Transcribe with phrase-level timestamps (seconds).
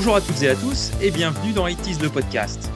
[0.00, 2.70] Bonjour à toutes et à tous et bienvenue dans It is le podcast.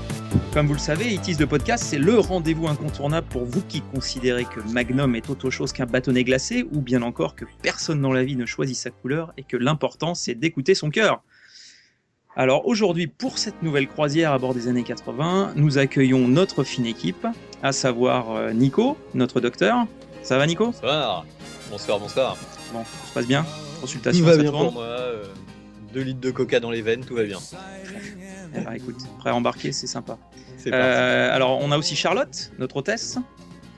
[0.53, 3.81] Comme vous le savez, It is le podcast, c'est le rendez-vous incontournable pour vous qui
[3.81, 8.13] considérez que Magnum est autre chose qu'un bâtonnet glacé ou bien encore que personne dans
[8.13, 11.23] la vie ne choisit sa couleur et que l'important c'est d'écouter son cœur.
[12.35, 16.87] Alors aujourd'hui, pour cette nouvelle croisière à bord des années 80, nous accueillons notre fine
[16.87, 17.29] équipe,
[17.63, 19.87] à savoir euh, Nico, notre docteur.
[20.25, 20.73] Ça va Nico?
[20.73, 21.25] Bonsoir.
[21.71, 22.37] Bonsoir, bonsoir.
[22.73, 23.47] Bon, ça se passe bien?
[23.81, 24.97] Consultation Tout va ça bien tourne pour moi.
[25.93, 27.39] 2 litres de coca dans les veines, tout va bien.
[28.55, 30.19] Eh ben, écoute, prêt à embarquer, c'est sympa.
[30.67, 33.19] Euh, alors, on a aussi Charlotte, notre hôtesse.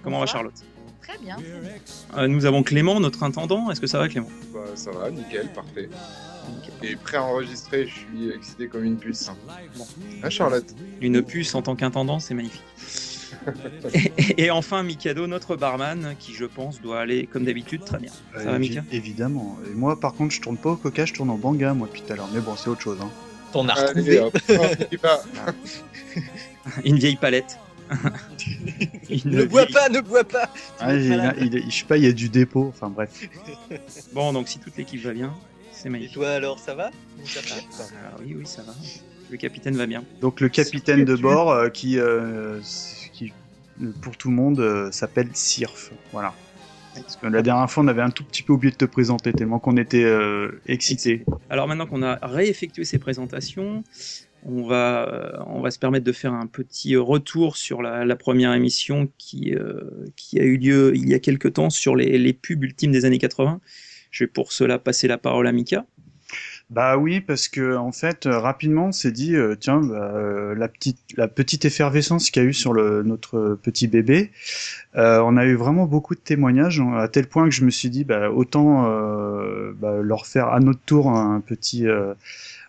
[0.03, 0.27] Comment va.
[0.27, 0.55] Charlotte?
[1.03, 1.37] Très bien.
[2.17, 3.71] Euh, Nous avons Clément, notre intendant.
[3.71, 4.29] Est-ce que ça va Clément?
[4.53, 5.89] Bah, ça va, nickel, parfait.
[6.49, 6.91] Nickel.
[6.91, 9.31] Et prêt à enregistrer, je suis excité comme une puce.
[9.77, 9.87] Bon.
[10.23, 10.75] Ah, Charlotte?
[11.01, 12.63] Une puce en tant qu'intendant, c'est magnifique.
[13.95, 18.11] Et, et enfin, Mikado, notre barman, qui je pense doit aller comme d'habitude très bien.
[18.37, 19.59] Ça va, Euh, Mika évi- Évidemment.
[19.71, 22.03] Et moi, par contre, je tourne pas au coca, je tourne en banga, moi, depuis
[22.03, 22.29] tout à l'heure.
[22.35, 22.99] Mais bon, c'est autre chose.
[23.03, 23.11] Hein.
[23.53, 24.21] T'en as retrouvé.
[25.03, 25.23] va.
[26.85, 27.59] Une vieille palette.
[29.27, 30.49] Ne bois vieille- pas, ne bois pas.
[30.81, 31.37] Ah, il, malade.
[31.41, 32.67] il- il- je sais pas, il y a du dépôt.
[32.75, 33.11] Enfin, bref.
[34.13, 35.35] Bon, donc si toute l'équipe va bien,
[35.73, 36.15] c'est Et magnifique.
[36.15, 36.91] toi alors, ça va?
[37.19, 37.63] Mon capitaine?
[37.79, 38.73] Ah, oui, oui, ça va.
[39.31, 40.03] Le capitaine va bien.
[40.21, 42.61] Donc, le capitaine de bord qui, euh, qui, euh,
[44.01, 45.93] pour tout le monde, euh, s'appelle Sirf.
[46.13, 46.35] Voilà.
[46.95, 49.33] Parce que la dernière fois, on avait un tout petit peu oublié de te présenter,
[49.33, 51.25] tellement qu'on était euh, excités.
[51.51, 53.83] Alors maintenant qu'on a réeffectué ces présentations,
[54.45, 58.17] on va, euh, on va se permettre de faire un petit retour sur la, la
[58.17, 59.81] première émission qui, euh,
[60.17, 63.05] qui a eu lieu il y a quelque temps sur les, les pubs ultimes des
[63.05, 63.61] années 80.
[64.11, 65.87] Je vais pour cela passer la parole à Mika.
[66.71, 70.55] Bah oui, parce que en fait, euh, rapidement, on s'est dit, euh, tiens, bah, euh,
[70.55, 74.31] la petite, la petite effervescence qu'il y a eu sur le, notre petit bébé,
[74.97, 77.71] euh, on a eu vraiment beaucoup de témoignages, hein, à tel point que je me
[77.71, 81.87] suis dit, bah, autant euh, bah, leur faire à notre tour un petit,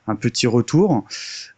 [0.08, 1.06] un petit retour,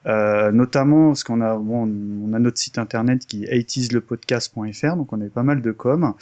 [0.06, 1.90] euh, notamment parce qu'on a, bon,
[2.26, 6.14] on a notre site internet qui est 80slepodcast.fr, donc on a pas mal de com.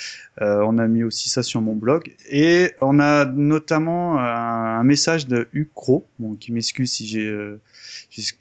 [0.41, 2.13] Euh, on a mis aussi ça sur mon blog.
[2.29, 7.27] Et on a notamment un, un message de Hugues Cro, bon, qui m'excuse si j'ai
[7.27, 7.59] euh,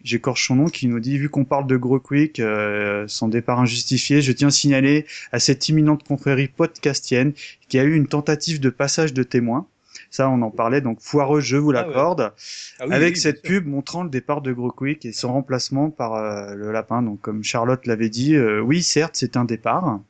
[0.02, 3.60] j'écorche son nom, qui nous dit, vu qu'on parle de Gros Quick, euh, son départ
[3.60, 7.32] injustifié, je tiens à signaler à cette imminente confrérie podcastienne
[7.68, 9.66] qu'il y a eu une tentative de passage de témoin.
[10.14, 11.98] Ça, on en parlait, donc foireux, je vous Ah ouais.
[11.98, 12.32] l'accorde.
[12.78, 15.90] Ah oui, avec oui, cette pub montrant le départ de Gros Quick et son remplacement
[15.90, 17.02] par euh, le lapin.
[17.02, 20.00] Donc, comme Charlotte l'avait dit, euh, oui, certes, c'est un départ,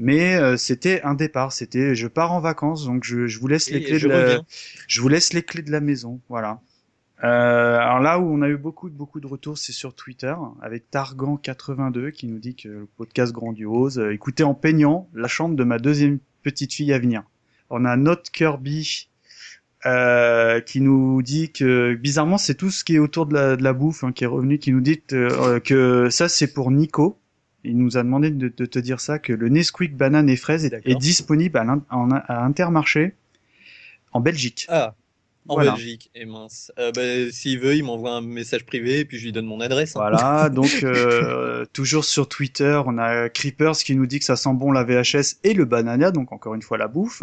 [0.00, 1.52] mais euh, c'était un départ.
[1.52, 4.40] C'était, je pars en vacances, donc je, je vous laisse les clés je de la,
[4.88, 6.20] je vous laisse les clés de la maison.
[6.28, 6.60] Voilà.
[7.24, 10.34] Euh, alors là où on a eu beaucoup de beaucoup de retours, c'est sur Twitter
[10.60, 13.98] avec Targan82 qui nous dit que le podcast grandiose.
[13.98, 17.22] euh, écoutez en peignant la chambre de ma deuxième petite fille à venir.
[17.70, 19.08] On a Note Kirby
[19.86, 23.62] euh, qui nous dit que bizarrement c'est tout ce qui est autour de la, de
[23.62, 27.18] la bouffe hein, qui est revenu, qui nous dit euh, que ça c'est pour Nico.
[27.64, 30.64] Il nous a demandé de, de te dire ça que le Nesquik banane et fraise
[30.64, 33.14] est, disponible à, l'in- en- à Intermarché
[34.12, 34.66] en Belgique.
[34.68, 34.94] Ah,
[35.48, 35.72] en Voilà.
[35.72, 36.10] Belgique.
[36.14, 36.70] Et mince.
[36.78, 37.02] Euh, bah,
[37.32, 39.96] S'il veut, il m'envoie un message privé et puis je lui donne mon adresse.
[39.96, 40.00] hein.
[40.00, 44.54] Voilà, donc euh, toujours sur Twitter, on a Creepers qui nous dit que ça sent
[44.54, 47.22] bon la VHS et le banana, donc encore une fois la bouffe.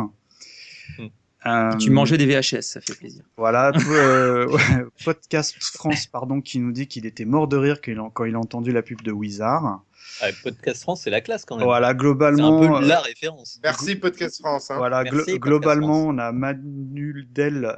[0.97, 1.07] Hmm.
[1.45, 3.23] Euh, Tu mangeais des VHS, ça fait plaisir.
[3.37, 7.91] Voilà, euh, ouais, Podcast France, pardon, qui nous dit qu'il était mort de rire quand
[7.91, 9.83] il a, quand il a entendu la pub de Wizard.
[10.21, 11.65] Ah, Podcast France, c'est la classe quand même.
[11.65, 13.59] Voilà, c'est un globalement, peu la référence.
[13.63, 14.69] Merci Podcast France.
[14.71, 14.77] Hein.
[14.77, 16.13] voilà, Merci, glo- Podcast globalement, France.
[16.15, 17.77] on a Manu Del,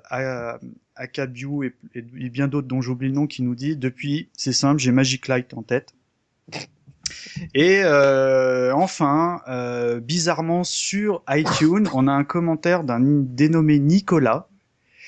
[0.96, 4.54] Akabiu et, et, et bien d'autres dont j'oublie le nom qui nous dit depuis, c'est
[4.54, 5.94] simple, j'ai Magic Light en tête.
[7.54, 14.48] Et euh, enfin, euh, bizarrement sur iTunes, on a un commentaire d'un dénommé Nicolas.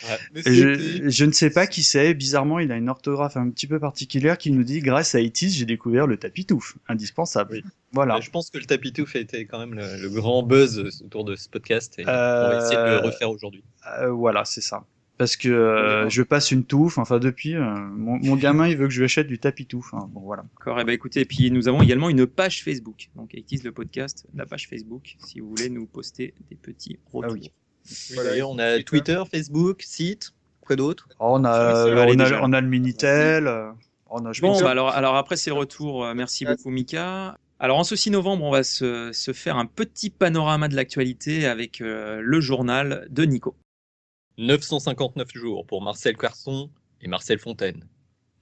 [0.04, 0.42] Ouais.
[0.46, 2.14] Je, je ne sais pas qui c'est.
[2.14, 5.50] Bizarrement, il a une orthographe un petit peu particulière qui nous dit grâce à ITIS,
[5.50, 7.54] j'ai découvert le tapis touffe, indispensable.
[7.54, 7.64] Oui.
[7.94, 8.20] Voilà.
[8.20, 11.26] Je pense que le tapis touffe a été quand même le, le grand buzz autour
[11.26, 13.64] de ce podcast et on Euh, va essayer de le refaire aujourd'hui.
[14.00, 14.84] Euh, voilà, c'est ça.
[15.18, 16.98] Parce que euh, je passe une touffe.
[17.00, 19.94] Enfin, depuis, euh, mon, mon gamin, il veut que je lui achète du tapis touffe.
[19.94, 20.08] hein.
[20.12, 20.44] Bon, voilà.
[20.58, 23.10] D'accord, et ben écoutez, et puis nous avons également une page Facebook.
[23.16, 27.32] Donc, It le podcast, la page Facebook, si vous voulez nous poster des petits retours.
[27.32, 27.52] Ah oui.
[28.14, 31.08] Voilà, D'ailleurs, on a Twitter, Facebook, site, quoi d'autre?
[31.20, 33.48] Oh, on a, on, a on a le minitel.
[33.48, 33.72] euh,
[34.10, 36.06] On a, je Bon, pense- bah alors, alors après c'est le retour.
[36.06, 37.38] Euh, Merci beaucoup Mika.
[37.60, 41.48] Alors en ce 6 novembre, on va se, se faire un petit panorama de l'actualité
[41.48, 43.56] avec euh, le journal de Nico.
[44.40, 46.70] 959 jours pour Marcel Carson
[47.02, 47.88] et Marcel Fontaine.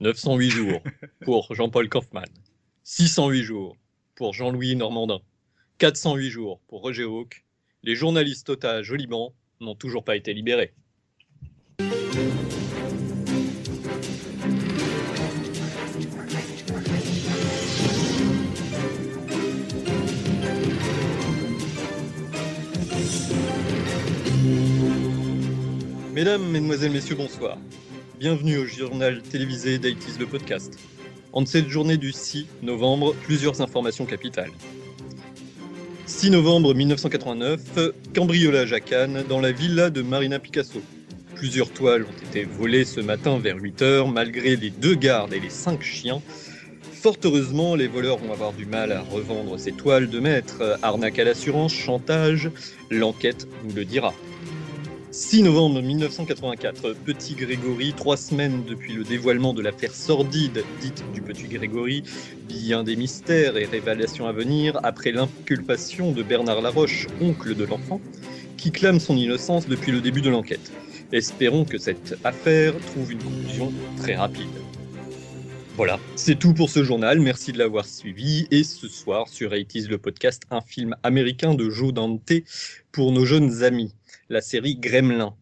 [0.00, 0.82] 908 jours
[1.24, 2.28] pour Jean-Paul Kaufmann.
[2.84, 3.76] 608 jours
[4.14, 5.20] pour Jean-Louis Normandin.
[5.78, 7.46] 408 jours pour Roger Hawk.
[7.82, 10.74] Les journalistes otages au Liban n'ont toujours pas été libérés.
[26.16, 27.58] Mesdames, Mesdemoiselles, Messieurs, bonsoir.
[28.18, 30.78] Bienvenue au journal télévisé d'ITIS le podcast.
[31.34, 34.50] En cette journée du 6 novembre, plusieurs informations capitales.
[36.06, 37.60] 6 novembre 1989,
[38.14, 40.80] cambriolage à Cannes dans la villa de Marina Picasso.
[41.34, 45.40] Plusieurs toiles ont été volées ce matin vers 8 heures malgré les deux gardes et
[45.40, 46.22] les cinq chiens.
[46.94, 50.78] Fort heureusement, les voleurs vont avoir du mal à revendre ces toiles de maître.
[50.80, 52.50] Arnaque à l'assurance, chantage,
[52.90, 54.14] l'enquête nous le dira.
[55.18, 61.22] 6 novembre 1984, Petit Grégory, trois semaines depuis le dévoilement de l'affaire sordide dite du
[61.22, 62.02] Petit Grégory,
[62.46, 67.98] bien des mystères et révélations à venir après l'inculpation de Bernard Laroche, oncle de l'enfant,
[68.58, 70.70] qui clame son innocence depuis le début de l'enquête.
[71.12, 74.44] Espérons que cette affaire trouve une conclusion très rapide.
[75.78, 78.48] Voilà, c'est tout pour ce journal, merci de l'avoir suivi.
[78.50, 82.32] Et ce soir, sur 80 le podcast, un film américain de Joe Dante
[82.92, 83.94] pour nos jeunes amis
[84.28, 85.34] la série Gremlin.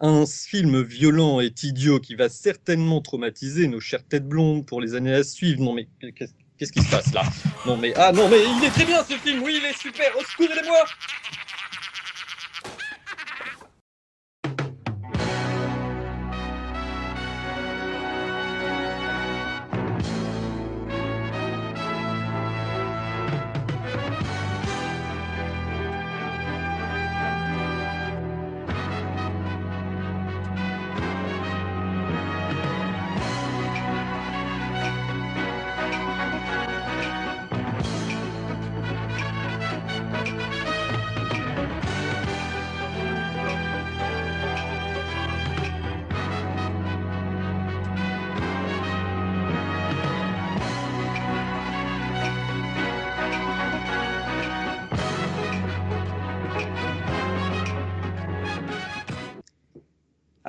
[0.00, 4.94] Un film violent et idiot qui va certainement traumatiser nos chères têtes blondes pour les
[4.94, 5.62] années à suivre.
[5.62, 7.22] Non mais qu'est-ce qui se passe là?
[7.66, 10.16] Non mais ah non mais il est très bien ce film, oui il est super,
[10.16, 10.84] au secours aidez-moi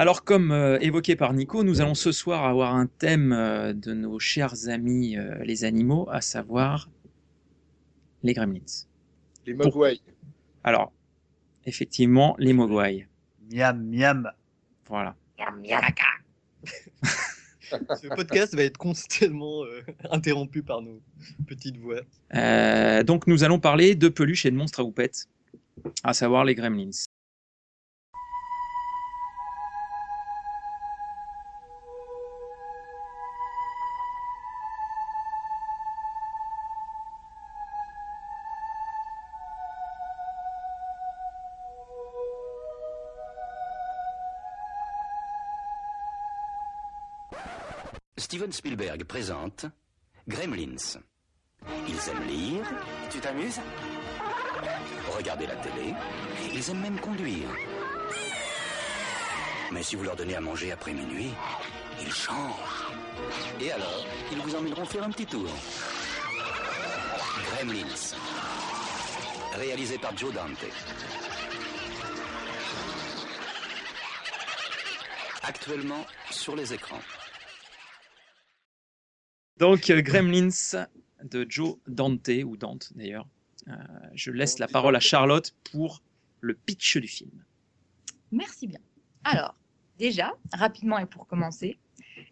[0.03, 3.93] Alors, comme euh, évoqué par Nico, nous allons ce soir avoir un thème euh, de
[3.93, 6.89] nos chers amis euh, les animaux, à savoir
[8.21, 8.59] les gremlins.
[9.45, 10.01] Les mogwai.
[10.65, 10.91] Alors,
[11.63, 13.07] effectivement, les mogwai.
[13.49, 14.29] Miam, miam.
[14.89, 15.15] Voilà.
[17.61, 19.63] Ce podcast va être constamment
[20.11, 21.01] interrompu par nos
[21.47, 22.01] petites voix.
[23.03, 25.29] donc, nous allons parler de peluches et de monstres à houppette,
[26.03, 26.91] à savoir les gremlins.
[48.43, 49.67] Steven Spielberg présente
[50.27, 50.99] Gremlins.
[51.87, 52.65] Ils aiment lire.
[53.09, 53.61] Tu t'amuses?
[55.15, 55.93] Regarder la télé.
[56.51, 57.47] Ils aiment même conduire.
[59.71, 61.31] Mais si vous leur donnez à manger après minuit,
[62.01, 62.91] ils changent.
[63.61, 65.47] Et alors, ils vous emmèneront faire un petit tour.
[67.45, 67.95] Gremlins.
[69.53, 70.65] Réalisé par Joe Dante.
[75.43, 76.99] Actuellement sur les écrans.
[79.57, 80.49] Donc, euh, Gremlins
[81.23, 83.27] de Joe Dante, ou Dante d'ailleurs.
[83.67, 83.71] Euh,
[84.13, 86.01] je laisse la parole à Charlotte pour
[86.41, 87.31] le pitch du film.
[88.31, 88.79] Merci bien.
[89.23, 89.55] Alors,
[89.97, 91.77] déjà, rapidement et pour commencer,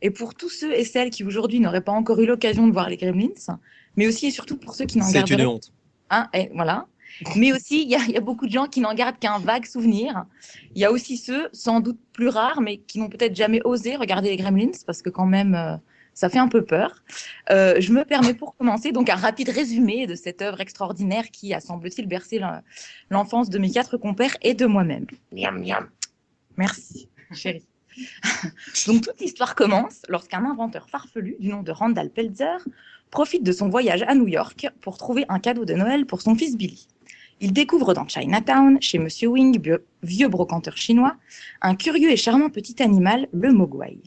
[0.02, 2.90] et pour tous ceux et celles qui aujourd'hui n'auraient pas encore eu l'occasion de voir
[2.90, 3.58] les Gremlins,
[3.96, 5.72] mais aussi et surtout pour ceux qui n'en gardent C'est une honte.
[6.10, 6.88] Hein, et voilà.
[7.36, 10.26] Mais aussi, il y, y, a beaucoup de gens qui n'en gardent qu'un vague souvenir.
[10.76, 13.96] Il y a aussi ceux, sans doute plus rares, mais qui n'ont peut-être jamais osé
[13.96, 15.76] regarder les Gremlins, parce que quand même, euh,
[16.14, 17.04] ça fait un peu peur.
[17.50, 21.54] Euh, je me permets pour commencer donc un rapide résumé de cette œuvre extraordinaire qui
[21.54, 22.42] a, semble-t-il, bercé
[23.10, 25.06] l'enfance de mes quatre compères et de moi-même.
[25.32, 25.90] Miam, miam.
[26.58, 27.66] Merci, chérie.
[28.88, 32.58] donc toute l'histoire commence lorsqu'un inventeur farfelu du nom de Randall Peltzer
[33.10, 36.34] profite de son voyage à New York pour trouver un cadeau de Noël pour son
[36.36, 36.88] fils Billy.
[37.42, 39.60] Il découvre dans Chinatown, chez Monsieur Wing,
[40.04, 41.16] vieux brocanteur chinois,
[41.62, 43.98] un curieux et charmant petit animal, le mogwai.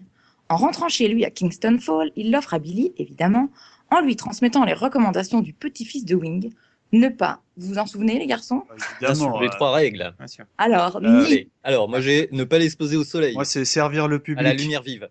[0.54, 3.49] En rentrant chez lui à Kingston Fall, il l'offre à Billy, évidemment,
[3.90, 6.52] en lui transmettant les recommandations du petit-fils de Wing.
[6.92, 8.62] Ne pas, vous vous en souvenez les garçons?
[9.00, 10.14] Bien sûr, les trois règles.
[10.16, 10.44] Bien sûr.
[10.58, 11.49] Alors, Euh, ni-.
[11.64, 14.38] Alors, moi j'ai ne pas l'exposer au soleil, Moi, c'est servir le public.
[14.46, 15.08] à la lumière vive.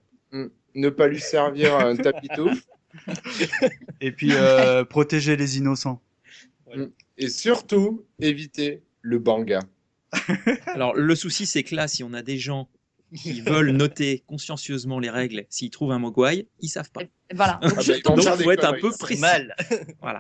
[0.75, 2.50] Ne pas lui servir un tapito.
[4.00, 6.00] Et puis euh, protéger les innocents.
[7.17, 9.59] Et surtout, éviter le banga.
[10.67, 12.69] Alors, le souci, c'est que là, si on a des gens
[13.15, 17.01] qui veulent noter consciencieusement les règles, s'ils trouvent un mogwai, ils savent pas.
[17.34, 17.60] voilà.
[17.62, 19.22] Donc, Ah je, bah, Donc, il des faut être un peu précis.
[19.22, 19.55] mal.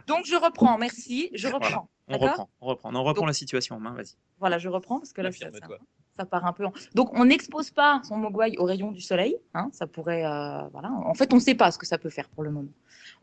[0.07, 1.89] donc je reprends, merci, je reprends.
[2.09, 4.15] On reprend, on reprend, on reprend Donc- la situation en main, vas-y.
[4.39, 5.77] Voilà, je reprends parce que là, ça- Affirme-toi.
[5.79, 5.85] ça-
[6.19, 6.65] ça part un peu.
[6.65, 6.73] En...
[6.95, 9.37] Donc, on n'expose pas son mogwai au rayon du soleil.
[9.53, 10.91] Hein, ça pourrait, euh, voilà.
[11.05, 12.69] En fait, on ne sait pas ce que ça peut faire pour le moment.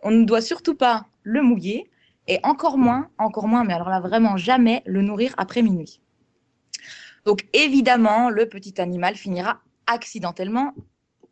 [0.02, 1.90] On ne doit surtout pas le mouiller
[2.26, 6.00] et encore moins, encore moins, mais alors là vraiment jamais le nourrir après minuit.
[7.24, 10.74] Donc, évidemment, le petit animal finira accidentellement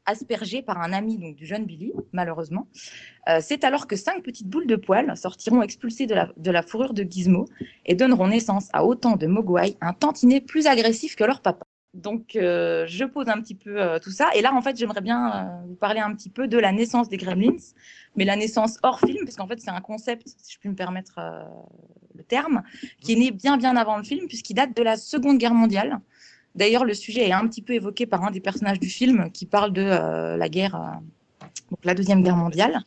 [0.09, 2.66] aspergé par un ami donc, du jeune Billy, malheureusement.
[3.28, 6.62] Euh, c'est alors que cinq petites boules de poils sortiront expulsées de la, de la
[6.62, 7.45] fourrure de Gizmo
[7.85, 11.67] et donneront naissance à autant de Mogwai, un tantinet plus agressif que leur papa.
[11.98, 14.30] Donc, euh, je pose un petit peu euh, tout ça.
[14.36, 17.08] Et là, en fait, j'aimerais bien euh, vous parler un petit peu de la naissance
[17.08, 17.56] des Gremlins,
[18.14, 20.76] mais la naissance hors film, parce qu'en fait, c'est un concept, si je puis me
[20.76, 21.20] permettre
[22.14, 22.62] le terme,
[23.00, 25.98] qui est né bien, bien avant le film, puisqu'il date de la Seconde Guerre mondiale.
[26.54, 29.44] D'ailleurs, le sujet est un petit peu évoqué par un des personnages du film qui
[29.44, 31.00] parle de la guerre,
[31.70, 32.80] donc la Deuxième Guerre mondiale.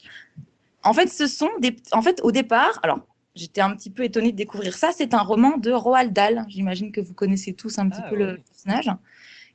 [0.84, 1.76] En fait, ce sont des.
[1.92, 3.00] En fait, au départ, alors,
[3.36, 4.92] j'étais un petit peu étonnée de découvrir ça.
[4.96, 6.46] C'est un roman de Roald Dahl.
[6.48, 8.26] J'imagine que vous connaissez tous un petit Ah, peu ouais.
[8.34, 8.90] le personnage,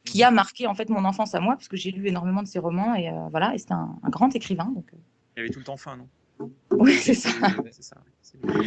[0.04, 2.48] qui a marqué en fait mon enfance à moi, parce que j'ai lu énormément de
[2.48, 3.54] ses romans et euh, voilà.
[3.54, 4.70] Et c'est un, un grand écrivain.
[4.74, 4.96] Donc, euh,
[5.36, 6.08] Il avait tout le temps faim, non?
[6.72, 7.30] Oui, c'est ça.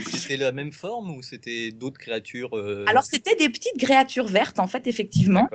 [0.08, 4.60] C'était la même forme ou c'était d'autres créatures euh, Alors, c'était des petites créatures vertes,
[4.60, 5.48] en fait, effectivement.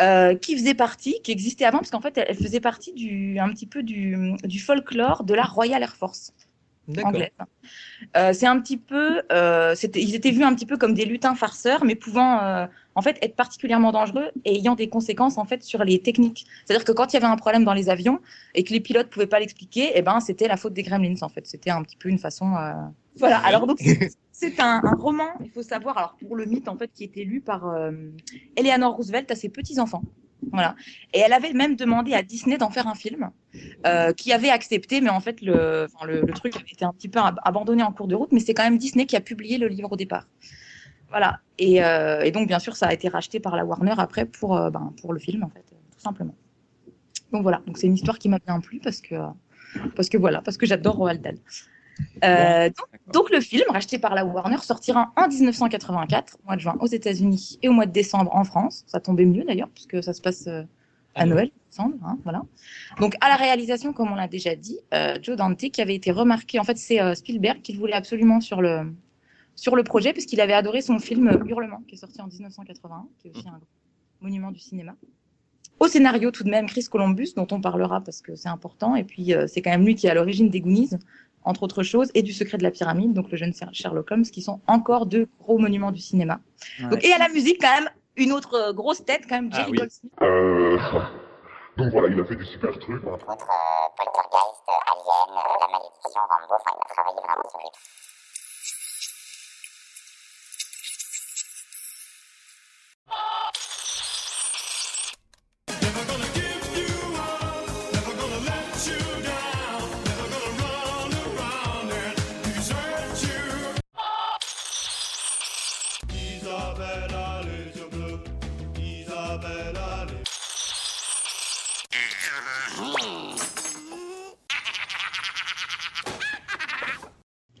[0.00, 3.48] euh, qui faisait partie, qui existait avant, parce qu'en fait, elle, faisait partie du, un
[3.50, 6.32] petit peu du, du folklore de la Royal Air Force.
[7.04, 7.30] Anglaise.
[8.16, 11.04] Euh, c'est un petit peu, euh, c'était, ils étaient vus un petit peu comme des
[11.04, 15.44] lutins farceurs, mais pouvant euh, en fait être particulièrement dangereux et ayant des conséquences en
[15.44, 16.46] fait sur les techniques.
[16.64, 18.20] C'est-à-dire que quand il y avait un problème dans les avions
[18.54, 21.28] et que les pilotes pouvaient pas l'expliquer, eh ben c'était la faute des Gremlins en
[21.28, 21.46] fait.
[21.46, 22.52] C'était un petit peu une façon.
[23.18, 23.38] Voilà.
[23.38, 23.78] Alors donc
[24.32, 27.24] c'est- un, un roman, il faut savoir, alors pour le mythe en fait, qui était
[27.24, 27.72] lu par
[28.56, 30.02] Eleanor Roosevelt à ses petits enfants.
[30.52, 30.74] Voilà.
[31.12, 33.30] Et elle avait même demandé à Disney d'en faire un film,
[33.86, 37.08] euh, qui avait accepté, mais en fait le, le, le truc avait été un petit
[37.08, 39.58] peu ab- abandonné en cours de route, mais c'est quand même Disney qui a publié
[39.58, 40.26] le livre au départ.
[41.10, 41.40] Voilà.
[41.58, 44.56] Et, euh, et donc bien sûr, ça a été racheté par la Warner après pour,
[44.56, 46.34] euh, ben, pour le film en fait, tout simplement.
[47.32, 47.62] Donc voilà.
[47.66, 49.14] Donc c'est une histoire qui m'a bien plu parce que
[49.96, 51.38] parce que voilà, parce que j'adore Roald Dahl.
[52.24, 52.70] Euh,
[53.12, 56.86] donc, le film, racheté par la Warner, sortira en 1984, au mois de juin aux
[56.86, 58.84] États-Unis et au mois de décembre en France.
[58.86, 60.62] Ça tombait mieux d'ailleurs, puisque ça se passe euh,
[61.14, 61.96] à Noël, il me semble.
[62.04, 62.42] hein, voilà.
[62.98, 66.10] Donc à la réalisation, comme on l'a déjà dit, euh, Joe Dante, qui avait été
[66.10, 68.92] remarqué, en fait c'est Spielberg qui le voulait absolument sur le,
[69.54, 73.28] sur le projet, puisqu'il avait adoré son film Hurlement, qui est sorti en 1981, qui
[73.28, 73.60] est aussi un
[74.20, 74.96] monument du cinéma.
[75.80, 79.04] Au scénario, tout de même, Chris Columbus, dont on parlera parce que c'est important, et
[79.04, 80.90] puis euh, c'est quand même lui qui est à l'origine des Goonies,
[81.44, 84.42] entre autres choses, et du Secret de la Pyramide, donc le jeune Sherlock Holmes, qui
[84.42, 86.40] sont encore deux gros monuments du cinéma.
[86.80, 86.88] Ouais.
[86.88, 89.56] Donc, et à la musique, quand même, une autre euh, grosse tête, quand même, Ah
[89.56, 89.78] Jerry oui.
[89.78, 90.12] Goldsmith.
[90.22, 90.78] Euh...
[91.76, 93.04] Donc voilà, il a fait des super trucs.
[93.04, 97.60] Entre autres, euh, Poltergeist, Alien, La Malédiction, Rambo, enfin, il a travaillé vraiment sur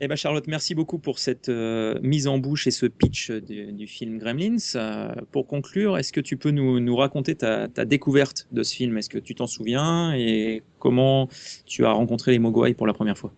[0.04, 3.72] Eh ben Charlotte, merci beaucoup pour cette euh, mise en bouche et ce pitch du,
[3.72, 4.58] du film Gremlins.
[4.74, 8.74] Euh, pour conclure, est-ce que tu peux nous, nous raconter ta, ta découverte de ce
[8.74, 8.98] film?
[8.98, 10.12] Est-ce que tu t'en souviens?
[10.14, 11.30] Et comment
[11.64, 13.32] tu as rencontré les Mogwai pour la première fois?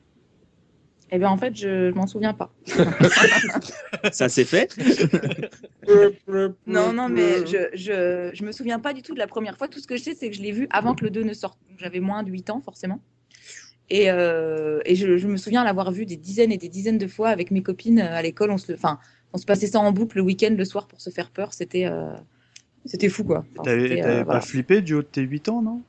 [1.13, 2.53] Eh bien, en fait, je, je m'en souviens pas.
[4.11, 4.77] Ça s'est fait
[6.67, 9.69] Non, non, mais je, je, je me souviens pas du tout de la première fois.
[9.69, 11.33] Tout ce que je sais, c'est que je l'ai vu avant que le 2 ne
[11.33, 11.61] sorte.
[11.71, 13.01] Donc, J'avais moins de 8 ans, forcément.
[13.89, 17.07] Et, euh, et je, je me souviens l'avoir vu des dizaines et des dizaines de
[17.07, 18.51] fois avec mes copines euh, à l'école.
[18.51, 18.99] On se, enfin,
[19.33, 21.53] on se passait ça en boucle le week-end, le soir, pour se faire peur.
[21.53, 22.13] C'était euh,
[22.85, 23.45] c'était fou, quoi.
[23.53, 24.25] Enfin, T'avais euh, voilà.
[24.25, 25.83] pas flippé du haut de tes 8 ans, non?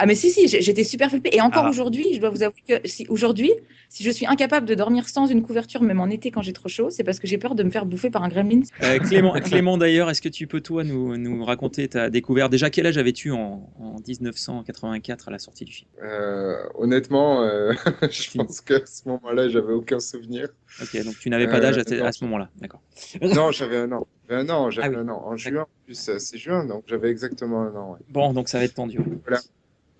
[0.00, 1.70] Ah mais si si, j'étais super flippée et encore Ah.
[1.70, 3.52] aujourd'hui, je dois vous avouer que si aujourd'hui,
[3.88, 6.68] si je suis incapable de dormir sans une couverture même en été quand j'ai trop
[6.68, 8.60] chaud, c'est parce que j'ai peur de me faire bouffer par un gremlin.
[8.84, 12.52] Euh, Clément, Clément d'ailleurs, est-ce que tu peux toi nous, nous raconter ta découverte?
[12.52, 15.90] Déjà, quel âge avais-tu en, en 1984 à la sortie du film?
[16.02, 17.72] Euh, honnêtement, euh,
[18.10, 20.48] je pense qu'à ce moment-là, j'avais aucun souvenir.
[20.80, 22.82] Ok, donc tu n'avais pas d'âge à, Euh, à ce moment-là, d'accord.
[23.22, 24.06] Non, j'avais un an.
[24.28, 24.96] J'avais un an, j'avais Ah oui.
[24.96, 25.22] un an.
[25.26, 27.92] En juin, en plus, c'est juin, donc j'avais exactement un an.
[27.94, 27.98] ouais.
[28.10, 29.00] Bon, donc ça va être tendu.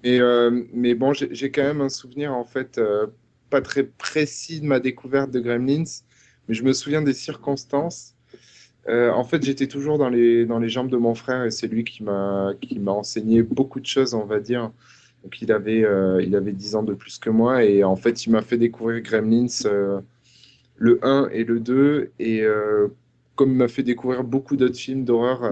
[0.05, 3.07] Mais, euh, mais bon, j'ai quand même un souvenir, en fait, euh,
[3.51, 6.03] pas très précis de ma découverte de Gremlins,
[6.49, 8.15] mais je me souviens des circonstances.
[8.89, 11.67] Euh, en fait, j'étais toujours dans les, dans les jambes de mon frère et c'est
[11.67, 12.55] lui qui m'a
[12.87, 14.71] enseigné beaucoup de choses, on va dire.
[15.25, 15.85] Donc, il avait,
[16.25, 19.03] il avait 10 ans de plus que moi et en fait, il m'a fait découvrir
[19.03, 19.47] Gremlins,
[20.77, 22.13] le 1 et le 2.
[22.21, 22.45] Et
[23.35, 25.43] comme m'a fait découvrir beaucoup d'autres films d'horreur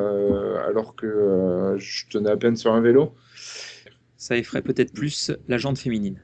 [0.66, 3.12] alors que je tenais à peine sur un vélo.
[4.26, 6.20] Ça effraie peut-être plus la jante féminine.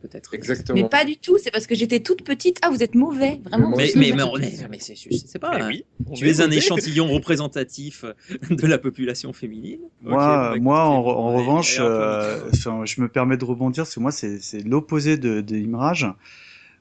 [0.00, 0.32] Peut-être.
[0.32, 0.80] Exactement.
[0.80, 2.58] Mais pas du tout, c'est parce que j'étais toute petite.
[2.62, 3.74] Ah, vous êtes mauvais, vraiment.
[3.76, 5.50] Mais Mais, mais, on est, mais c'est, je sais pas.
[5.54, 5.68] Hein.
[5.68, 5.84] oui,
[6.14, 8.06] Tu es un échantillon représentatif
[8.48, 9.80] de la population féminine.
[10.00, 14.10] Moi, bah, moi en, revanche, euh, enfin, je me permets de rebondir parce que moi,
[14.10, 16.06] c'est c'est l'opposé de, de Imrage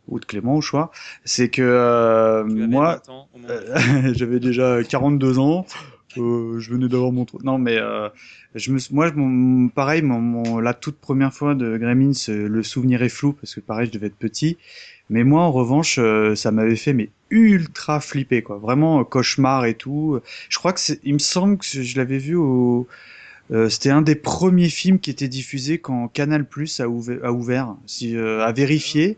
[0.08, 0.92] ou de Clément au choix.
[1.26, 5.66] C'est que euh, moi, 20 ans au moment j'avais déjà 42 ans.
[6.18, 7.40] Euh, je venais d'avoir mon trou.
[7.44, 8.10] Non, mais euh,
[8.56, 12.64] je me, moi, mon- pareil, mon, mon- la toute première fois de Gremlins, euh, le
[12.64, 14.58] souvenir est flou parce que pareil, je devais être petit.
[15.10, 18.58] Mais moi, en revanche, euh, ça m'avait fait mais ultra flipper, quoi.
[18.58, 20.20] Vraiment euh, cauchemar et tout.
[20.50, 22.88] Je crois que il me semble que je l'avais vu au,
[23.52, 27.32] euh, c'était un des premiers films qui était diffusé quand Canal Plus a ouvert, a
[27.34, 29.18] ouvert, si, euh, à vérifier.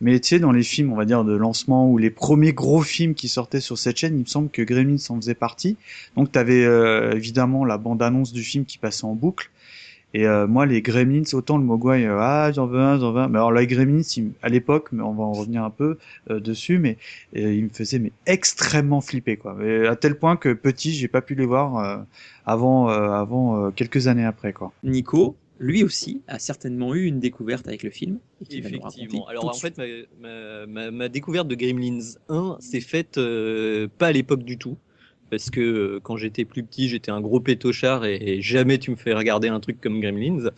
[0.00, 2.82] Mais tu sais, dans les films, on va dire, de lancement ou les premiers gros
[2.82, 5.76] films qui sortaient sur cette chaîne, il me semble que Gremlins en faisait partie.
[6.16, 6.62] Donc tu avais
[7.16, 9.50] évidemment la bande-annonce du film qui passait en boucle.
[10.14, 13.22] Et euh, moi, les Gremlins, autant le Mogwai, euh, ah, j'en veux un, j'en veux
[13.22, 13.28] un.
[13.28, 14.02] Mais alors, les Gremlins,
[14.42, 15.98] à l'époque, mais on va en revenir un peu
[16.30, 16.98] euh, dessus, mais
[17.36, 19.56] euh, il me faisait mais extrêmement flipper, quoi.
[19.60, 21.96] Et à tel point que petit, j'ai pas pu les voir euh,
[22.46, 24.72] avant, euh, avant euh, quelques années après, quoi.
[24.84, 28.18] Nico, lui aussi, a certainement eu une découverte avec le film.
[28.50, 29.26] et Effectivement.
[29.26, 29.84] Alors en fait, ma,
[30.20, 34.76] ma, ma- ma découverte de Gremlins 1 s'est faite euh, pas à l'époque du tout.
[35.30, 38.90] Parce que euh, quand j'étais plus petit, j'étais un gros pétochard et, et jamais tu
[38.90, 40.50] me fais regarder un truc comme Gremlins.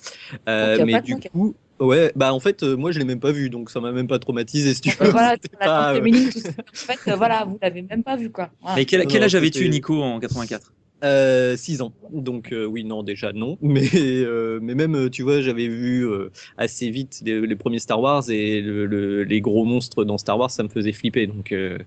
[0.48, 1.28] Euh, mais du manque.
[1.32, 3.92] coup, ouais, bah en fait, euh, moi je l'ai même pas vu, donc ça m'a
[3.92, 5.10] même pas traumatisé si tu veux.
[5.10, 6.50] voilà, pas, euh, féminine, tout ça.
[6.50, 8.50] En fait, euh, voilà, vous l'avez même pas vu, quoi.
[8.60, 8.76] Voilà.
[8.76, 10.72] Mais quel, quel âge avais-tu, Nico, en 84
[11.06, 11.92] Euh, 6 ans.
[12.10, 13.58] Donc euh, oui, non, déjà non.
[13.62, 18.00] Mais, euh, mais même, euh, tu vois, j'avais vu euh, assez vite les, premiers Star
[18.00, 21.26] Wars et le, le- les gros monstres dans Star Wars, ça me faisait flipper.
[21.26, 21.78] Donc euh,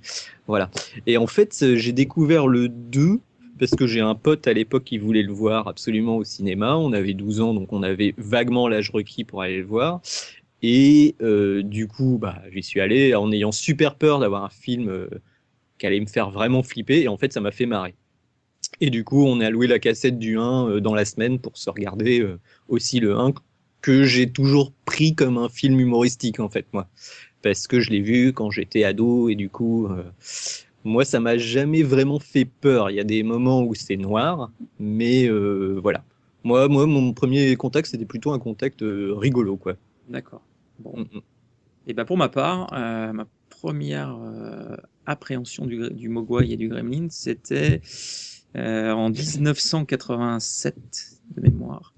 [0.48, 0.70] voilà.
[1.06, 3.20] Et en fait, euh, j'ai découvert le 2
[3.60, 6.78] parce que j'ai un pote à l'époque qui voulait le voir absolument au cinéma.
[6.78, 10.02] On avait 12 ans, donc on avait vaguement l'âge requis pour aller le voir.
[10.62, 14.90] Et euh, du coup, bah, j'y suis allé en ayant super peur d'avoir un film
[14.90, 15.08] euh,
[15.80, 17.02] qui allait me faire vraiment flipper.
[17.04, 17.96] Et en fait, ça m'a fait marrer.
[18.82, 21.58] Et du coup, on a loué la cassette du 1 euh, dans la semaine pour
[21.58, 23.34] se regarder euh, aussi le 1
[23.82, 26.90] que j'ai toujours pris comme un film humoristique en fait moi
[27.42, 30.04] parce que je l'ai vu quand j'étais ado et du coup euh,
[30.84, 32.90] moi ça m'a jamais vraiment fait peur.
[32.90, 36.04] Il y a des moments où c'est noir mais euh, voilà.
[36.44, 39.76] Moi moi mon premier contact c'était plutôt un contact euh, rigolo quoi.
[40.10, 40.42] D'accord.
[40.80, 40.98] Bon.
[40.98, 41.22] Mm, mm.
[41.88, 44.16] Et ben pour ma part, ma première
[45.08, 47.82] appréhension du, du Mogwai et du Gremlin, c'était
[48.56, 50.76] euh, en 1987
[51.36, 51.94] de mémoire.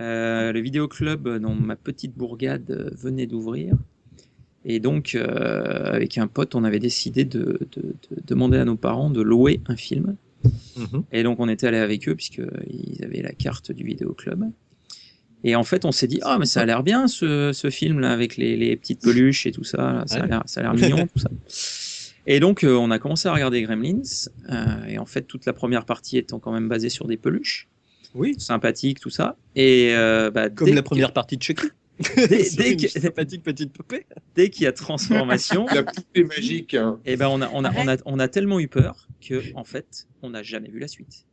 [0.00, 3.74] Euh, le vidéoclub dont ma petite bourgade euh, venait d'ouvrir.
[4.64, 8.76] Et donc, euh, avec un pote, on avait décidé de, de- de demander à nos
[8.76, 10.16] parents de louer un film.
[10.76, 11.04] Mhm.
[11.12, 14.44] Et donc, on était allé avec eux, puisqu'ils avaient la carte du vidéoclub.
[15.44, 18.12] Et en fait, on s'est dit, ah, mais ça a l'air bien ce, ce film-là,
[18.12, 19.78] avec les, les petites peluches et tout ça.
[19.78, 20.04] là.
[20.06, 21.30] Ça a l'air- ça a l'air mignon, tout ça.
[22.26, 24.02] Et donc, euh, on a commencé à regarder Gremlins.
[24.50, 27.68] euh, et en fait, toute la première partie étant quand même basée sur des peluches.
[28.14, 29.36] Oui, Sympathiques, tout ça.
[29.54, 31.66] Et euh, bah, comme la que- première partie de Chucky.
[32.16, 34.06] Dès- Sur dès une que- sympathique petite poupée.
[34.34, 36.74] dès qu'il y a transformation, La poupée magique.
[36.74, 36.98] hein.
[37.04, 39.64] et ben on a, on, a, on, a, on a tellement eu peur que, en
[39.64, 41.26] fait, on n'a jamais vu la suite.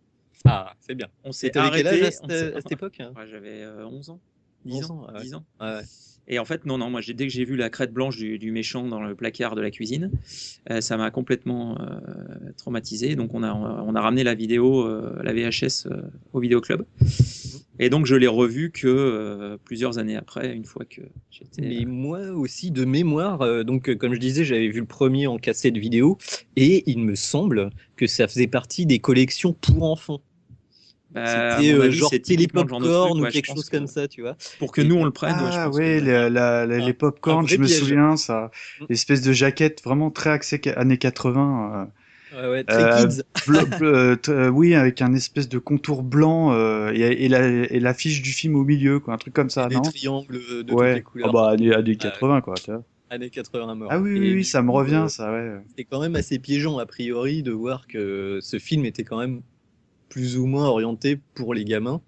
[0.45, 1.07] Ah, c'est bien.
[1.23, 2.05] On s'est T'avais quel arrêté.
[2.05, 2.99] âge à on cette, s'est- à cette époque?
[2.99, 4.19] Hein Ouais, J'avais euh, 11 ans.
[4.65, 5.21] 10 11 ans, ans, ouais.
[5.21, 5.45] 10 ans.
[5.61, 5.79] Ouais.
[6.27, 8.51] Et en fait, non, non, moi, dès que j'ai vu la crête blanche du, du
[8.51, 10.11] méchant dans le placard de la cuisine,
[10.69, 13.15] euh, ça m'a complètement euh, traumatisé.
[13.15, 16.01] Donc, on a, on a ramené la vidéo, euh, la VHS, euh,
[16.33, 16.83] au vidéoclub.
[17.79, 21.61] Et donc, je l'ai revu que plusieurs années après, une fois que j'étais.
[21.61, 25.77] Mais moi aussi, de mémoire, donc comme je disais, j'avais vu le premier en cassette
[25.77, 26.17] vidéo,
[26.55, 30.21] et il me semble que ça faisait partie des collections pour enfants.
[31.25, 34.35] C'était euh, avis, genre Télépopcorn ou quelque chose que comme ça, tu vois.
[34.59, 36.75] Pour que nous, on le prenne, ouais, je Ah pense ouais, que- les, la- la-
[36.75, 37.79] Un- les popcorn, je me piège.
[37.79, 38.51] souviens, ça,
[38.81, 38.85] Mm.
[38.89, 41.89] l'espèce de jaquette vraiment très axée années 80.
[42.35, 43.19] Ouais, ouais, très Euh, kids.
[43.21, 46.99] euh, bleu- bleu- euh, t- euh, oui, avec un espèce de contour blanc euh, et,
[47.25, 49.81] et la- et l'affiche du film au milieu, quoi, un truc comme ça, des non
[49.81, 51.01] triangles de toutes les Ouais.
[51.01, 51.29] couleurs.
[51.29, 52.55] Ah bah années, années 80 quoi.
[52.55, 52.83] tu vois.
[53.09, 53.87] Années 80 mort.
[53.89, 55.53] Ah oui, oui, ça me revient, euh, ça, ouais.
[55.77, 59.41] C'est quand même assez piégeant a priori de voir que ce film était quand même
[60.09, 62.01] plus ou moins orienté pour les gamins,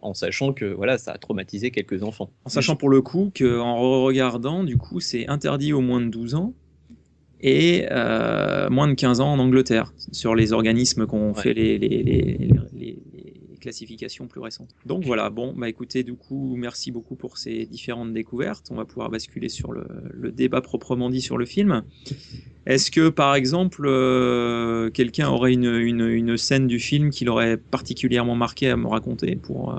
[0.00, 2.30] en sachant que voilà, ça a traumatisé quelques enfants.
[2.44, 6.34] En sachant pour le coup qu'en regardant, du coup, c'est interdit aux moins de 12
[6.34, 6.54] ans
[7.42, 11.42] et euh, moins de 15 ans en Angleterre, sur les organismes Ouais.
[11.42, 12.34] fait les, les, les, les-
[12.74, 13.09] les- les
[13.60, 14.74] classifications plus récentes.
[14.86, 18.66] Donc voilà, bon, bah écoutez, du coup, merci beaucoup pour ces différentes découvertes.
[18.70, 21.84] On va pouvoir basculer sur le, le débat proprement dit sur le film.
[22.66, 27.56] Est-ce que, par exemple, euh, quelqu'un aurait une, une, une scène du film qu'il aurait
[27.56, 29.78] particulièrement marqué à me raconter pour, euh,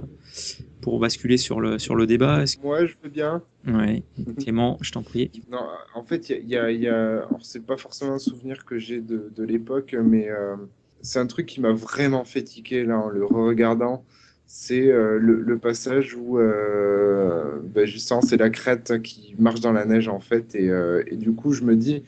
[0.82, 2.44] pour basculer sur le, sur le débat?
[2.46, 3.44] Que- Moi, je veux bien.
[3.68, 4.04] Ouais.
[4.42, 5.30] Clément, je t'en prie.
[5.50, 5.60] Non,
[5.94, 8.14] en fait, il y a, il y a- il y a- alors, c'est pas forcément
[8.14, 10.56] un souvenir que j'ai de, de l'époque, mais euh,
[11.04, 14.06] c'est un truc qui m'a vraiment fait tiquer là en le re-regardant.
[14.46, 19.72] C'est euh, le, le passage où euh, ben, justement c'est la crête qui marche dans
[19.72, 22.04] la neige en fait, et, euh, et du coup je me dis,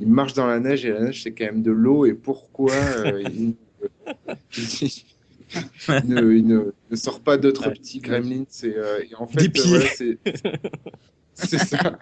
[0.00, 2.76] il marche dans la neige et la neige c'est quand même de l'eau, et pourquoi
[2.76, 3.56] euh, il,
[6.02, 7.74] il ne, il ne- ne sort pas d'autres Ouais.
[7.74, 8.44] petits gremlins?
[8.62, 8.68] Et,
[9.10, 10.18] et en fait voilà, c'est
[11.34, 11.98] c'est ça.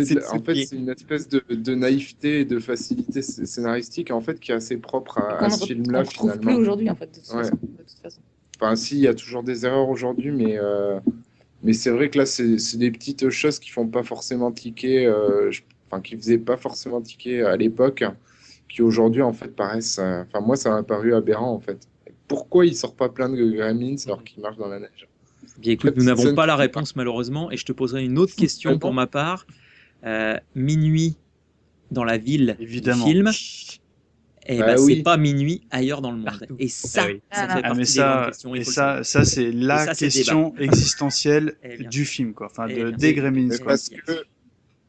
[0.00, 4.20] C'est- en fait, c'est une espèce de, de naïveté et de facilité sc- scénaristique en
[4.20, 6.54] fait qui est assez propre à, ne ce re- film-là qu'on retrouve plus finalement.
[6.54, 7.42] aujourd'hui, en fait, de toute, Ouais.
[7.42, 8.22] façon, de toute façon.
[8.60, 11.00] Enfin, si, il y a toujours des erreurs aujourd'hui, mais euh,
[11.62, 15.06] mais c'est vrai que là, c'est c'est des petites choses qui font pas forcément tiquer,
[15.06, 18.04] euh, je- enfin qui faisaient pas forcément tiquer à l'époque,
[18.68, 19.98] qui aujourd'hui en fait paraissent.
[20.00, 21.88] euh, Enfin, moi, ça m'a paru aberrant en fait.
[22.28, 25.08] Pourquoi il sort pas plein de gremlins alors qu'il marche dans la neige?
[25.58, 28.78] Bien écoute, nous n'avons pas la réponse malheureusement, et je te poserai une autre question
[28.78, 29.46] pour ma part.
[30.04, 31.16] Euh, minuit
[31.92, 33.04] dans la ville Évidemment.
[33.04, 33.30] du film,
[34.46, 34.96] et Bah bah, oui.
[34.96, 36.26] c'est pas minuit ailleurs dans le monde.
[36.26, 36.56] Partout.
[36.58, 37.20] Et ça, Ah oui.
[37.30, 37.60] ça Ah, fait.
[37.62, 41.84] Ah, partie mais des grandes ça, il et ça, c'est la ça, question existentielle Eh
[41.84, 42.46] du film, quoi.
[42.46, 43.56] Enfin, Eh de, des Gremlins.
[43.64, 44.24] Parce que,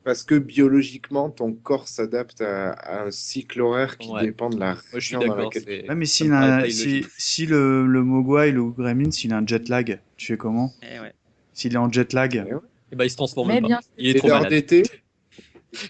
[0.03, 4.23] parce que biologiquement, ton corps s'adapte à, à un cycle horaire qui Ouais.
[4.25, 5.63] dépend de la Moi, je suis région dans laquelle.
[5.65, 7.05] c'est- Ouais, mais si, illogique.
[7.17, 10.99] si le, le Mogwai, le Gremlins, s'il a un jet lag, tu fais comment Eh
[10.99, 11.13] ouais.
[11.53, 12.45] S'il est en jet lag
[12.91, 13.67] Eh ben, il se transforme Mais pas.
[13.67, 13.79] bien.
[13.97, 14.49] Il est Et trop malade.
[14.49, 14.83] d'été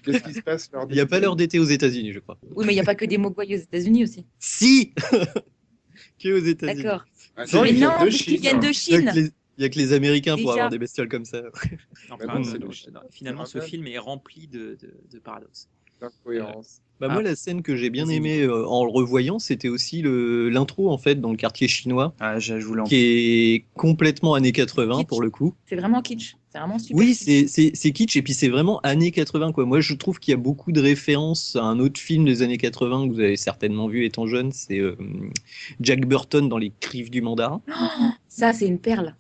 [0.06, 2.38] Qu'est-ce qui se passe l'heure Il n'y a pas l'heure d'été aux États-Unis, je crois.
[2.56, 4.26] Oui, mais il n'y a pas que des Mogwai aux États-Unis aussi.
[4.40, 4.94] Si
[6.20, 6.84] Que aux États-Unis.
[6.84, 7.06] D'accord.
[7.36, 7.90] Attends, mais ils viennent
[8.60, 9.32] non, de Chine.
[9.58, 11.10] Il n'y a, que les- il y a que les Américains pour avoir des bestioles
[11.10, 11.42] comme ça.
[12.10, 15.68] Non, non, non, finalement, ce film est rempli de, de, de paradoxes.
[16.02, 16.82] D'incohérence.
[17.00, 17.14] Bah, Ah.
[17.16, 20.90] Moi, la scène que j'ai bien aimée euh, en le revoyant, c'était aussi le- l'intro
[20.90, 22.38] en fait dans le quartier chinois, ah,
[22.88, 25.08] qui est complètement années 80 Kitsch.
[25.08, 25.54] pour le coup.
[25.66, 26.36] C'est vraiment kitsch.
[26.50, 26.98] C'est vraiment super.
[26.98, 29.66] Oui, c'est kitsch et puis c'est vraiment années 80 quoi.
[29.66, 32.58] Moi, je trouve qu'il y a beaucoup de références à un autre film des années
[32.58, 34.96] 80 que vous avez certainement vu étant jeune, c'est euh,
[35.82, 37.62] Jack Burton dans Les Crives du Mandarin.
[38.28, 39.16] Ça, c'est une perle.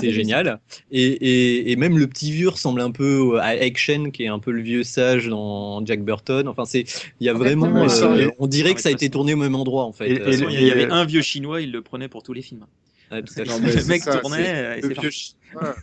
[0.00, 0.60] C'est génial.
[0.92, 4.28] Et, et, et même le petit vieux ressemble un peu à Egg Shen, qui est
[4.28, 6.46] un peu le vieux sage dans Jack Burton.
[6.46, 6.84] Enfin, c'est,
[7.20, 9.84] il y a vraiment, euh, on dirait que ça a été tourné au même endroit
[9.84, 10.10] en fait.
[10.10, 12.42] Et- Euh, et Il y avait un vieux chinois, il le prenait pour tous les
[12.42, 12.64] films.
[13.10, 13.50] ouais, tout à fait.
[13.50, 15.74] Non, mais le mec ça, tournait, et Le vieux, chinois,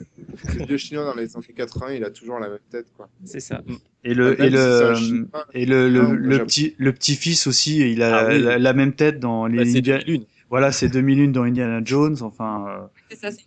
[0.57, 2.87] le vieux chinois dans les années 80, il a toujours la même tête.
[2.95, 3.09] Quoi.
[3.25, 3.61] C'est ça.
[4.05, 8.01] Et le, Même et le, chinois, et le, moi, le petit, le petit-fils aussi, il
[8.03, 8.41] a Ah oui.
[8.41, 10.23] la, la même tête dans les Bah, c'est India- 2001.
[10.49, 12.65] Voilà, c'est 2001 dans Indiana Jones, enfin.
[12.67, 13.43] euh, C'est ça, c'est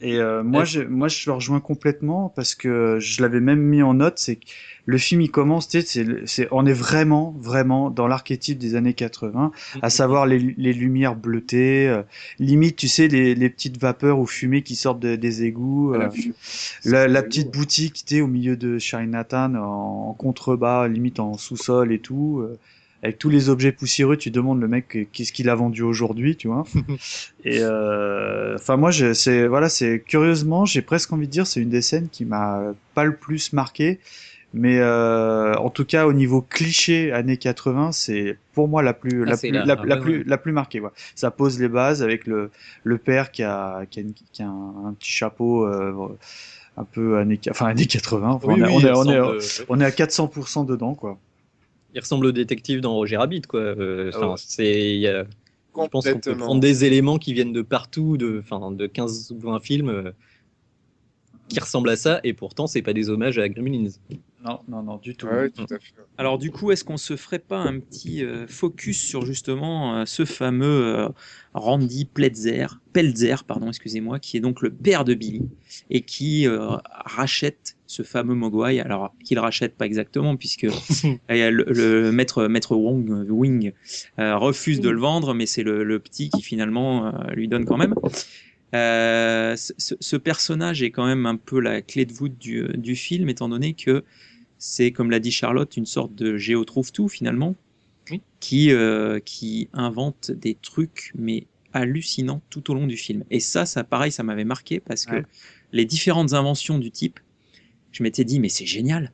[0.00, 3.82] Et euh, moi, je, moi, je le rejoins complètement parce que je l'avais même mis
[3.82, 4.18] en note.
[4.18, 4.46] C'est que
[4.86, 8.94] le film, il commence, tu sais, c'est, on est vraiment, vraiment dans l'archétype des années
[8.94, 9.50] 80,
[9.82, 12.02] à savoir les, les lumières bleutées, euh,
[12.38, 16.08] limite, tu sais, les, les petites vapeurs ou fumées qui sortent de- des égouts, euh,
[16.84, 21.34] la, la, petite boutique, tu sais, au milieu de Chinatown, en, en contrebas, limite en
[21.34, 22.42] sous-sol et tout.
[23.02, 25.82] Euh, avec tous les objets poussiéreux, tu demandes le mec euh, qu'est-ce qu'il a vendu
[25.82, 26.64] aujourd'hui, tu vois.
[27.44, 31.60] Et euh, enfin moi, je, c'est voilà, c'est curieusement, j'ai presque envie de dire, c'est
[31.60, 32.62] une des scènes qui m'a
[32.94, 34.00] pas le plus marqué,
[34.54, 39.22] mais euh, en tout cas au niveau cliché années 80, c'est pour moi la plus
[39.22, 40.80] Ah, la c'est plus la- la, ah, la ouais, plus la plus marquée.
[40.80, 40.94] Voilà.
[41.14, 42.50] Ça pose les bases avec le
[42.82, 45.64] le père qui a qui a, une- qui a un, un petit chapeau.
[45.66, 45.92] euh,
[46.80, 48.30] un peu années, enfin années 80.
[48.30, 50.94] Enfin, Oui, on, est, oui, on, est, on, est, euh, on est à 400% dedans,
[50.94, 51.18] quoi.
[51.98, 53.60] Il ressemble au détective dans Roger Rabbit, quoi.
[53.60, 57.52] Euh, Ah c'est, il y a- je pense qu'on peut prendre des éléments qui viennent
[57.52, 58.42] de partout, de,
[58.76, 60.12] de 15 ou 20 films euh,
[61.48, 63.88] qui ressemblent à ça, et pourtant, c'est pas des hommages à Gremlins.
[64.44, 65.26] Non, non, non, du tout.
[65.26, 65.92] Ouais, tout à fait.
[66.16, 70.04] Alors du coup, est-ce qu'on se ferait pas un petit euh, focus sur justement euh,
[70.06, 71.08] ce fameux euh,
[71.54, 75.42] Randy Pelzer, Pelzer, pardon, excusez-moi, qui est donc le père de Billy
[75.90, 78.80] et qui euh, rachète ce fameux Mogwai.
[78.80, 80.64] Alors qu'il rachète pas exactement puisque
[81.30, 83.72] euh, le, le maître maître Wong Wing
[84.20, 87.64] euh, refuse de le vendre, mais c'est le, le petit qui finalement euh, lui donne
[87.64, 87.94] quand même.
[88.74, 93.28] Euh, ce, personnage est quand même un peu la clé de voûte du, du film,
[93.28, 94.04] étant donné que
[94.58, 97.56] c'est, comme l'a dit Charlotte, une sorte de Géo tout finalement,
[98.10, 98.20] Oui.
[98.40, 103.24] qui, euh, qui invente des trucs, mais hallucinants tout au long du film.
[103.30, 105.24] Et ça, ça pareil, ça m'avait marqué parce que Ouais.
[105.72, 107.20] les différentes inventions du type,
[107.92, 109.12] je m'étais dit, mais c'est génial.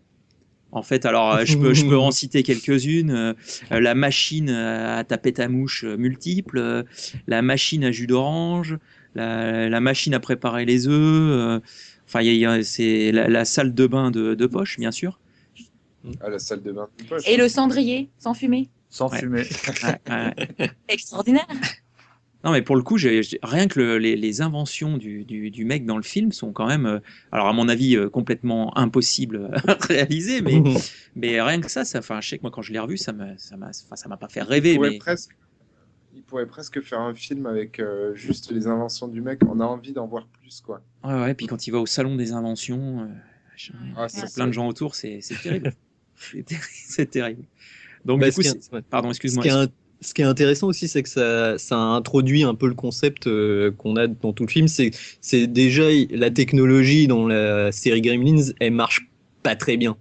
[0.73, 3.11] En fait, alors euh, je peux, je peux en citer quelques-unes.
[3.11, 3.33] euh,
[3.73, 6.83] euh, la machine à taper ta mouche euh, multiple, euh,
[7.29, 8.79] la machine à jus d'orange,
[9.15, 10.93] la, la machine à préparer les œufs.
[10.95, 11.61] euh,
[12.07, 14.47] Enfin, il y a- il y a- c'est la, la salle de bain de, de
[14.47, 15.19] poche, bien sûr.
[16.21, 17.23] à la salle de bain de poche.
[17.27, 18.69] Et le cendrier, sans fumer.
[18.91, 19.19] Sans Ouais.
[19.21, 19.43] fumer.
[20.09, 20.69] Ouais.
[20.89, 21.47] Extraordinaire.
[22.45, 25.51] Non, mais pour le coup, j'ai- j'ai- rien que le- les, les inventions du, du,
[25.51, 26.99] du mec dans le film sont quand même, euh,
[27.33, 30.63] alors à mon avis, euh, complètement impossibles à réaliser, mais,
[31.17, 33.15] mais rien que ça, ça, enfin, je sais que moi, quand je l'ai revu, ça
[33.15, 35.31] m'a, ça m'a, enfin, ça m'a pas fait rêver, mais presque,
[36.15, 39.41] il pourrait presque faire un film avec euh, juste les inventions du mec.
[39.49, 40.81] On a envie d'en voir plus, quoi.
[41.05, 41.35] ouais, ouais.
[41.35, 43.07] Puis quand il va au salon des inventions, euh,
[43.53, 45.73] machin, Ah, il y a ça, plein de gens autour, c'est, c'est terrible.
[46.17, 47.45] c'est, terri- c'est terrible.
[48.05, 49.43] Donc, Bah, du coup, est- pardon, Ce excuse-moi.
[49.43, 49.69] qui, est, un-
[50.01, 53.71] ce qui est intéressant aussi, c'est que ça, ça introduit un peu le concept euh,
[53.73, 54.69] qu'on a dans tout le film.
[54.69, 59.09] C'est, c'est déjà la technologie dans la série Gremlins, elle marche
[59.43, 59.97] pas très bien.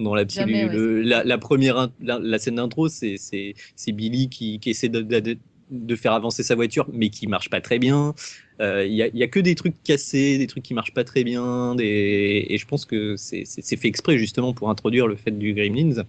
[0.00, 0.68] Dans l'absolu, ouais.
[0.68, 4.88] Le- la, la première, la, la scène d'intro, c'est, c'est, c'est Billy qui, qui essaie
[4.88, 5.38] de, de,
[5.70, 8.14] de faire avancer sa voiture, mais qui marche pas très bien.
[8.60, 10.94] Euh, Il y, a, il y a que des trucs cassés, des trucs qui marchent
[10.94, 12.46] pas très bien, des...
[12.48, 15.54] et je pense que c'est, c'est, c'est fait exprès justement pour introduire le fait du
[15.54, 16.04] Gremlins.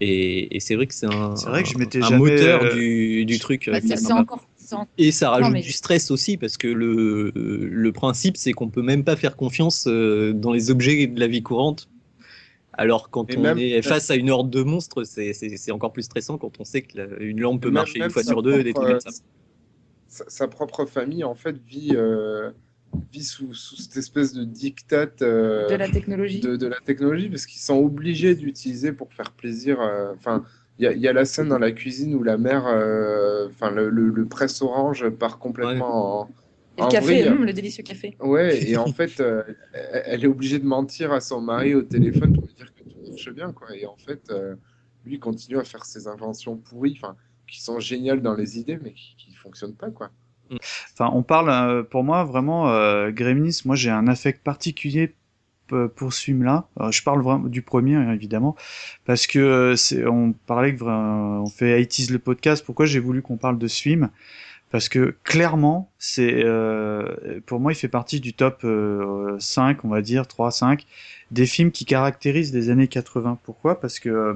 [0.00, 2.62] Et, et c'est vrai que c'est un, C'est vrai que je m'étais un jamais, moteur
[2.64, 3.68] euh, du, du truc.
[3.70, 4.38] Bah, euh, c'est encore.
[4.72, 8.68] en- et ça rajoute mais- du stress aussi parce que le, le principe c'est qu'on
[8.68, 11.88] peut même pas faire confiance euh, dans les objets de la vie courante.
[12.76, 16.02] Alors quand Et on même- est face à une horde de monstres, c'est- encore plus
[16.02, 18.72] stressant quand on sait qu'une lampe peut Même- marcher même une fois sur deux, des
[18.72, 19.22] propre, trucs comme euh, ça.
[20.08, 22.50] Sa, sa propre famille, en fait, vit, euh,
[23.12, 26.40] vit sous, sous cette espèce de diktat euh, De la technologie.
[26.40, 29.80] de, de la technologie parce qu'ils sont obligés d'utiliser pour faire plaisir.
[29.80, 30.44] euh, Enfin,
[30.78, 33.48] il y a, il y a la scène dans la cuisine où la mère, euh,
[33.48, 36.28] enfin, le, le, le presse orange part complètement en.
[36.76, 37.28] Et le en café, vrille.
[37.28, 38.16] hum, le délicieux café.
[38.20, 42.34] Ouais, et en fait, euh, elle est obligée de mentir à son mari au téléphone
[42.34, 43.76] pour lui dire que tout marche bien, quoi.
[43.76, 44.56] Et en fait, euh,
[45.04, 48.92] lui continue à faire ses inventions pourries, enfin, qui sont géniales dans les idées, mais
[48.92, 50.10] qui, qui fonctionnent pas, quoi.
[50.92, 55.14] Enfin, on parle, euh, pour moi, vraiment, euh, Gremlins, moi j'ai un affect particulier
[55.96, 56.68] pour ce film-là.
[56.90, 58.54] Je parle vraiment du premier, hein, évidemment,
[59.06, 62.64] parce que euh, c'est, on parlait que on fait IT's le podcast.
[62.64, 64.10] Pourquoi j'ai voulu qu'on parle de ce film?
[64.74, 69.88] Parce que clairement, c'est, euh, pour moi, il fait partie du top euh, 5, on
[69.88, 70.84] va dire 3, 5,
[71.30, 73.38] des films qui caractérisent les années 80.
[73.44, 73.80] Pourquoi?
[73.80, 74.34] Parce que euh,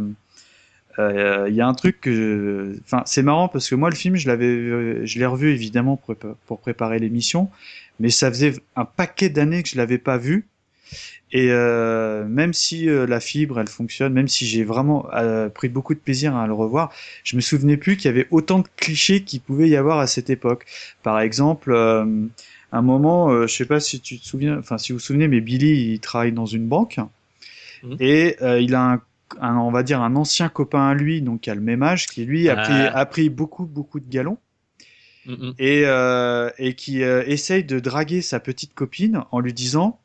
[1.01, 4.15] euh, il y a un truc que, enfin, c'est marrant parce que moi le film,
[4.15, 6.15] je l'avais, euh, je l'ai revu évidemment pour,
[6.47, 7.51] pour préparer l'émission,
[7.99, 10.47] mais ça faisait un paquet d'années que je l'avais pas vu.
[11.31, 15.69] Et euh, même si euh, la fibre, elle fonctionne, même si j'ai vraiment euh, pris
[15.69, 16.91] beaucoup de plaisir à le revoir,
[17.25, 20.07] je me souvenais plus qu'il y avait autant de clichés qu'il pouvait y avoir à
[20.07, 20.65] cette époque.
[21.03, 21.73] Par exemple,
[22.73, 25.41] un moment, je sais pas si tu te souviens, enfin si vous vous souvenez, mais
[25.41, 26.99] Billy, il travaille dans une banque
[27.83, 27.97] Mhm.
[28.01, 29.03] et il a un,
[29.41, 32.07] un- on va dire un ancien copain à lui, donc qui a le même âge,
[32.07, 32.63] qui lui a Ah.
[32.63, 34.39] pris, a pris beaucoup beaucoup de galons
[35.27, 35.55] Mm, mm.
[35.59, 39.99] et, euh, et qui euh, essaye de draguer sa petite copine en lui disant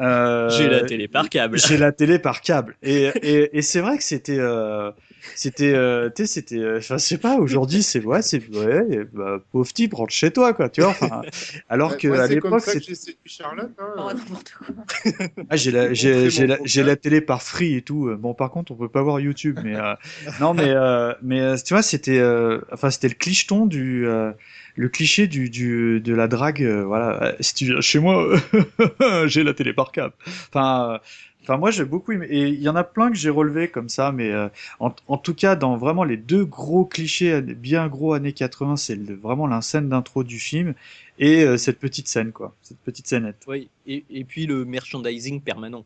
[0.00, 1.58] euh, J'ai la télé par câble.
[1.58, 4.90] j'ai la télé par câble et, et, et c'est vrai que c'était euh,
[5.36, 8.84] c'était euh, tu sais c'était euh, enfin je sais pas aujourd'hui c'est ouais c'est ouais
[8.90, 11.20] et, bah, pauvre type rentre chez toi quoi tu vois enfin
[11.68, 13.70] alors que à c'est comme l'époque ça que c'est j'ai séduit Charlotte.
[13.78, 13.94] hein.
[13.98, 15.14] Oh, n'importe quoi.
[15.50, 18.50] ah, j'ai la j'ai j'ai la, j'ai la télé par free et tout bon par
[18.50, 19.94] contre on peut pas voir YouTube mais euh,
[20.40, 24.32] non mais euh, mais tu vois c'était euh, enfin c'était le clicheton du euh,
[24.76, 28.36] le cliché du, du de la drague euh, voilà Euh, si tu viens chez moi
[29.26, 30.14] j'ai la télé par câble
[30.48, 30.98] enfin euh,
[31.44, 32.26] Enfin, moi, j'ai beaucoup aimé.
[32.30, 35.16] Et il y en a plein que j'ai relevés comme ça, mais euh, en, en
[35.18, 39.60] tout cas, dans vraiment les deux gros clichés, bien gros années 80, c'est vraiment la
[39.60, 40.74] scène d'intro du film
[41.18, 42.54] et cette petite scène, quoi.
[42.62, 43.42] Cette petite scénette.
[43.48, 45.84] Oui, et, et puis le merchandising permanent.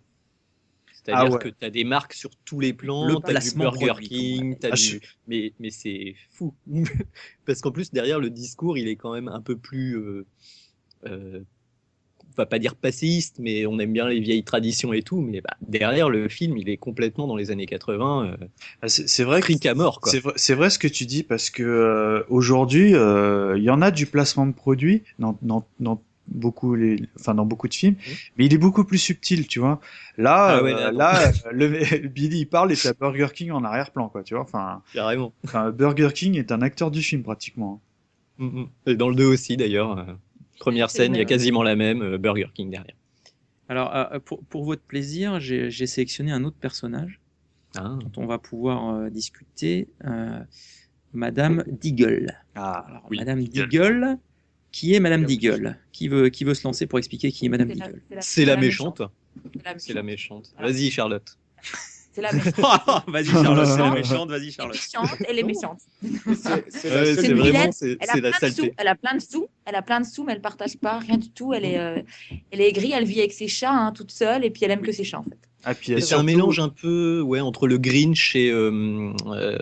[1.07, 1.39] C'est-à-dire Ah ouais.
[1.39, 3.87] que tu as des marques sur tous les plans, Le tu as du placement Burger
[3.87, 4.83] produit, King, t'as Ah, du...
[4.83, 6.53] je- mais, mais c'est fou.
[7.47, 9.97] Parce qu'en plus, derrière, le discours, il est quand même un peu plus...
[9.97, 10.27] Euh,
[11.07, 11.41] euh,
[12.29, 15.41] on va pas dire passéiste, mais on aime bien les vieilles traditions et tout, mais
[15.41, 18.47] bah, derrière, le film, il est complètement dans les années 80, euh,
[18.83, 20.01] Ah, C'est vrai à mort.
[20.05, 23.71] C'est vrai, c'est vrai ce que tu dis parce que euh, aujourd'hui, euh, il y
[23.71, 27.75] en a du placement de produits dans, dans, dans beaucoup les, enfin dans beaucoup de
[27.75, 27.97] films,
[28.37, 29.81] mais il est beaucoup plus subtil, tu vois.
[30.19, 33.65] Là, Ah ouais, euh, là, là, le, Billy il parle et t'as Burger King en
[33.65, 34.43] arrière-plan, quoi, tu vois.
[34.43, 35.33] Enfin, Carrément.
[35.45, 37.81] enfin, Burger King est un acteur du film pratiquement.
[38.39, 38.69] Mm, mm.
[38.87, 39.99] Et dans le 2 aussi, d'ailleurs.
[39.99, 40.05] euh,
[40.59, 41.27] première C'est scène, il y a vrai.
[41.27, 42.95] quasiment la même, euh, Burger King derrière.
[43.69, 47.21] Alors, euh, pour, pour votre plaisir, j'ai j'ai sélectionné un autre personnage
[47.77, 47.97] Ah.
[48.01, 50.39] dont on va pouvoir euh, discuter, euh,
[51.13, 52.33] Madame Deagle.
[52.55, 54.19] Ah, Alors, oui, Madame Deagle.
[54.77, 57.69] Qui est Madame Deagle qui veut, qui veut se lancer pour expliquer qui est Madame
[57.71, 59.01] C'est la- Deagle C'est la méchante.
[59.55, 60.53] C'est la C'est la méchante.
[60.61, 61.39] Vas-y, Charlotte.
[62.13, 62.55] C'est la méchante.
[63.09, 64.77] Vas-y Charlotte, c'est la méchante, vas-y Elle est Charlotte.
[64.77, 65.81] méchante, elle est méchante.
[66.69, 66.89] C'est-
[67.29, 68.39] la vraiment, c'est Elle a la plein de sous.
[68.41, 68.75] saleté.
[68.79, 69.49] Elle a plein de sous.
[69.65, 71.55] Elle a plein de sous, mais elle partage pas rien du tout.
[71.55, 72.01] Elle est, euh,
[72.51, 72.93] elle est aigrie.
[72.93, 75.19] Elle vit avec ses chats, hein, toute seule, et puis elle aime que ses chats
[75.21, 75.39] en fait.
[75.65, 78.51] Ah, euh, c'est un mélange un peu ouais, entre le Grinch et.
[78.51, 79.59] euh, euh,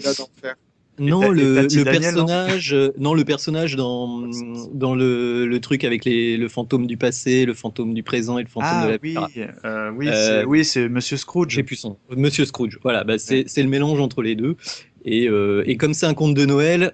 [0.00, 0.56] d'enfer.
[0.98, 4.28] Non, le, le Daniel, personnage, euh, non, le personnage dans,
[4.72, 8.42] dans le, le truc avec les, le fantôme du passé, le fantôme du présent et
[8.42, 9.16] le fantôme Ah de la oui,
[9.64, 11.50] euh, oui, Euh, c'est oui, c'est Monsieur Scrooge.
[11.50, 11.86] J'ai plus.
[12.16, 12.78] Monsieur Scrooge.
[12.82, 14.56] Voilà, bah, c'est c'est le mélange entre les deux.
[15.04, 16.92] Et, euh, et comme c'est un conte de Noël,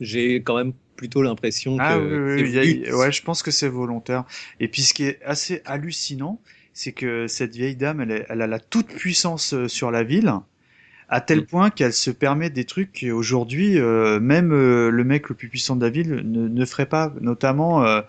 [0.00, 1.82] j'ai quand même plutôt l'impression que.
[1.82, 4.24] Ah oui, oui, oui, y a- ouais, je pense que c'est volontaire.
[4.60, 6.40] Et puis ce qui est assez hallucinant,
[6.72, 10.32] c'est que cette vieille dame, elle, elle a la toute puissance euh, sur la ville,
[11.08, 11.46] à tel Mm.
[11.46, 15.76] point qu'elle se permet des trucs qu'aujourd'hui, euh, même euh, le mec le plus puissant
[15.76, 17.84] de la ville ne, ne ferait pas, notamment.
[17.84, 18.00] euh,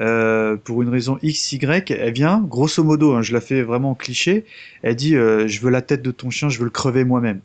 [0.00, 3.90] euh, pour une raison X, Y, elle vient, grosso modo, hein, je la fais vraiment
[3.90, 4.46] en cliché,
[4.82, 7.42] elle dit euh, je veux la tête de ton chien, je veux le crever moi-même.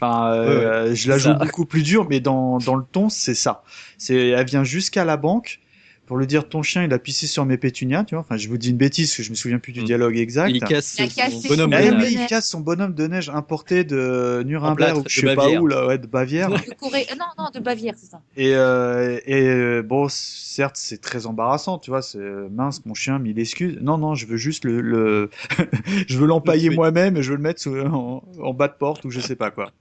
[0.00, 1.34] Enfin, euh, je la joue ça.
[1.34, 3.62] beaucoup plus dur, mais dans, dans le ton, c'est ça.
[3.96, 5.60] C'est, elle vient jusqu'à la banque
[6.06, 8.22] pour lui dire ton chien il a pissé sur mes pétunias, tu vois.
[8.22, 9.84] Enfin, je vous dis une bêtise, parce que je me souviens plus du Mm.
[9.84, 10.50] dialogue exact.
[10.50, 12.12] Il casse Il a son cassé bonhomme son de Eh neige.
[12.12, 15.50] il casse son bonhomme de neige importé de Nuremberg plâtre ou de je sais pas
[15.50, 16.48] où là, ouais, de Bavière.
[16.50, 17.06] De Corée.
[17.10, 18.20] euh, Non, non, de Bavière, c'est ça.
[18.36, 22.02] Et, euh, et euh, bon, certes, c'est très embarrassant, tu vois.
[22.02, 22.18] C'est
[22.50, 23.78] mince, mon chien, mille excuses.
[23.80, 25.30] Non, non, je veux juste le, le...
[26.06, 28.74] je veux l'empailler Le moi-même et je veux le mettre sous- en, en bas de
[28.74, 29.72] porte ou je sais pas quoi.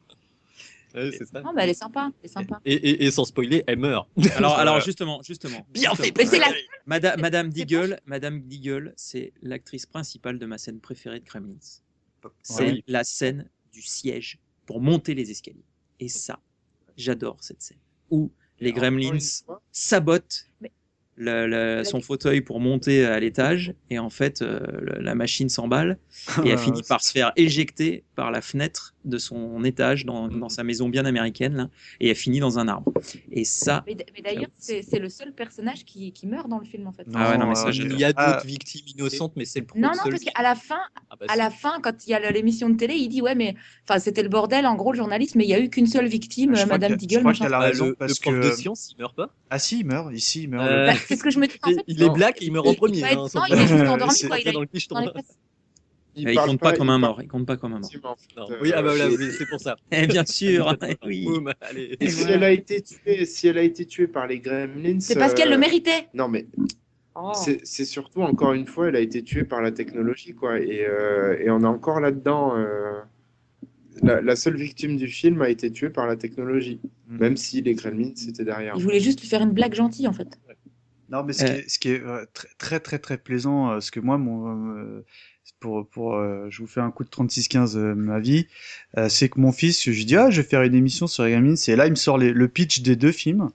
[0.96, 1.42] Ouais, c'est ça.
[1.42, 2.12] Non, mais elle est sympa.
[2.22, 2.62] Elle est sympa.
[2.66, 4.08] Et, et, et sans spoiler, elle meurt.
[4.38, 5.66] Alors, alors justement, justement.
[5.72, 5.96] Bien justement.
[6.06, 6.48] fait, Mais c'est la.
[6.86, 11.58] Mada- Madame C'est Deagle, Madame Deagle, c'est l'actrice principale de ma scène préférée de Kremlins.
[12.42, 12.84] C'est oui.
[12.88, 15.66] la scène du siège pour monter les escaliers.
[16.00, 16.40] Et ça,
[16.98, 17.78] j'adore cette scène.
[18.10, 19.18] Où les Gremlins
[19.72, 20.72] sabotent Mais-
[21.18, 23.74] le- le- son fauteuil pour monter à l'étage.
[23.90, 25.98] Et en fait, euh, le- la machine s'emballe.
[26.46, 30.50] Et elle finit par se faire éjecter par la fenêtre de son étage dans, dans
[30.50, 31.56] sa maison bien américaine.
[31.56, 32.92] Là, et elle finit dans un arbre.
[33.32, 36.92] Et ça, Mais, d'ailleurs, c'est le seul personnage qui, qui meurt dans le film, en
[36.92, 37.06] fait.
[37.14, 37.72] Ah ouais, non, mais ça, euh.
[37.72, 38.42] Il y a d'autres Ah.
[38.46, 40.80] victimes innocentes, mais c'est le Non, non, seul parce qu'à la fin,
[41.12, 43.36] Ah bah, à la fin, quand il y a l'émission de télé, il dit ouais,
[43.36, 43.56] mais
[43.88, 46.08] enfin c'était le bordel, en gros le journaliste, mais il y a eu qu'une seule
[46.08, 47.20] victime, Je Madame qu'elle- je Deagle.
[47.22, 49.30] crois qu'elle a Bah, raison le, parce le prof que de science, il meurt pas?
[49.52, 50.12] ah si, il meurt.
[50.14, 50.68] Ici, il meurt.
[50.68, 51.56] Euh, c'est ce que je me dis.
[51.64, 52.98] En fait, il est black et il meurt en il- premier.
[53.00, 54.40] il hein, non, il est juste endormi, C'est- quoi.
[54.40, 54.96] Il dans a le clicheton.
[54.96, 55.38] dans les fesses.
[56.18, 57.22] il parle compte pas comme un il mort.
[57.22, 57.90] Il compte pas comme un mort.
[58.38, 58.46] Non.
[58.52, 59.76] euh, Oui, ah bah voilà, et- oui, c'est pour ça.
[59.92, 60.76] Eh bien sûr.
[61.06, 61.26] oui.
[61.26, 61.98] Boum, allez.
[62.00, 65.16] Et si elle a été tuée, si elle a été tuée par les Gremlins, C'est
[65.16, 66.08] parce qu'elle le euh, méritait.
[66.14, 66.46] Non mais
[67.18, 67.32] Oh.
[67.34, 71.38] c'est surtout encore une fois, elle a été tuée par la technologie quoi, et, euh,
[71.40, 72.58] et on est encore là-dedans.
[72.58, 73.00] euh,
[74.04, 77.18] La, la seule victime du film a été tuée par la technologie, Mm.
[77.18, 78.74] même si les Gremlins étaient derrière.
[78.76, 80.38] Il voulait juste lui faire une blague gentille en fait.
[81.10, 81.58] Non, mais ce qui Euh.
[81.58, 84.76] est, ce qui est euh, très, très très très plaisant, euh, ce que moi, mon,
[84.78, 85.06] euh,
[85.60, 88.48] pour pour, euh, je vous fais un coup de 36-15 euh, ma vie,
[88.98, 91.28] euh, c'est que mon fils, je lui dis ah, je vais faire une émission sur
[91.30, 93.50] Gremlins, et là il me sort les- le pitch des deux films.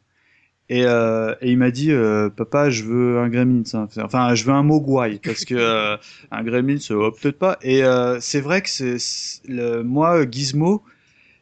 [0.70, 3.64] Et, euh, et il m'a dit, euh, papa, je veux un Gremlins.
[3.74, 3.88] hein.
[4.04, 5.96] Enfin, je veux un Mogwai parce que euh,
[6.30, 7.58] un Gremlins, oh, peut-être pas.
[7.62, 10.82] Et euh, c'est vrai que c'est c'est- le moi Gizmo,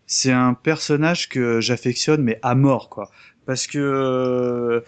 [0.06, 3.10] c'est un personnage que j'affectionne mais à mort quoi.
[3.46, 4.80] Parce que euh,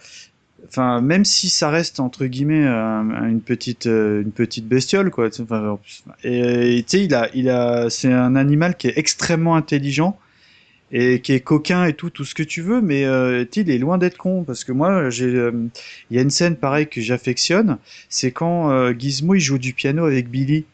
[0.67, 5.29] enfin même si ça reste entre guillemets un- une petite euh, une petite bestiole quoi.
[5.39, 5.79] Enfin,
[6.23, 10.17] et tu sais il a il a c'est un animal qui est extrêmement intelligent
[10.91, 13.77] et qui est coquin et tout, tout ce que tu veux, mais euh, il est
[13.77, 15.51] loin d'être con parce que moi, j'ai, euh,
[16.09, 17.77] il y a une scène pareille que j'affectionne,
[18.09, 20.65] c'est quand euh, Gizmo il joue du piano avec Billy.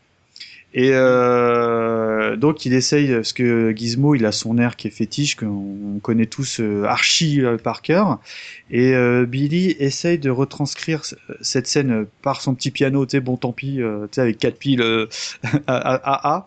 [0.73, 5.35] Et euh, donc il essaye, parce que Gizmo il a son air qui est fétiche,
[5.35, 8.19] qu'on connaît tous euh, archi euh, par cœur,
[8.69, 11.03] et euh, Billy essaye de retranscrire
[11.41, 14.57] cette scène par son petit piano, tu sais, bon tant pis, tu sais, avec quatre
[14.59, 14.83] piles
[15.67, 16.45] à,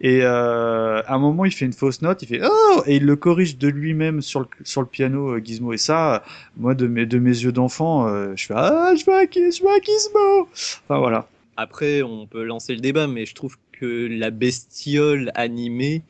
[0.00, 3.16] et à un moment, il fait une fausse note, il fait oh et il le
[3.16, 5.72] corrige de lui-même sur le sur le piano Gizmo.
[5.72, 6.24] Et ça,
[6.56, 10.48] moi de mes de mes yeux d'enfant, je fais ah je Giz- je un Gizmo.
[10.52, 11.28] Enfin voilà.
[11.60, 16.04] Après, on peut lancer le débat, mais je trouve que la bestiole animée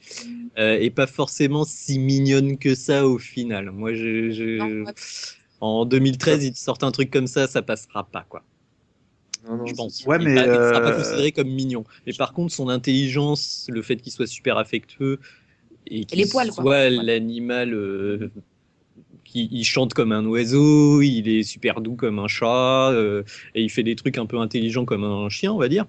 [0.59, 3.72] euh, est pas forcément si mignonne que ça au final.
[3.72, 4.92] Moi, je, je- Non, ouais.
[5.61, 8.44] en 2013, ils te sortent un truc comme ça, ça passera pas, quoi.
[9.44, 10.05] Non, non, Je pense.
[10.07, 11.84] Ouais, Il mais, pas- il sera pas euh, considéré comme mignon.
[12.07, 15.18] Mais par contre, son intelligence, le fait qu'il soit super affectueux
[15.88, 17.74] et qu'il soit l'animal
[19.34, 23.22] il chante comme un oiseau, il est super doux comme un chat euh,
[23.54, 25.86] et il fait des trucs un peu intelligents comme un chien, on va dire.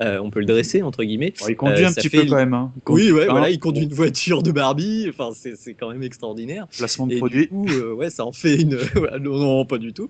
[0.00, 1.32] Euh, on peut le dresser entre guillemets.
[1.48, 2.54] Il conduit Euh, un petit fait peu quand même.
[2.54, 2.72] Hein.
[2.88, 5.06] Oui, ouais, hein, voilà, il conduit une voiture de Barbie.
[5.08, 6.66] Enfin, c'est c'est quand même extraordinaire.
[6.76, 7.42] Placement de Et produit.
[7.42, 8.76] du coup, euh, ouais, ça en fait une.
[9.20, 10.08] non, non, pas du tout.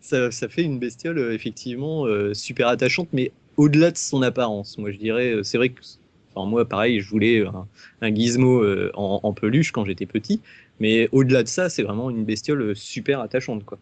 [0.00, 4.78] ça, ça fait une bestiole effectivement super attachante, mais au-delà de son apparence.
[4.78, 5.80] Moi, je dirais, c'est vrai que.
[6.34, 7.66] Enfin, moi, pareil, je voulais un,
[8.02, 8.62] un gizmo
[8.94, 10.40] en, en peluche quand j'étais petit,
[10.80, 13.78] mais au-delà de ça, c'est vraiment une bestiole euh, super attachante, quoi.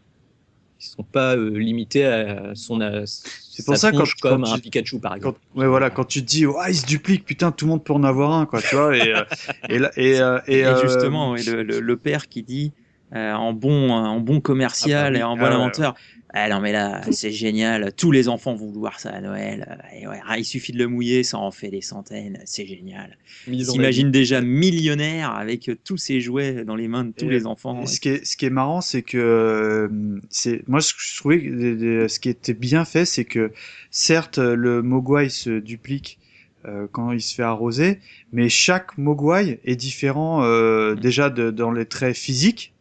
[0.81, 2.81] Ils sont pas euh, limités à son.
[3.07, 5.41] C'est pour ça, quand- tronche comme quand un tu- Pikachu par Quand, exemple.
[5.55, 7.95] ouais, voilà, quand tu te dis, oh, il se duplique, putain, tout le monde peut
[7.95, 9.25] en avoir un, quoi, tu vois, et, euh,
[9.71, 10.19] et, là- et,
[10.49, 12.73] et, Et, justement, ouais, le, le- le père qui dit
[13.15, 15.19] euh, en bon en bon commercial Ah bah oui.
[15.21, 15.95] et en bon Ah ouais, inventeur.
[16.39, 19.79] Ah non mais là c'est génial, tous les enfants vont vouloir ça à Noël.
[19.99, 23.17] Et ouais, ah, il suffit de le mouiller, ça en fait des centaines, c'est génial.
[23.47, 27.47] S'imagine déjà millionnaire avec euh, tous ces jouets dans les mains de tous Et- les
[27.47, 27.87] enfants.
[27.87, 29.89] Ce qui est, ce qui est marrant, c'est que euh,
[30.29, 33.25] c'est moi ce que je trouvais que des- des- ce qui était bien fait, c'est
[33.25, 33.51] que
[33.91, 36.19] certes le Mogwai se duplique
[36.67, 37.99] euh, quand il se fait arroser,
[38.33, 41.01] mais chaque Mogwai est différent euh, Mm.
[41.01, 42.75] déjà de, dans les traits physiques.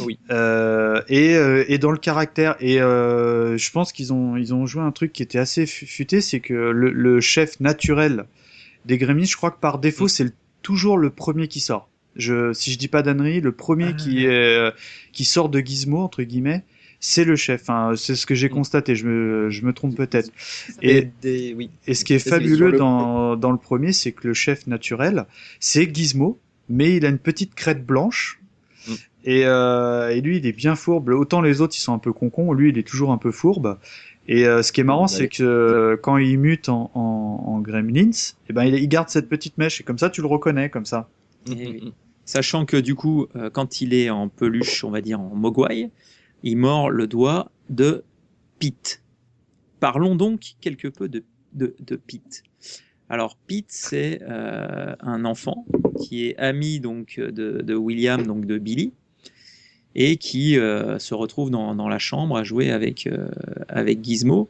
[0.00, 0.18] Oui.
[0.30, 4.66] Euh, et, euh, et dans le caractère et euh, je pense qu'ils ont ils ont
[4.66, 8.26] joué un truc qui était assez fu- futé c'est que le, le chef naturel
[8.84, 12.72] des Gremlins je crois que par défaut c'est toujours le premier qui sort je si
[12.72, 13.92] je dis pas d'annerie le premier Ah.
[13.94, 14.70] qui est euh,
[15.12, 16.62] qui sort de Gizmo entre guillemets
[17.00, 20.30] c'est le chef enfin, c'est ce que j'ai constaté je me je me trompe peut-être
[20.82, 21.68] Et et des, oui.
[21.88, 25.26] et ce qui est fabuleux le- dans, dans le premier, c'est que le chef naturel,
[25.60, 26.38] c'est Gizmo,
[26.70, 28.40] mais il a une petite crête blanche.
[29.24, 31.08] Et, euh, et lui, il est bien fourbe.
[31.08, 32.52] Autant les autres, ils sont un peu concons.
[32.52, 33.78] Lui, il est toujours un peu fourbe.
[34.28, 37.60] Et euh, ce qui est marrant, c'est que euh, quand il mute en, en, en
[37.60, 38.10] Gremlins,
[38.48, 39.80] eh ben, il, il garde cette petite mèche.
[39.80, 41.08] Et comme ça, tu le reconnais, comme ça.
[41.50, 41.82] Eh.
[42.26, 45.90] Sachant que du coup, euh, quand il est en peluche, on va dire en mogwai,
[46.42, 48.02] il mord le doigt de
[48.58, 49.02] Pete.
[49.80, 51.22] Parlons donc quelque peu de,
[51.52, 52.42] de, de Pete.
[53.10, 55.66] Alors Pete, c'est euh, un enfant
[56.00, 58.94] qui est ami donc de, de William, donc de Billy,
[59.96, 63.28] et qui euh, se retrouve dans, dans la chambre à jouer avec euh,
[63.68, 64.48] avec Gizmo.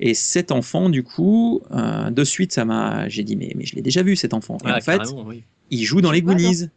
[0.00, 3.74] Et cet enfant, du coup, euh, de suite, ça m'a, j'ai dit mais mais je
[3.76, 4.56] l'ai déjà vu cet enfant.
[4.64, 5.42] Et Ah, en fait, oui.
[5.70, 6.22] il joue dans les.
[6.22, 6.68] Goonies.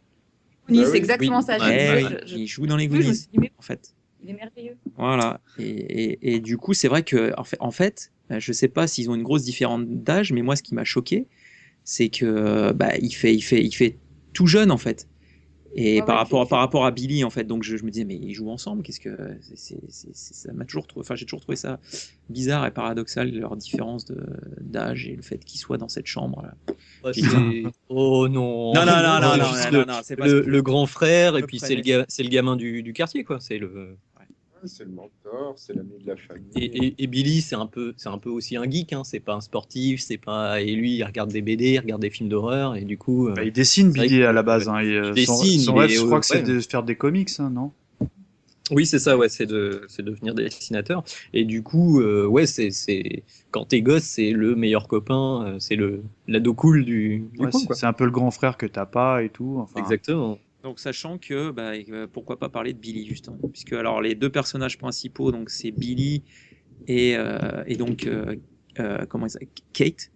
[0.68, 1.44] Oui, Bah c'est exactement Oui.
[1.44, 1.58] ça.
[1.58, 3.94] Ouais, Eh je- il joue dans les Goonies, suis dit, mais en fait.
[4.22, 4.76] il est merveilleux.
[4.96, 5.40] Voilà.
[5.58, 8.86] Et, et, et du coup, c'est vrai que, en fait, en fait, je sais pas
[8.86, 11.26] s'ils ont une grosse différence d'âge, mais moi, ce qui m'a choqué,
[11.82, 13.96] c'est que, bah, il fait, il fait, il fait
[14.32, 15.08] tout jeune, en fait.
[15.74, 17.90] Et Ouais, par ouais, rapport, par rapport à Billy, en fait, donc je, je me
[17.90, 19.16] disais, mais ils jouent ensemble, qu'est-ce que,
[19.54, 19.78] c'est,
[20.12, 21.78] ça m'a toujours trouvé, enfin, j'ai toujours trouvé ça
[22.28, 24.20] bizarre et paradoxal, leur différence de,
[24.60, 26.42] d'âge et le fait qu'ils soient dans cette chambre.
[26.42, 26.54] là.
[27.02, 27.12] Bah,
[27.88, 28.74] oh non.
[28.74, 31.36] Non, non, non, non, non, non, le, non, c'est pas le, que- le grand frère,
[31.36, 33.38] et Le puis c'est le, ga- c'est le gamin du, du quartier, quoi.
[33.40, 33.96] C'est le.
[34.64, 36.46] C'est le mentor, c'est l'ami de la famille.
[36.56, 38.92] Et, et, et Billy, c'est un peu, c'est un peu aussi un geek.
[38.92, 39.02] Hein.
[39.04, 40.60] C'est pas un sportif, c'est pas.
[40.60, 43.28] Et lui, il regarde des BD, il regarde des films d'horreur, et du coup.
[43.28, 44.68] euh, Bah, il dessine Billy que- à la base.
[44.68, 46.42] Hein, euh, Il son, dessine, son rêve, est, je crois euh, que c'est ouais.
[46.42, 47.72] de faire des comics, hein, non?
[48.72, 51.02] Oui, c'est ça, ouais, c'est de, c'est devenir dessinateur.
[51.32, 55.74] Et du coup, euh, ouais, c'est, c'est, quand t'es gosse, c'est le meilleur copain, c'est
[55.74, 57.74] le l'ado cool du, du Ouais, coin, c'est- quoi.
[57.74, 59.56] C'est un peu le grand frère que t'as pas et tout.
[59.58, 60.38] Enfin, Exactement.
[60.62, 64.30] Donc sachant que bah, euh, pourquoi pas parler de Billy justement puisque alors les deux
[64.30, 66.22] personnages principaux donc c'est Billy
[66.86, 68.36] et, euh, et donc euh,
[68.78, 70.10] euh, comment il Kate?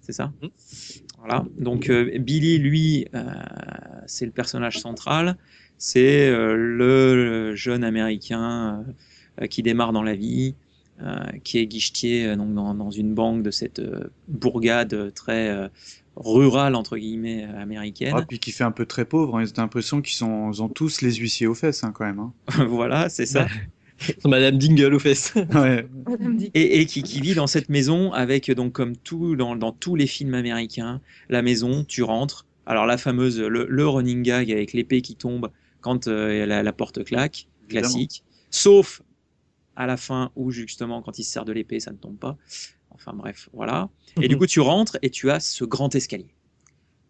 [0.00, 0.32] C'est ça?
[0.42, 0.50] Mhm.
[1.18, 1.44] voilà.
[1.58, 3.24] Donc euh, Billy lui euh,
[4.06, 5.36] c'est le personnage central.
[5.76, 8.84] C'est euh, le jeune américain
[9.40, 10.56] euh, qui démarre dans la vie
[11.00, 15.50] euh, qui est guichetier euh, donc dans, dans une banque de cette euh, bourgade très
[15.50, 15.68] euh,
[16.18, 19.38] rurale entre guillemets euh, américaine Ah, puis qui fait un peu très pauvre.
[19.38, 19.42] Hein.
[19.42, 22.18] Ils ont l'impression qu'ils sont, ils ont tous les huissiers aux fesses, hein, quand même.
[22.18, 22.32] Hein.
[22.68, 23.46] voilà c'est ça
[24.24, 25.34] Madame Dingle aux fesses.
[25.54, 25.86] Ouais.
[26.54, 29.96] Et, et qui, qui vit dans cette maison avec donc comme tout dans, dans tous
[29.96, 34.72] les films américains la maison tu rentres alors la fameuse le, le running gag avec
[34.72, 35.50] l'épée qui tombe
[35.80, 39.02] quand euh, la, la porte claque classique sauf
[39.74, 42.36] à la fin où justement quand il se sert de l'épée ça ne tombe pas
[42.98, 43.88] enfin bref voilà
[44.20, 46.34] et du coup tu rentres et tu as ce grand escalier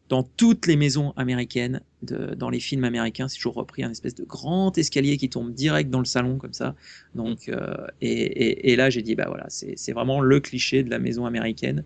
[0.08, 4.14] dans toutes les maisons américaines, de, dans les films américains, c'est toujours repris un espèce
[4.14, 6.74] de grand escalier qui tombe direct dans le salon comme ça.
[7.14, 10.82] Donc, euh, et, et, et là, j'ai dit, bah voilà, c'est c'est vraiment le cliché
[10.82, 11.84] de la maison américaine.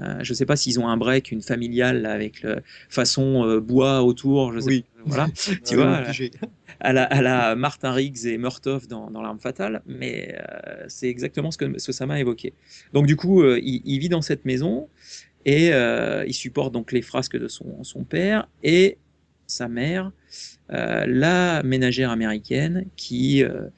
[0.00, 4.02] Euh, je sais pas s'ils ont un break, une familiale avec le façon euh, bois
[4.02, 4.82] autour, je sais Oui.
[4.82, 5.28] pas, voilà,
[5.64, 6.02] tu vois,
[6.80, 11.08] à la, à la Martin Riggs et Murtaugh dans, dans l'arme fatale, mais euh, c'est
[11.08, 12.54] exactement ce que, ce que ça m'a évoqué.
[12.92, 14.88] Donc du coup, euh, il, il vit dans cette maison
[15.44, 18.98] et euh, il supporte donc les frasques de son, son père et
[19.46, 20.10] sa mère,
[20.72, 23.68] euh, la ménagère américaine qui euh,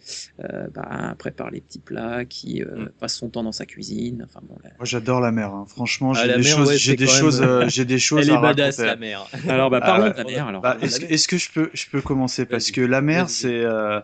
[0.44, 2.88] euh, bah, prépare les petits plats, qui euh, Mm.
[3.00, 4.24] passe son temps dans sa cuisine.
[4.28, 4.70] Enfin bon, là.
[4.78, 5.52] Moi, j'adore la mer.
[5.52, 5.64] Hein.
[5.68, 8.34] Franchement, Ah, j'ai des choses, ouais, j'ai des quand même, choses, j'ai des choses Elle
[8.34, 8.86] à est badass, raconter.
[8.86, 9.26] la mère.
[9.48, 10.12] Alors bah Ah parlons ouais.
[10.12, 10.60] de la mère.
[10.60, 12.46] Bah, est-ce, que- est-ce que je peux, je peux commencer?
[12.46, 13.28] Parce que la Vas-y.
[13.28, 14.00] c'est, euh,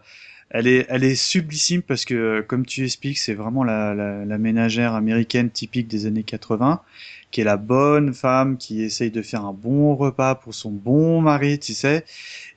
[0.53, 4.25] elle est, elle est sublissime parce que, euh, comme tu expliques, c'est vraiment la, la,
[4.27, 6.83] la ménagère américaine typique des années 80,
[7.33, 11.23] qui est la bonne femme qui essaye de faire un bon repas pour son bon
[11.23, 12.05] mari, tu sais.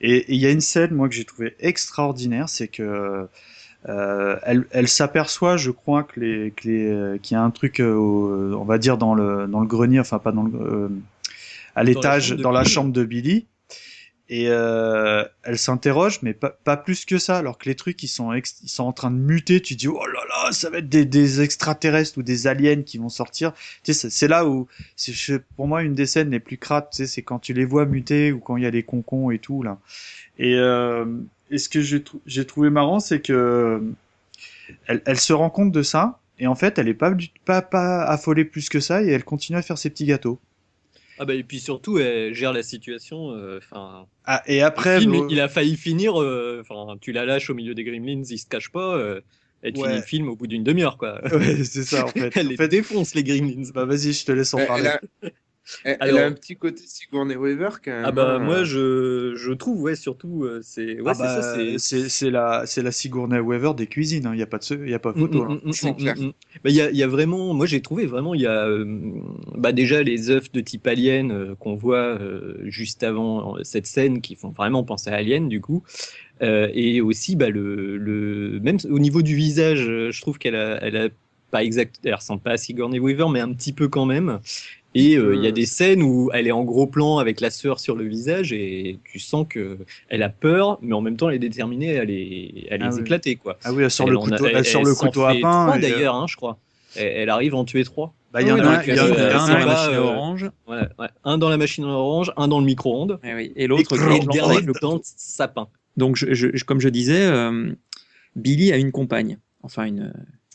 [0.02, 3.28] Et il y a une scène, moi, que j'ai trouvé extraordinaire, c'est que
[3.88, 7.50] Euh, elle, elle s'aperçoit, je crois, que les, que les, euh, qu'il y a un
[7.50, 10.52] truc, euh, au- on va dire dans le dans le grenier, enfin pas dans le,
[10.60, 10.88] euh,
[11.74, 13.46] à l'étage, chambre de dans la chambre de Billy.
[14.28, 17.38] Et euh, elle s'interroge, mais pas, pas plus que ça.
[17.38, 19.60] Alors que les trucs, ils sont, ils sont en train de muter.
[19.62, 22.98] Tu dis, oh là là, ça va être des, des extraterrestres ou des aliens qui
[22.98, 23.52] vont sortir.
[23.84, 24.66] Tu sais, c'est- là où,
[24.96, 27.64] c'est pour moi, une des scènes les plus crates, tu sais, c'est quand tu les
[27.64, 29.78] vois muter ou quand il y a les concons et tout là.
[30.38, 31.04] Et, euh,
[31.56, 33.82] ce que j'ai trou- j'ai trouvé marrant, c'est que
[34.86, 36.18] elle, elle se rend compte de ça.
[36.38, 37.12] Et en fait, elle est pas,
[37.44, 40.38] pas, pas affolée plus que ça et elle continue à faire ses petits gâteaux.
[41.18, 43.32] Ah bah et puis surtout, elle gère la situation.
[43.32, 46.20] euh, Enfin, Ah, et après, film, bon- il a failli finir.
[46.20, 48.96] euh, Enfin, tu la lâches au milieu des Gremlins, il se cache pas.
[48.96, 49.20] euh,
[49.62, 49.88] et tu Ouais.
[49.88, 51.20] finis le film au bout d'une demi-heure, quoi.
[51.32, 52.36] Ouais, c'est ça en fait.
[52.36, 53.70] Elle En les fait, défonce les Gremlins.
[53.74, 54.84] bah vas-y, je te laisse en Elle, parler.
[54.84, 55.00] elle a,
[55.84, 58.04] elle- elle Alors- a un petit côté Sigourney Weaver quand même.
[58.06, 58.38] Ah bah hein.
[58.38, 61.14] moi je, je trouve ouais surtout euh, c'est ouais Ah
[61.78, 64.30] c'est bah, c'est la c'est la Sigourney Weaver des cuisines.
[64.32, 65.44] Il y a pas de ce- y a pas photo.
[65.44, 65.60] Mm, hein.
[65.64, 66.14] mm, mm, C'est mm, clair.
[66.18, 66.32] mm, mm.
[66.64, 68.66] Bah, il y a, il y a vraiment, moi j'ai trouvé vraiment, il y a
[68.66, 68.84] euh,
[69.56, 74.20] bah, déjà les œufs de type Alien euh, qu'on voit euh, juste avant cette scène
[74.20, 75.82] qui font vraiment penser à Alien du coup.
[76.42, 79.78] Euh, et aussi bah, le, le même au niveau du visage,
[80.10, 81.08] je trouve qu'elle a, elle a
[81.50, 84.40] pas exact, elle ressemble pas à Sigourney Weaver, mais un petit peu quand même.
[84.98, 87.50] Et euh, il y a des scènes où elle est en gros plan avec la
[87.50, 89.78] sœur sur le visage et tu sens que
[90.08, 92.90] elle a peur, mais en même temps elle est déterminée à les, à les Ah
[92.94, 93.00] oui.
[93.02, 93.58] éclater quoi.
[93.64, 95.74] Ah oui, elle sort Elle le couteau, elle, elle- sort elle le couteau à pain.
[95.76, 96.58] euh, d'ailleurs, hein, je crois.
[96.96, 98.14] Elle, elle arrive à en tuer trois.
[98.32, 100.50] Bah il y en a un, euh, un dans la machine orange.
[101.24, 104.26] Un dans la machine orange, un dans le micro-ondes, Eh oui, Et l'autre est le
[104.32, 105.68] dernier le dans le sapin.
[105.96, 107.72] Donc, je- je- comme je disais, euh,
[108.34, 110.12] Billy a une compagne, enfin une,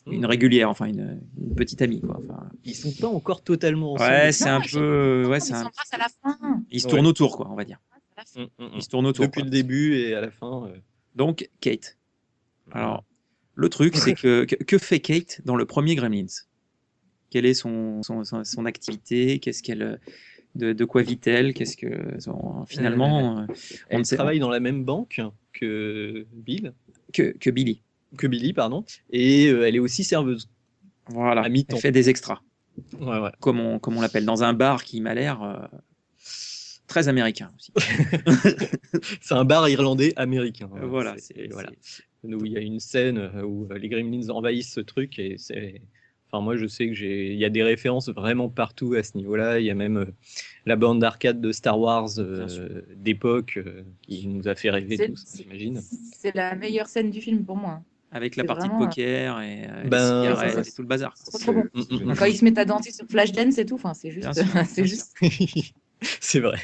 [0.07, 2.01] une régulière, enfin une, une petite amie.
[2.01, 2.19] Quoi.
[2.23, 4.09] Enfin, Ils sont pas encore totalement ensemble.
[4.09, 5.25] ouais, c'est un peu.
[5.27, 6.63] Ouais, Ils c'est un- s'embrassent à la fin.
[6.71, 6.91] Ils se Ouais.
[6.93, 7.79] tournent autour, quoi, on va dire.
[8.35, 8.69] Mm, mm, mm.
[8.75, 9.25] Ils se tournent autour.
[9.25, 9.45] Depuis quoi.
[9.45, 10.65] le début et à la fin.
[10.67, 10.75] euh,
[11.15, 11.97] Donc, Kate.
[12.71, 13.03] Alors,
[13.55, 16.25] le truc, c'est que, que que fait Kate dans le premier Gremlins?
[17.29, 19.39] Quelle est son, son, son, son activité?
[19.39, 19.99] Qu'est-ce qu'elle
[20.55, 21.53] de, de quoi vit-elle?
[21.53, 22.17] Qu'est-ce que
[22.67, 23.53] finalement euh, on
[23.89, 25.21] elle ne sait travaille dans la même banque
[25.53, 26.73] que Bill,
[27.13, 27.81] que, que Billy.
[28.17, 30.49] Que Billy, pardon, et euh, elle est aussi serveuse.
[31.07, 32.41] Voilà, À elle fait des extras,
[32.99, 33.31] Ouais, ouais.
[33.39, 35.57] comme on, comme on l'appelle, dans un bar qui m'a l'air euh,
[36.87, 37.71] très américain aussi.
[39.21, 40.69] C'est un bar irlandais américain.
[40.73, 40.85] hein.
[40.85, 41.69] voilà, C'est- voilà.
[42.23, 45.35] où il y a une scène euh, où euh, les Gremlins envahissent ce truc et
[45.37, 45.81] c'est
[46.31, 49.17] enfin moi je sais que j'ai il y a des références vraiment partout à ce
[49.17, 50.05] niveau-là il y a même euh,
[50.65, 55.25] la bande d'arcade de Star Wars euh, d'époque euh, qui nous a fait rêver tous
[55.35, 55.81] j'imagine
[56.15, 57.81] C'est la meilleure scène du film pour moi.
[58.13, 60.87] Avec la partie vraiment, de poker et euh, Ben, les cigarettes c'est- et tout le
[60.87, 61.13] bazar.
[61.15, 61.63] C'est trop, trop bon.
[61.73, 62.15] Mm, mm, mm.
[62.15, 64.27] Quand ils se mettent à danser sur Flashdance et tout, enfin, c'est juste,
[64.67, 65.15] c'est juste.
[66.19, 66.57] c'est vrai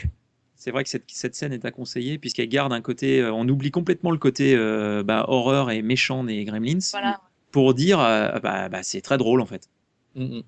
[0.55, 3.47] C'est vrai que cette, cette scène est à conseiller puisqu'elle garde un côté, euh, on
[3.47, 7.21] oublie complètement le côté euh, bah, horreur et méchant des Gremlins Voilà.
[7.51, 9.69] pour dire euh, bah, bah, c'est très drôle en fait.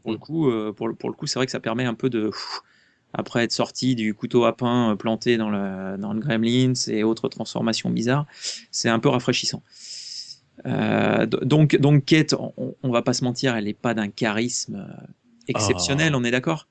[0.02, 1.93] Pour le coup, euh, pour le, pour le coup, c'est vrai que ça permet un
[1.93, 2.62] peu de pff,
[3.14, 7.04] après être sorti du couteau à pain euh, planté dans le dans le Gremlins et
[7.04, 8.26] autres transformations bizarres,
[8.72, 9.62] c'est un peu rafraîchissant.
[10.66, 14.76] Euh, donc donc Kate, on, on va pas se mentir, elle est pas d'un charisme
[14.89, 15.05] euh,
[15.47, 16.18] exceptionnel, Ah.
[16.18, 16.68] on est d'accord?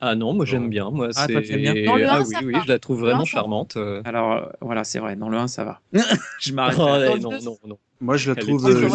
[0.00, 1.84] Ah non moi j'aime bien moi Ah, c'est toi, tu aimes bien?
[1.84, 2.62] Dans le ah oui ça oui va.
[2.62, 4.00] je la trouve vraiment charmante euh.
[4.04, 5.80] Alors voilà, c'est vrai, dans le 1 ça va.
[6.40, 6.78] Je m'arrête.
[6.80, 8.88] Oh, ouais, le non non non Moi je la Elle trouve, euh,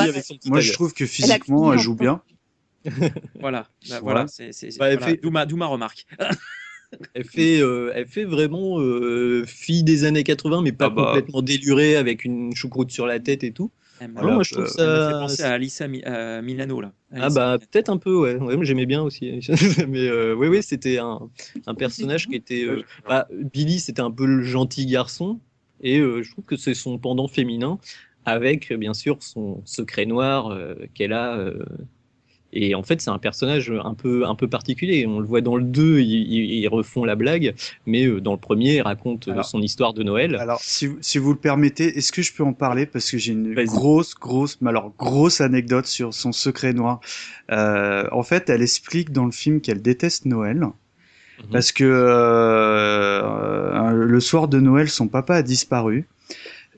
[0.45, 2.21] moi je trouve que physiquement elle joue bien.
[3.39, 4.25] Voilà, là, Voilà.
[4.27, 6.05] c'est Bah, fait- d'où ma, remarque.
[7.15, 11.05] Elle fait, euh, elle fait vraiment euh, fille des années 80, mais pas Ah bah.
[11.07, 13.71] complètement délurée avec une choucroute sur la tête et tout.
[14.07, 15.19] Moi, je trouve euh, me fait ça.
[15.19, 16.91] penser à Alissa Mi- à Milano là.
[17.11, 18.35] Ah bah peut-être un peu, ouais.
[18.35, 19.39] ouais j'aimais bien aussi.
[19.87, 21.29] mais euh, oui, oui, c'était un,
[21.67, 22.63] un personnage qui était.
[22.65, 25.39] euh, bah, Billy, c'était un peu le gentil garçon,
[25.81, 27.79] et euh, je trouve que c'est son pendant féminin,
[28.25, 30.57] avec bien sûr son secret noir
[30.93, 31.51] qu'elle a.
[32.55, 35.05] euh, et en fait, c'est un personnage un peu, un peu particulier.
[35.07, 37.53] On le voit dans le 2, ils, ils- refont la blague,
[37.85, 40.35] mais euh, dans le premier, il raconte euh, Alors- son histoire de Noël.
[40.35, 42.85] Alors, si, vous- si vous le permettez, est-ce que je peux en parler?
[42.85, 46.99] Parce que j'ai une grosse, grosse, mais alors grosse anecdote sur son secret noir.
[47.51, 50.71] Euh, en fait, elle explique dans le film qu'elle déteste Noël Mhm.
[51.51, 56.07] parce que euh, le soir de Noël, son papa a disparu.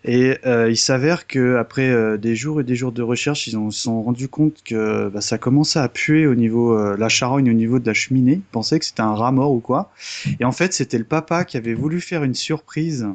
[0.07, 3.57] Et euh, il s'avère que après euh, des jours et des jours de recherche, ils
[3.57, 7.09] ont- se sont rendus compte que bah, ça commençait à puer au niveau euh, la
[7.09, 8.33] charogne au niveau de la cheminée.
[8.33, 9.91] Ils pensaient que c'était un rat mort ou quoi.
[10.39, 13.07] Et en fait, c'était le papa qui avait voulu faire une surprise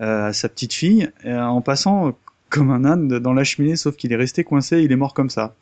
[0.00, 2.16] euh, à sa petite fille euh, en passant
[2.50, 5.30] comme un âne dans la cheminée, sauf qu'il est resté coincé, il est mort comme
[5.30, 5.54] ça.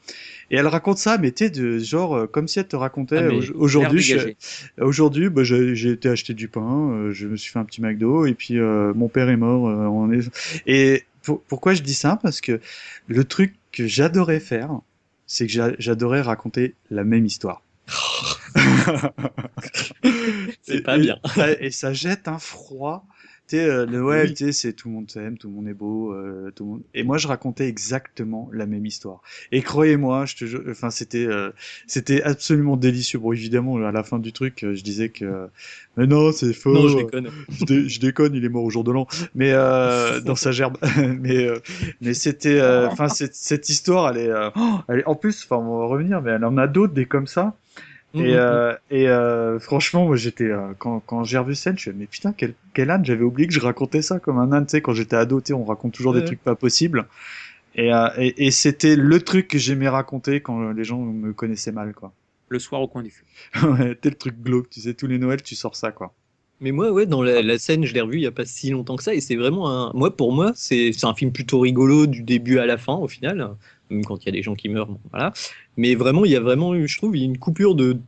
[0.51, 3.55] Et elle raconte ça, mais tu de genre euh, comme si elle te racontait Ah,
[3.57, 4.15] aujourd'hui.
[4.81, 8.27] Aujourd'hui, bah, j'ai été acheter du pain, euh, je me suis fait un petit McDo,
[8.27, 9.69] et puis euh, mon père est mort.
[9.69, 10.21] euh, on est...
[10.67, 12.19] Et pour- pourquoi je dis ça?
[12.23, 12.61] Parce que
[13.09, 14.71] le truc que j'adorais faire,
[15.27, 17.63] c'est que j'a- j'adorais raconter la même histoire.
[20.63, 21.19] C'est pas et- bien.
[21.61, 23.05] Et, ça jette un froid.
[23.49, 24.35] Tu sais, euh, le Noël, Oui.
[24.35, 26.71] tu sais, c'est tout le monde s'aime, tout le monde est beau, euh, tout le
[26.71, 26.83] monde.
[26.95, 29.21] Et moi, je racontais exactement la même histoire.
[29.53, 31.51] Et croyez-moi, je te, enfin, c'était, euh,
[31.87, 33.21] c'était absolument délicieux.
[33.21, 35.47] Bon, évidemment, à la fin du truc, euh, je disais que,
[35.97, 36.73] mais non, c'est faux.
[36.75, 37.31] Non, je déconne.
[37.49, 39.07] je, dé- je déconne, il est mort au jour de l'an.
[39.35, 40.77] Mais euh, dans sa gerbe.
[41.21, 41.59] mais euh,
[42.01, 45.45] mais c'était, euh, enfin cette, cette histoire, elle est, euh, oh, elle est, en plus,
[45.45, 47.57] enfin on va revenir, mais elle en a d'autres des comme ça.
[48.17, 51.97] Et, euh, et euh, franchement, moi j'étais euh, quand quand j'ai revu scène, je me
[51.97, 54.73] mais putain quel quel âne, j'avais oublié que je racontais ça comme un âne, tu
[54.73, 57.07] sais quand j'étais ado, on raconte toujours des trucs pas possibles.
[57.77, 61.73] Et, euh, et, et c'était le truc que j'aimais raconter quand les gens me connaissaient
[61.73, 62.13] mal, quoi.
[62.49, 63.25] Le soir au coin du feu.
[63.69, 66.15] ouais, t'es le truc glauque, tu sais, tous les Noëls, tu sors ça, quoi.
[66.61, 68.71] Mais moi, ouais, dans la, la scène, je l'ai revu il y a pas si
[68.71, 69.93] longtemps que ça, et c'est vraiment un.
[69.93, 73.57] Moi, pour moi, c'est un film plutôt rigolo du début à la fin, au final,
[73.91, 75.33] même quand il y a des gens qui meurent, bon, voilà.
[75.77, 77.99] Mais vraiment, il y a vraiment, eu, je trouve, il y a une coupure de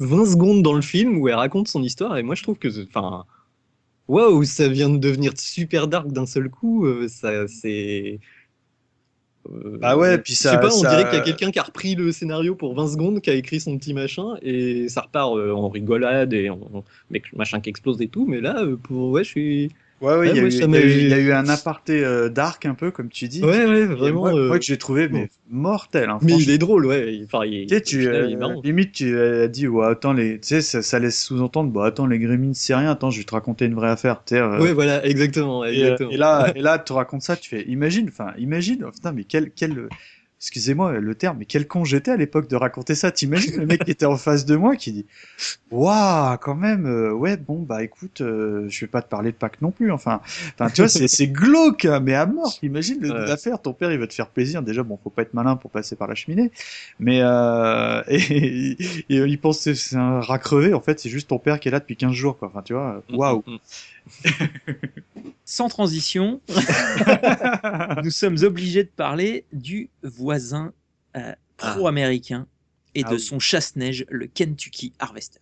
[0.00, 2.68] 20 secondes dans le film où elle raconte son histoire, et moi, je trouve que,
[2.88, 3.24] enfin,
[4.08, 6.86] waouh, ça vient de devenir super dark d'un seul coup.
[6.86, 8.20] euh, ça, c'est.
[9.50, 11.50] euh, Bah ouais, puis ça- Je sais pas, on ça- dirait qu'il y a quelqu'un
[11.50, 14.88] qui a repris le scénario pour 20 secondes, qui a écrit son petit machin, et
[14.88, 16.84] ça repart euh, en rigolade et en,
[17.34, 18.26] machin qui explose et tout.
[18.26, 19.70] Mais là, pour ouais, je suis.
[20.02, 21.14] Ouais, ouais, Ouais, il y, a moi, eu- ça il y a eu- il y
[21.14, 23.42] a eu un aparté euh, dark un peu, comme tu dis.
[23.42, 24.20] Ouais, ouais, vraiment.
[24.22, 26.10] Moi, euh, moi, que j'ai trouvé mais mortel.
[26.10, 27.20] Hein, Mais il est drôle, ouais.
[27.24, 30.40] Enfin, il, Tu sais, tu, il est euh, limite, tu as dit, ouais, attends, les,
[30.40, 33.24] tu sais, ça, ça laisse sous-entendre, bah, attends, les Gremlins, c'est rien, attends, je vais
[33.24, 34.40] te raconter une vraie affaire, tu sais.
[34.40, 35.64] euh, Ouais, voilà, exactement.
[35.64, 36.10] et, euh, exactement.
[36.10, 39.24] et là, et là, tu racontes ça, tu fais, imagine, enfin, imagine, oh, putain, mais
[39.24, 39.88] quel, quel,
[40.42, 43.12] excusez-moi le terme, mais quel con j'étais à l'époque de raconter ça.
[43.12, 45.06] T'imagines le mec qui était en face de moi qui dit,
[45.70, 49.36] waouh, quand même, euh, ouais, bon, bah, écoute, euh, je vais pas te parler de
[49.36, 50.20] Pâques non plus, enfin,
[50.54, 52.58] enfin, tu vois, c'est, c'est glauque, hein, mais à mort.
[52.62, 53.56] Imagine le- Ouais.
[53.62, 54.62] ton père, il va te faire plaisir.
[54.62, 56.50] Déjà, bon, faut pas être malin pour passer par la cheminée,
[56.98, 61.28] mais, euh, et, et il pense que c'est un rat crevé, en fait, c'est juste
[61.28, 62.48] ton père qui est là depuis 15 jours, quoi.
[62.48, 63.44] Enfin, tu vois, waouh.
[65.44, 66.40] Sans transition,
[68.04, 70.72] nous sommes obligés de parler du voisin
[71.16, 72.46] euh, pro-américain
[72.94, 73.20] et Ah de oui.
[73.20, 75.40] son chasse-neige, le Kentucky Harvester.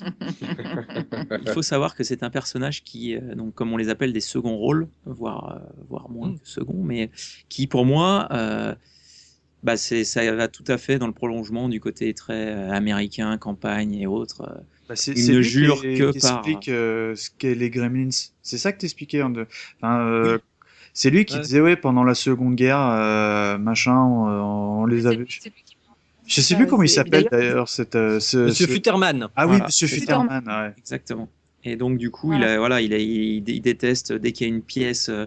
[0.00, 4.20] Il faut savoir que c'est un personnage qui, euh, donc, comme on les appelle, des
[4.20, 6.38] seconds rôles, voire, euh, voire moins Mm.
[6.38, 7.10] que second, mais
[7.48, 8.74] qui, pour moi, euh,
[9.62, 13.36] bah, c'est, ça va tout à fait dans le prolongement du côté très euh, américain,
[13.38, 14.42] campagne et autres.
[14.42, 14.60] euh.
[14.88, 17.54] Bah, c'est, Il c'est ne lui qui- jure qui, que par- explique euh, ce qu'est
[17.54, 18.08] les Gremlins.
[18.42, 19.20] C'est ça que t'expliquais.
[19.20, 19.46] hein, de...
[19.80, 20.38] enfin, euh,
[20.94, 21.40] C'est lui qui Ouais.
[21.42, 25.26] disait ouais pendant la Seconde Guerre, euh, machin, on, on les a C'est- vus.
[25.42, 25.76] c'est lui qui-
[26.26, 27.94] Je sais plus comment il s'appelle d'ailleurs, d'ailleurs cette.
[27.96, 29.28] euh, ce- Monsieur ce- Futterman.
[29.36, 29.66] Ah oui, Voilà.
[29.66, 30.28] Monsieur Futterman.
[30.40, 30.64] Futterman.
[30.68, 30.74] Ouais.
[30.78, 31.28] Exactement.
[31.68, 34.50] Et donc du coup, il, a, voilà, il, a, il, il déteste dès qu'il y
[34.50, 35.26] a une pièce euh,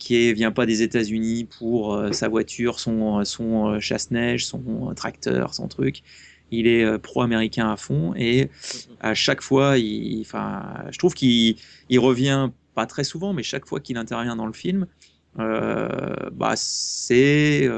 [0.00, 4.88] qui est, vient pas des États-Unis pour euh, sa voiture, son, son euh, chasse-neige, son
[4.90, 6.02] euh, tracteur, son truc.
[6.50, 8.50] Il est pro-américain à fond et
[8.98, 11.54] à chaque fois, il, je trouve qu'il
[11.88, 14.88] il revient pas très souvent, mais chaque fois qu'il intervient dans le film,
[15.36, 17.70] bah, c'est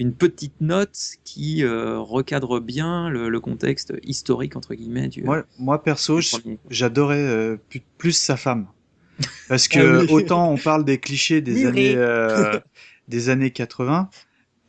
[0.00, 5.22] une petite note qui euh, recadre bien le, le contexte historique entre guillemets du.
[5.22, 6.20] Moi, moi perso,
[6.70, 7.56] j'adorais euh,
[7.98, 8.66] plus, sa femme.
[9.48, 12.58] Parce que Ah autant on parle des clichés des années euh,
[13.08, 14.08] des années 80,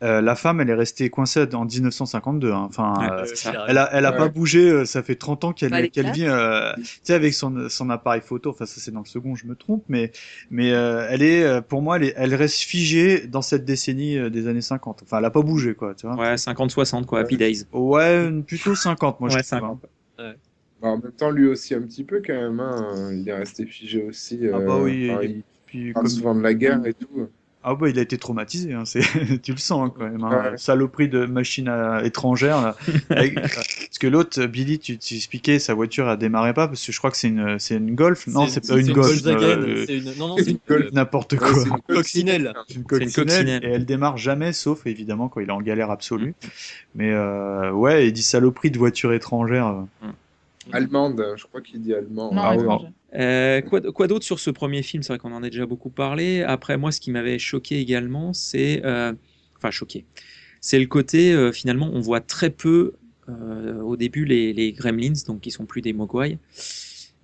[0.04, 2.52] euh, la femme elle est restée coincée en 1952.
[2.52, 2.68] hein.
[2.70, 3.62] Enfin, Ouais, euh.
[3.68, 4.18] Elle a, elle a Ouais.
[4.18, 7.34] pas bougé, euh, ça fait 30 ans qu'elle Bah, qu'elle vit, euh, tu sais, avec
[7.34, 10.12] son, son appareil photo, enfin ça c'est dans le second, je me trompe, mais,
[10.50, 14.48] mais euh, elle est, pour moi, elle, est, elle reste figée dans cette décennie des
[14.48, 15.02] années 50.
[15.04, 16.16] Enfin, elle a pas bougé, quoi, tu vois.
[16.16, 17.66] Ouais, 50-60, quoi, Happy Days.
[17.72, 19.86] Ouais, plutôt 50, moi, je Ouais, trouve, 50.
[20.20, 20.34] hein.
[20.82, 22.60] Bah, en même temps, lui aussi un petit peu quand même.
[22.60, 23.12] hein.
[23.14, 24.40] Il est resté figé aussi.
[24.52, 26.94] Ah bah euh, oui, enfin, et- il Puis, parle comme- souvent de la guerre et
[26.96, 27.28] tout.
[27.64, 29.02] Ah bah il a été traumatisé, hein, c'est
[29.44, 30.58] tu le sens hein, quand même, hein, Ouais.
[30.58, 32.04] saloperie de machine à...
[32.04, 32.60] étrangère.
[32.62, 32.76] Là.
[33.12, 36.92] Avec- Parce que l'autre, Billy, tu, tu expliquais, sa voiture a démarré pas parce que
[36.92, 38.26] je crois que c'est une c'est une Golf.
[38.26, 39.22] Non, c'est pas une Golf.
[39.28, 40.16] Euh, c'est une...
[40.18, 40.86] Non, non, c'est une Golf.
[40.86, 41.54] euh, N'importe Ouais, quoi.
[41.54, 42.54] c'est une coccinelle.
[42.70, 46.34] Une une coccinelle, et elle démarre jamais, sauf évidemment quand il est en galère absolue.
[46.96, 49.68] Mais euh, ouais, il dit saloperie de voiture étrangère.
[49.68, 50.08] euh.
[50.72, 52.34] Allemande, je crois qu'il dit allemand.
[52.34, 52.88] Non, Ah oui.
[53.16, 55.04] Euh, quoi quoi d'autre sur ce premier film?
[55.04, 56.44] C'est vrai qu'on en a déjà beaucoup parlé.
[56.44, 58.82] Après, moi, ce qui m'avait choqué également, c'est.
[58.86, 59.14] euh,
[59.58, 60.06] Enfin, choqué.
[60.60, 62.94] C'est le côté, euh, finalement, on voit très peu
[63.30, 66.40] euh, au début les, les Gremlins, donc qui sont plus des Mogwai.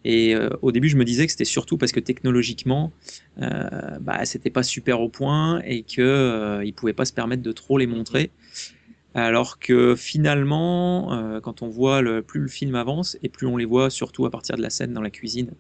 [0.04, 2.94] Et euh, au début, je me disais que c'était surtout parce que technologiquement,
[3.42, 7.42] euh, bah, c'était pas super au point et que euh, ils pouvaient pas se permettre
[7.44, 8.32] de trop les montrer.
[9.16, 13.58] Alors que finalement, euh, quand on voit le, plus le film avance et plus on
[13.58, 15.52] les voit, surtout à partir de la scène dans la cuisine,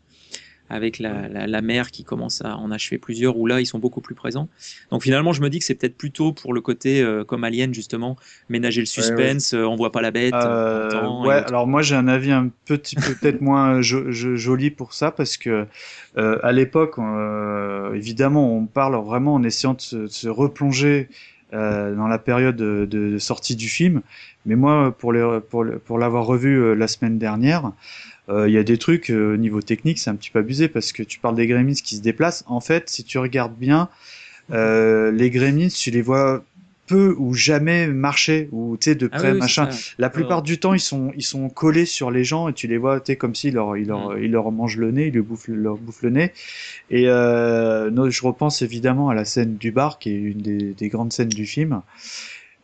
[0.69, 3.79] avec la, la, la mère qui commence à en achever plusieurs, où là ils sont
[3.79, 4.49] beaucoup plus présents.
[4.91, 7.73] Donc finalement, je me dis que c'est peut-être plutôt pour le côté euh, comme Alien
[7.73, 8.17] justement,
[8.49, 10.33] ménager le suspense, euh, on voit pas la bête.
[10.35, 14.69] Euh, ouais, alors moi j'ai un avis un petit peu peut-être moins jo- jo- joli
[14.69, 15.67] pour ça parce que
[16.17, 16.97] euh, à l'époque,
[17.95, 21.07] évidemment, on parle vraiment en essayant de se, de se replonger
[21.53, 24.01] euh, dans la période de, sortie du film.
[24.45, 27.71] Mais moi, pour l'avoir revu euh, la semaine dernière,
[28.29, 30.91] euh, il y a des trucs au niveau technique, c'est un petit peu abusé parce
[30.91, 32.43] que tu parles des gremlins qui se déplacent.
[32.47, 33.89] En fait, si tu regardes bien,
[34.49, 36.43] les gremlins, tu les vois
[36.88, 39.67] peu ou jamais marcher ou tu sais de Ah près oui, machin.
[39.99, 42.77] La plupart du temps, ils sont ils sont collés sur les gens et tu les
[42.77, 44.23] vois, tu sais, comme s'ils leur ils leur Mm.
[44.23, 46.31] ils leur mangent le nez, ils leur bouffent leur bouffent le nez.
[46.91, 50.73] Et euh, no- je repense évidemment à la scène du bar qui est une des,
[50.73, 51.81] des grandes scènes du film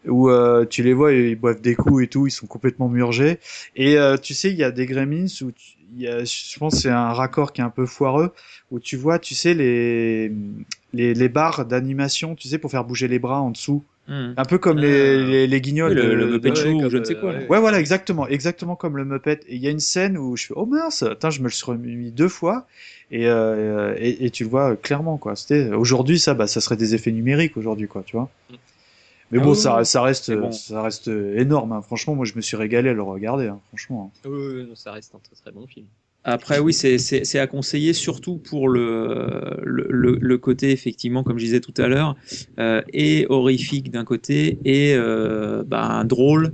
[0.07, 3.39] où euh, tu les vois, ils boivent des coups et tout, ils sont complètement murgés.
[3.75, 6.57] Et euh, tu sais, il y a des gremlins où tu- il y a, je
[6.59, 8.33] pense c'est un raccord qui est un peu foireux
[8.71, 10.31] où tu vois, tu sais les
[10.93, 14.33] les, les barres d'animation, tu sais, pour faire bouger les bras en dessous, Hmm.
[14.35, 16.89] un peu comme les, les les guignols Oui, le, le Muppet ouais, Show ou comme,
[16.89, 17.31] je ne sais quoi.
[17.31, 17.47] euh.
[17.47, 19.39] Ouais, voilà, exactement, exactement comme le Muppet.
[19.47, 21.51] Et il y a une scène où je fais, oh mince, attends, je me le
[21.51, 22.67] suis remis deux fois,
[23.11, 25.37] et, euh, et, et tu le vois clairement, quoi.
[25.37, 28.29] C'était, aujourd'hui, ça, bah, ça serait des effets numériques aujourd'hui, quoi, tu vois.
[29.31, 30.51] Mais Ah bon, oui, ça, oui, ça reste, bon.
[30.51, 31.81] ça reste énorme, hein.
[31.81, 34.11] franchement, moi, je me suis régalé à le regarder, hein, franchement.
[34.25, 35.85] Euh, ça reste un très très bon film.
[36.25, 36.97] Après, oui, c'est-
[37.39, 42.15] à conseiller, surtout pour le, le, le- côté, effectivement, comme je disais tout à l'heure,
[42.59, 46.53] euh, et horrifique d'un côté, et euh, bah, drôle,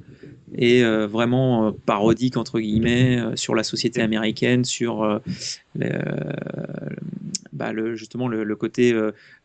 [0.55, 5.19] et euh, vraiment euh, parodique, entre guillemets, euh, sur la société américaine, sur euh,
[5.75, 5.89] le,
[7.53, 8.93] bah, le- justement le, le côté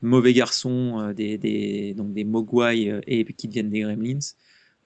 [0.02, 4.18] mauvais garçon des, des, donc des Mogwai et qui deviennent des Gremlins.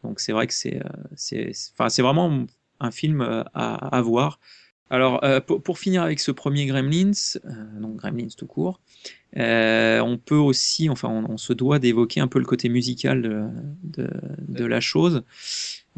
[0.05, 0.81] Donc c'est vrai que c'est
[1.17, 2.47] c'est enfin, vraiment
[2.81, 4.39] un film à, à voir.
[4.91, 7.13] Alors, euh, pour, finir avec ce premier Gremlins,
[7.45, 8.81] euh, donc Gremlins tout court,
[9.37, 14.65] euh, on peut aussi, enfin, on, se doit d'évoquer un peu le côté musical de,
[14.65, 15.23] la chose,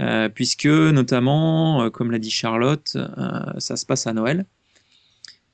[0.01, 2.99] euh, puisque notamment, comme l'a dit Charlotte,
[3.59, 4.47] ça se passe à Noël.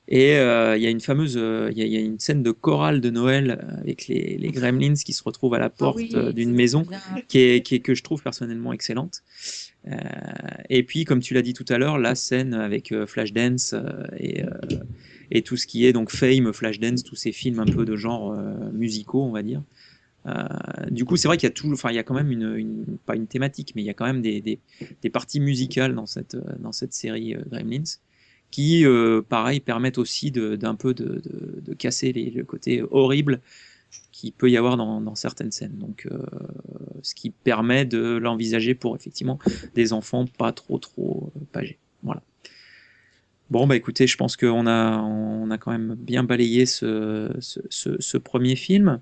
[0.09, 2.19] Et euh, il y a une fameuse, euh, il y, a- il y a une
[2.19, 5.97] scène de chorale de Noël avec les, les Gremlins qui se retrouvent à la porte
[5.99, 6.85] Ah oui, euh, d'une maison
[7.27, 9.21] qui est, qui est- que je trouve personnellement excellente.
[9.87, 9.97] Euh,
[10.69, 13.83] et puis, comme tu l'as dit tout à l'heure, la scène avec euh, Flashdance euh,
[14.17, 14.49] et, euh,
[15.31, 18.31] et tout ce qui est donc Fame, Flashdance, tous ces films un peu de genre
[18.31, 19.61] euh, musicaux, on va dire.
[20.25, 20.33] Euh,
[20.89, 22.55] du coup, c'est vrai qu'il y a tout, enfin, il y a quand même une,
[22.55, 24.59] une- pas une thématique, mais il y a quand même des, des,
[25.01, 27.83] des parties musicales dans cette, euh, dans cette série euh, Gremlins
[28.51, 31.21] qui, euh, pareil, permettent aussi d'un peu de,
[31.77, 33.41] casser le côté horrible
[34.11, 35.77] qu'il peut y avoir dans, certaines scènes.
[35.77, 36.25] Donc, euh,
[37.03, 39.39] ce qui permet de l'envisager pour effectivement
[39.75, 41.77] des enfants pas trop trop euh, pagés.
[42.03, 42.21] Voilà.
[43.49, 48.57] Bon bah écoutez, je pense qu'on a on a quand même bien balayé ce, premier
[48.57, 48.99] film.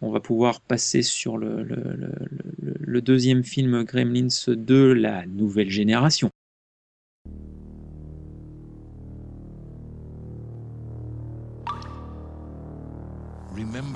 [0.00, 6.30] On va pouvoir passer sur le deuxième film Gremlins 2, la nouvelle génération.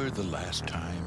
[0.02, 1.04] Remember the last time?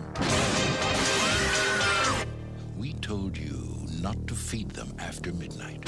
[2.77, 5.83] We told you not to feed them after midnight.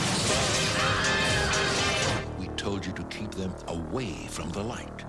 [2.38, 5.06] We told you to keep them away from the light.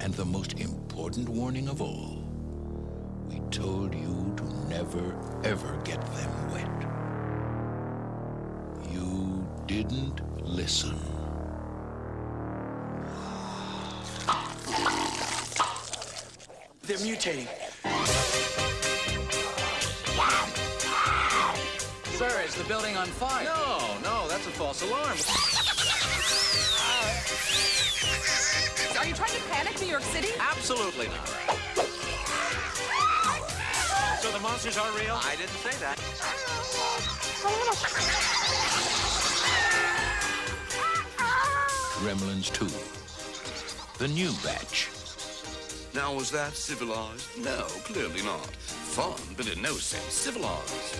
[0.00, 2.22] And the most important warning of all,
[3.28, 6.70] we told you to never, ever get them wet.
[8.92, 11.17] You didn't listen.
[16.88, 17.46] They're mutating.
[22.16, 23.44] Sir, is the building on fire?
[23.44, 25.18] No, no, that's a false alarm.
[28.98, 30.28] Are you trying to panic New York City?
[30.40, 31.28] Absolutely not.
[34.22, 35.20] So the monsters are real?
[35.22, 35.98] I didn't say that.
[42.00, 42.64] Gremlins 2.
[44.02, 44.88] The new batch.
[45.98, 47.26] Now, was that civilized?
[47.42, 48.46] No, clearly not.
[48.94, 50.94] Fun, but in no sense civilized.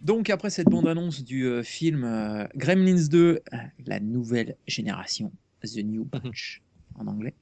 [0.00, 3.18] Donc après cette bande-annonce du euh, film euh, Gremlins 2,
[3.52, 5.32] euh, la nouvelle génération,
[5.64, 6.62] The New Batch
[6.94, 7.34] en anglais,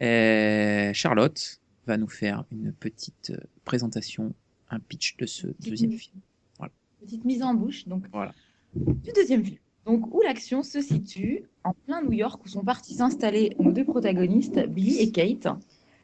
[0.00, 4.34] euh, Charlotte va nous faire une petite euh, présentation,
[4.70, 6.16] un pitch de ce deuxième film.
[6.58, 6.72] Voilà.
[7.00, 8.32] Petite mise en bouche donc, Voilà.
[8.74, 9.58] du deuxième film.
[9.86, 13.84] Donc, où l'action se situe en plein New York, où sont partis s'installer nos deux
[13.84, 15.46] protagonistes, Billy et Kate.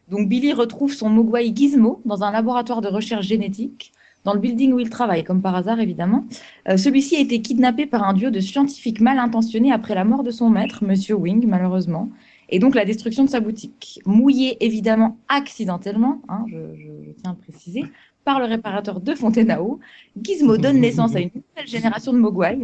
[0.09, 3.93] Donc Billy retrouve son Mogwai Gizmo dans un laboratoire de recherche génétique,
[4.25, 6.25] dans le building où il travaille, comme par hasard évidemment.
[6.69, 10.23] Euh, Celui-ci a été kidnappé par un duo de scientifiques mal intentionnés après la mort
[10.23, 12.09] de son maître, Monsieur Wing, malheureusement,
[12.51, 14.01] et donc la destruction de sa boutique.
[14.07, 17.85] Mouillé évidemment accidentellement, hein, je, je- je tiens à le préciser,
[18.25, 19.81] par le réparateur de Fontenao,
[20.21, 22.59] Gizmo donne naissance à une nouvelle génération de Mogwai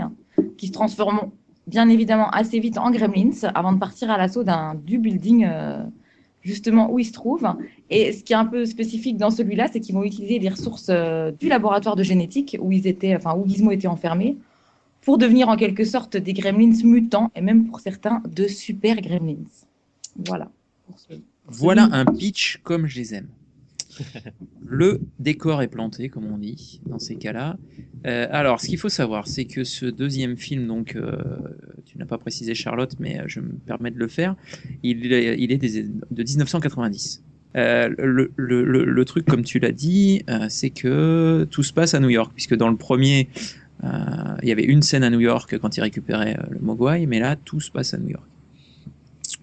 [0.57, 1.33] qui se transformeront
[1.67, 5.83] bien évidemment assez vite en Gremlins avant de partir à l'assaut d'un du building euh,
[6.43, 7.49] justement où ils se trouvent.
[7.91, 10.87] Et ce qui est un peu spécifique dans celui-là, c'est qu'ils vont utiliser les ressources
[10.91, 14.37] euh, du laboratoire de génétique où ils étaient, enfin où Gizmo était enfermé,
[15.03, 19.37] pour devenir en quelque sorte des Gremlins mutants et même pour certains de super Gremlins.
[20.27, 20.49] Voilà.
[20.87, 21.15] pour ce-
[21.47, 23.29] Voilà un pitch comme je les aime.
[24.67, 27.57] Le décor est planté, comme on dit, dans ces cas-là.
[28.07, 31.17] Euh, alors, ce qu'il faut savoir, c'est que ce deuxième film, donc, euh,
[31.87, 34.37] tu n'as pas précisé Charlotte, mais euh, je me permets de le faire,
[34.83, 37.23] il est, il est des- de 1990.
[37.57, 41.73] Euh, le, le- le- le truc, comme tu l'as dit, euh, c'est que tout se
[41.73, 43.29] passe à New York, puisque dans le premier,
[43.85, 43.89] euh,
[44.43, 47.21] il y avait une scène à New York quand il récupérait euh, le Mogwai, mais
[47.21, 48.27] là, tout se passe à New York.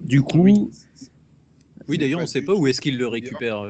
[0.01, 0.71] Du coup,
[1.87, 3.61] Oui, d'ailleurs, on ne sait pas où est-ce qu'il le récupère.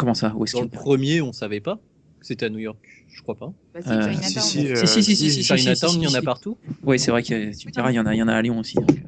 [0.00, 1.76] Comment ça Où est-ce Dans le premier, on savait pas
[2.20, 2.78] que c'était à New York.
[3.12, 3.52] Je crois pas.
[3.74, 6.02] Bah, si, Euh, si, si, Si, euh, si, si, si, si, si, Chinatown, si, si,
[6.02, 6.56] il y en a partout.
[6.84, 8.34] Oui, c'est vrai que tu me diras, il y en a, il y en a
[8.34, 8.76] à Lyon aussi.
[8.76, 9.02] donc.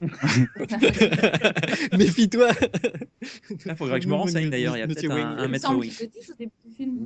[1.98, 2.48] Méfie-toi.
[3.66, 4.76] Là, faudrait que je me renseigne d'ailleurs.
[4.76, 5.90] Il y a peut-être un, un Il maître Wing.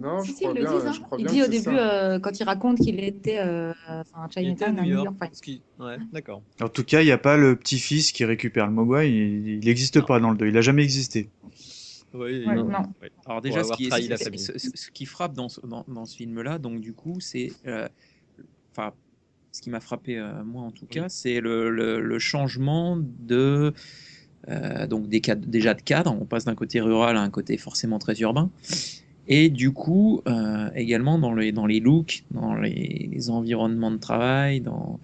[0.01, 0.87] Non, si, je si, crois bien- disent.
[0.87, 0.93] hein.
[0.95, 4.41] je crois Il dit au début, euh, quand il raconte qu'il était euh, enfin, à
[4.41, 5.17] Il était à Chinatown, à New York.
[5.81, 6.43] Ouais, d'accord.
[6.61, 9.65] En tout cas, il n'y a pas le petit-fils qui récupère le Mogwai, il il
[9.65, 11.29] n'existe pas dans le 2, il a jamais existé.
[12.15, 12.65] Oui, Ouais, non.
[12.65, 12.79] non.
[13.03, 13.11] Ouais.
[13.27, 14.39] Alors déjà, ce qui, est- trahi la ce- famille.
[14.41, 17.53] ce- ce- ce qui frappe dans ce, dans, dans ce film-là, donc du coup, c'est,
[17.67, 17.89] euh,
[18.73, 18.93] enfin,
[19.53, 23.73] ce qui m'a frappé euh, moi en tout cas, c'est le, le- le changement de,
[24.49, 26.17] euh, donc des cadres, déjà de cadre.
[26.21, 28.51] On passe d'un côté rural à un côté forcément très urbain.
[29.27, 33.97] Et du coup, euh, également dans les, dans les looks, dans les, les environnements de
[33.97, 35.01] travail, dans,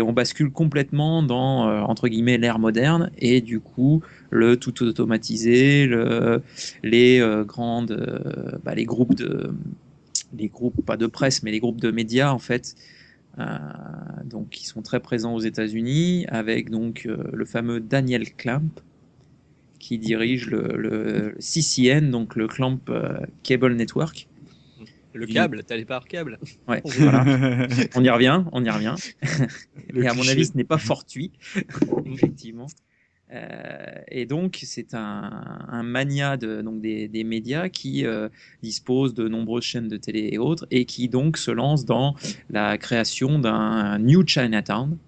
[0.00, 3.10] on bascule complètement dans, euh, entre guillemets, l'ère moderne.
[3.18, 6.42] Et du coup, le tout automatisé, le,
[6.82, 9.54] les euh, grandes, euh, bah, les groupes de,
[10.36, 12.74] les groupes pas de presse, mais les groupes de médias en fait,
[14.24, 18.68] donc qui sont très présents aux États-Unis, avec donc le fameux Daniel Clamp
[19.78, 22.80] qui dirige le, le CCN, donc le Clamp
[23.42, 24.28] Cable Network.
[25.14, 26.38] Le câble, t'allais pas par câble.
[26.68, 27.24] Ouais, voilà.
[27.94, 28.94] On y revient, on y revient.
[29.90, 31.32] Le et à mon avis, ce n'est pas fortuit,
[32.06, 32.66] effectivement.
[33.32, 38.28] Euh, et donc, c'est un, un mania de, donc des, des médias qui euh,
[38.62, 42.14] dispose de nombreuses chaînes de télé et autres, et qui donc se lance dans
[42.50, 44.98] la création d'un New Chinatown,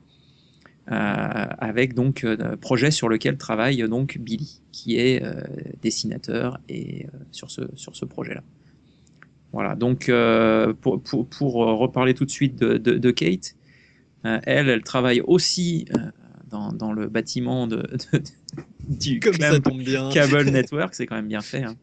[0.90, 5.40] euh, avec donc un projet sur lequel travaille donc Billy, qui est euh,
[5.80, 8.42] dessinateur et euh, sur ce sur ce projet-là.
[9.55, 9.76] Voilà.
[9.76, 13.57] Donc euh, pour, pour, pour reparler tout de suite de, de, de Kate,
[14.26, 16.11] euh, elle, elle travaille aussi euh,
[16.50, 18.22] dans, dans le bâtiment de, de-
[18.88, 20.11] du Comme ça Clamp tombe bien.
[20.11, 21.64] Cable Network, c'est quand même bien fait.
[21.64, 21.76] hein.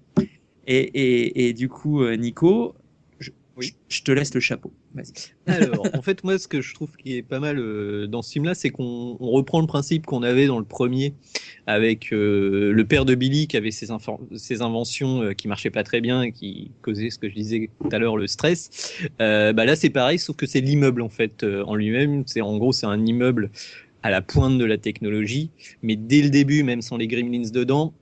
[0.68, 2.76] Et, et, et du coup, euh, Nico,
[3.20, 3.76] je, Oui.
[3.90, 4.74] je- je te laisse le chapeau.
[5.48, 8.32] Alors, en fait, moi, ce que je trouve qui est pas mal euh, dans ce
[8.34, 11.14] film-là, c'est qu'on on reprend le principe qu'on avait dans le premier
[11.68, 16.02] avec euh, le père de Billy qui avait ses, inventions euh, qui marchaient pas très
[16.02, 18.94] bien et qui causaient ce que je disais tout à l'heure, le stress.
[19.20, 22.24] Bah là, c'est pareil, sauf que c'est l'immeuble en fait en lui-même.
[22.26, 23.52] C'est en gros, c'est un immeuble
[24.04, 25.52] à la pointe de la technologie,
[25.84, 27.94] mais dès le début, même sans les gremlins dedans.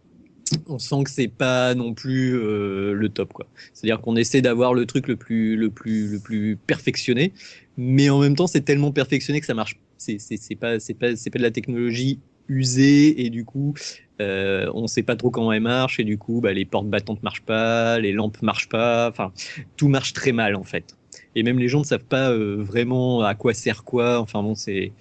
[0.67, 3.47] On sent que c'est pas non plus euh, le top quoi.
[3.73, 7.33] C'est-à-dire qu'on essaie d'avoir le truc le plus, le plus, le plus perfectionné,
[7.77, 9.79] mais en même temps, c'est tellement perfectionné que ça marche.
[9.97, 13.73] C'est, c'est, pas, c'est pas, c'est pas de la technologie usée et du coup,
[14.21, 17.23] euh, on sait pas trop comment elle marche et du coup, bah, les portes battantes
[17.23, 19.09] marchent pas, les lampes marchent pas.
[19.09, 19.31] Enfin,
[19.77, 20.95] tout marche très mal en fait.
[21.35, 24.19] Et même les gens ne savent pas euh, vraiment à quoi sert quoi.
[24.19, 24.93] Enfin bon, c'est,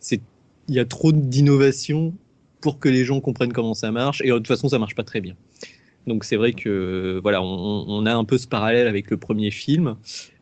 [0.00, 0.20] c'est,
[0.68, 2.14] il y a trop d'innovation
[2.64, 5.04] pour que les gens comprennent comment ça marche et de toute façon, ça marche pas
[5.04, 5.34] très bien.
[6.06, 9.50] Donc c'est vrai que voilà, on, on a un peu ce parallèle avec le premier
[9.50, 9.96] film.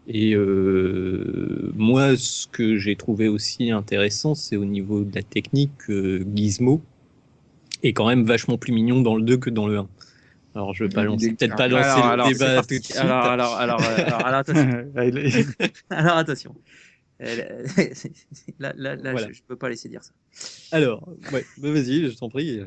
[0.06, 5.72] Et euh, moi, ce que j'ai trouvé aussi intéressant, c'est au niveau de la technique,
[5.78, 6.80] que Gizmo
[7.82, 9.88] est quand même vachement plus mignon dans le 2 que dans le 1.
[10.54, 12.96] Alors je vais pas lancer, peut-être pas lancer Alors, le alors, débat tout de suite.
[12.96, 14.84] Alors, alors, alors, euh, alors, alors, attention.
[14.96, 16.54] Il est- Alors, attention.
[17.22, 17.62] Euh,
[18.58, 19.28] là, là, là Voilà.
[19.28, 20.12] je, je peux pas laisser dire ça.
[20.72, 22.60] Alors, ouais, bah vas-y, je t'en prie.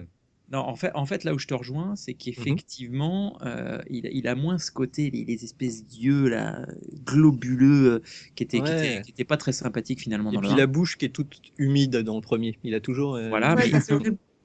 [0.52, 4.28] Non, en fait, en fait, là où je te rejoins, c'est qu'effectivement, euh, il, il
[4.28, 6.68] a moins ce côté, les, les espèces d'yeux là,
[7.04, 8.00] globuleux, euh,
[8.36, 9.02] qui étaient, qui, Ouais.
[9.16, 11.98] qui pas très sympathiques finalement Et dans puis le la bouche qui est toute humide
[11.98, 12.60] dans le premier.
[12.64, 13.16] Il a toujours.
[13.16, 13.72] euh, Voilà, Ouais,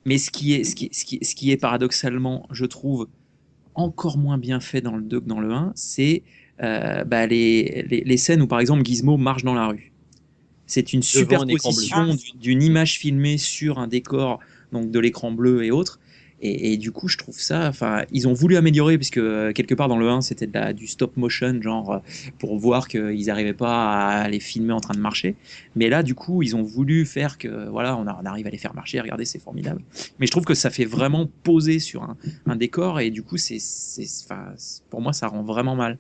[0.07, 3.09] mais ce qui est, ce qui, ce qui, ce qui est paradoxalement, je trouve,
[3.75, 6.23] encore moins bien fait dans le 2 que dans le 1, c'est
[6.63, 9.90] euh, bah, les, les, les scènes où par exemple Gizmo marche dans la rue.
[10.71, 14.39] C'est une superposition du- d'une image filmée sur un décor,
[14.73, 15.99] donc de l'écran bleu et autres.
[16.43, 17.69] Et, et du coup, je trouve ça.
[17.69, 20.73] Enfin, ils ont voulu améliorer puisque euh, quelque part dans le 1, c'était de la-
[20.73, 21.99] du stop motion, genre euh,
[22.39, 25.35] pour voir qu'ils n'arrivaient pas à les filmer en train de marcher.
[25.77, 28.51] Mais là, du coup, ils ont voulu faire que voilà, on, a- on arrive à
[28.51, 28.99] les faire marcher.
[29.01, 29.83] Regardez, c'est formidable.
[30.19, 32.17] Mais je trouve que ça fait vraiment poser sur un,
[32.47, 35.99] un décor et du coup, c'est, c'est, enfin, c'est- pour moi, ça rend vraiment mal.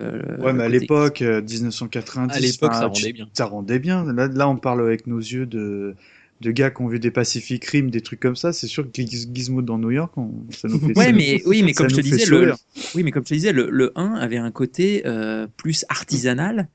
[0.00, 3.28] Euh, Ouais, mais à l'époque, euh, 1990, À l'époque, enfin, ça rendait bien.
[3.34, 4.04] Ça rendait bien.
[4.12, 5.94] Là, là, on parle avec nos yeux de,
[6.40, 8.52] de gars qui ont vu des Pacific Rim, des trucs comme ça.
[8.52, 11.62] C'est sûr que Giz- Gizmo dans New York, on- ça nous fait Ouais, mais oui,
[11.62, 12.52] mais comme je te disais, le,
[12.94, 16.68] oui, mais comme je te disais, le, le 1 avait un côté euh, plus artisanal.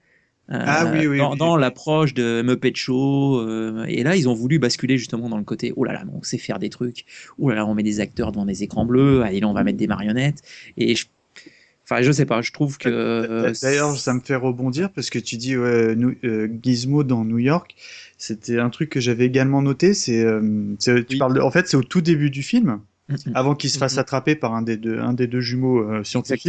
[0.51, 1.38] euh, Ah oui, oui, dans, oui.
[1.38, 5.43] dans l'approche de Muppet Show, euh, et là ils ont voulu basculer justement dans le
[5.45, 7.05] côté oh là là, on sait faire des trucs,
[7.39, 9.63] oh là là, on met des acteurs devant des écrans bleus, allez là on va
[9.63, 10.41] mettre des marionnettes,
[10.78, 11.05] et je,
[11.91, 15.19] enfin je sais pas, je trouve que euh, D'ailleurs, ça me fait rebondir parce que
[15.19, 17.75] tu dis ouais, nous- euh, Gizmo dans New York.
[18.17, 19.93] C'était un truc que j'avais également noté.
[19.93, 20.39] C'est, euh,
[20.79, 21.17] tu Oui.
[21.17, 22.79] parles de- en fait, c'est au tout début du film,
[23.09, 26.03] Mm, avant qu'il se fasse attraper par un des deux, un des deux jumeaux euh,
[26.03, 26.47] scientifiques.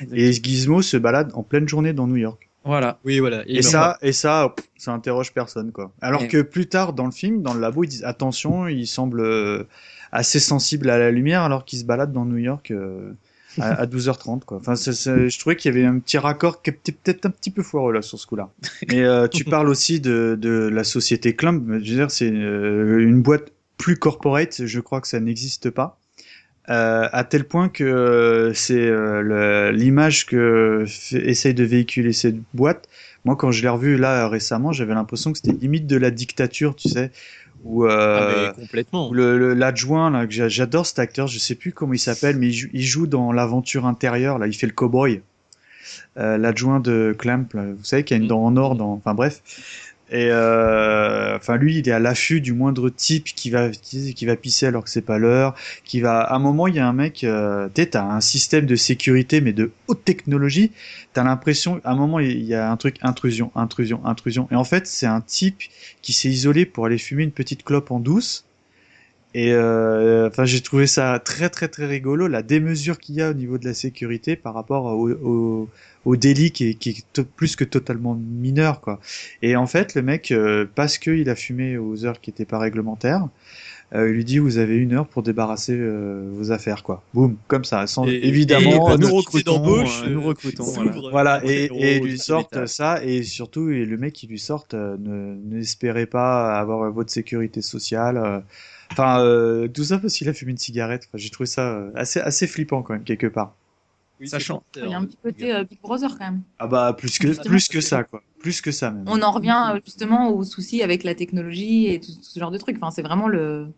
[0.00, 0.16] Exactement.
[0.20, 2.48] Et Gizmo se balade en pleine journée dans New York.
[2.64, 3.42] voilà, Oui, voilà.
[3.46, 5.92] Et, ça, et ça, pff, ça interroge personne, quoi.
[6.02, 8.86] Alors Et- que plus tard dans le film, dans le labo, ils disent attention, il
[8.86, 9.66] semble
[10.10, 13.12] assez sensible à la lumière, alors qu'il se balade dans New York euh,
[13.60, 14.58] à, à 12h30, quoi.
[14.58, 17.30] Enfin, c'est- c'est- je trouvais qu'il y avait un petit raccord qui était peut-être un
[17.30, 18.50] petit peu foireux là sur ce coup-là.
[18.88, 21.64] Mais euh, tu parles aussi de, de la société Clump.
[21.68, 24.66] Je veux dire, c'est euh, une boîte plus corporate.
[24.66, 25.98] Je crois que ça n'existe pas.
[26.70, 32.88] Euh, à tel point que euh, c'est euh, l'image que essaye de véhiculer cette boîte.
[33.24, 36.76] Moi, quand je l'ai revu là récemment, j'avais l'impression que c'était limite de la dictature,
[36.76, 37.10] tu sais,
[37.64, 39.08] Ah, euh, mais complètement.
[39.10, 42.36] où le- le- l'adjoint là que j'adore cet acteur, je sais plus comment il s'appelle,
[42.36, 45.22] mais il joue, il joue dans l'aventure intérieure là, il fait le cowboy.
[46.18, 48.92] Euh, l'adjoint de Clamp, là, vous savez qu'il y a une dent en or dans,
[48.92, 49.40] enfin bref.
[50.12, 54.36] Et euh, enfin lui, il est à l'affût du moindre type qui va qui, va
[54.36, 55.54] pisser alors que c'est pas l'heure,
[55.84, 56.20] qui va.
[56.20, 59.54] À un moment, il y a un mec, euh, t'as un système de sécurité mais
[59.54, 60.70] de haute technologie.
[61.14, 64.48] T'as l'impression, à un moment, il y a un truc intrusion, intrusion, intrusion.
[64.50, 65.62] Et en fait, c'est un type
[66.02, 68.44] qui s'est isolé pour aller fumer une petite clope en douce.
[69.34, 73.30] Et euh, enfin, j'ai trouvé ça très très très rigolo la démesure qu'il y a
[73.30, 75.68] au niveau de la sécurité par rapport au, au,
[76.04, 79.00] au délit qui est, qui est to- plus que totalement mineur quoi.
[79.40, 82.58] Et en fait, le mec, euh, parce qu'il a fumé aux heures qui n'étaient pas
[82.58, 83.26] réglementaires,
[83.94, 87.02] euh, il lui dit vous avez une heure pour débarrasser euh, vos affaires quoi.
[87.14, 90.26] Boum, comme ça, sans Et- évidemment et pas nous de recrutons, d'embauche, euh, nous euh,
[90.28, 90.64] recrutons.
[91.10, 94.96] Voilà, et, et lui sortent ça et surtout et le mec qui lui sortent euh,
[94.98, 98.42] ne n'espérez pas avoir votre sécurité sociale.
[98.92, 101.04] Enfin, euh, tout ça parce qu'il a fumé une cigarette.
[101.08, 103.56] Enfin, j'ai trouvé ça euh, assez, assez flippant quand même quelque part.
[104.20, 106.42] Oui, Sachant- Il y a un petit côté euh, Big Brother quand même.
[106.58, 109.04] Ah bah plus que Justement, plus que ça quoi, plus que ça même.
[109.08, 112.50] On en revient euh, justement aux soucis avec la technologie et tout, tout ce genre
[112.52, 112.76] de trucs.
[112.76, 113.68] Enfin, c'est vraiment le,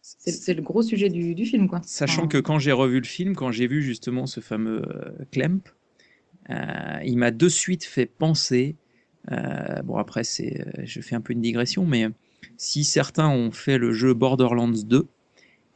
[0.00, 1.80] c'est le gros sujet du, du film, quoi.
[1.84, 5.12] Sachant Enfin, que quand j'ai revu le film, quand j'ai vu justement ce fameux euh,
[6.50, 8.76] euh, il m'a de suite fait penser.
[9.30, 12.08] euh, bon, après, c'est, euh, je fais un peu une digression, mais
[12.56, 15.06] si certains ont fait le jeu Borderlands 2,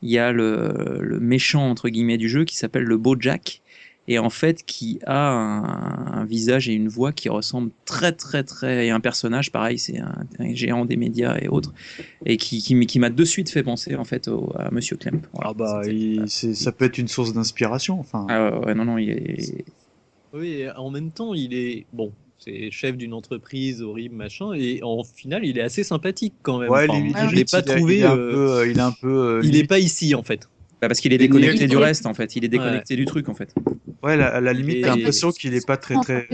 [0.02, 3.62] il y a le, le méchant entre guillemets du jeu qui s'appelle le Bojack
[4.08, 8.44] et en fait qui a un, un visage et une voix qui ressemblent très très
[8.44, 11.72] très et un personnage pareil c'est un, un géant des médias et autres
[12.24, 15.26] et qui, qui, m'a de suite fait penser en fait au- à Monsieur Clemp.
[15.32, 15.50] Voilà.
[15.50, 17.98] Ah bah il- ça peut être une source d'inspiration.
[17.98, 18.26] Enfin.
[18.28, 19.64] ah ouais, ouais, non non il est
[20.32, 22.12] Oui, en même temps, il est bon.
[22.46, 26.70] C'est chef d'une entreprise horrible, machin, et en final, il est assez sympathique quand même.
[26.70, 27.96] Ouais, Enfin, limite, je l'ai pas il est- trouvé.
[27.96, 29.08] Il est un euh, peu, euh, il est un peu.
[29.08, 30.48] euh, il est limite- pas ici en fait.
[30.80, 33.28] Bah, parce qu'il est déconnecté il- du reste en fait il est déconnecté du truc
[33.28, 33.52] en fait.
[34.02, 36.28] Ouais, la- à la limite, t'as l'impression qu'il est pas très très.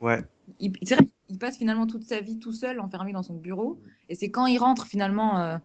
[0.00, 0.20] Ouais.
[0.60, 3.80] Il, c'est vrai, il passe finalement toute sa vie tout seul, enfermé dans son bureau.
[4.08, 5.56] Et c'est quand il rentre finalement, euh,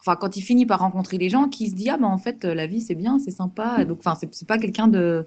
[0.00, 2.44] enfin quand il finit par rencontrer les gens, qu'il se dit ah ben en fait
[2.44, 3.84] la vie c'est bien, c'est sympa.
[3.84, 5.24] Donc enfin c'est pas quelqu'un de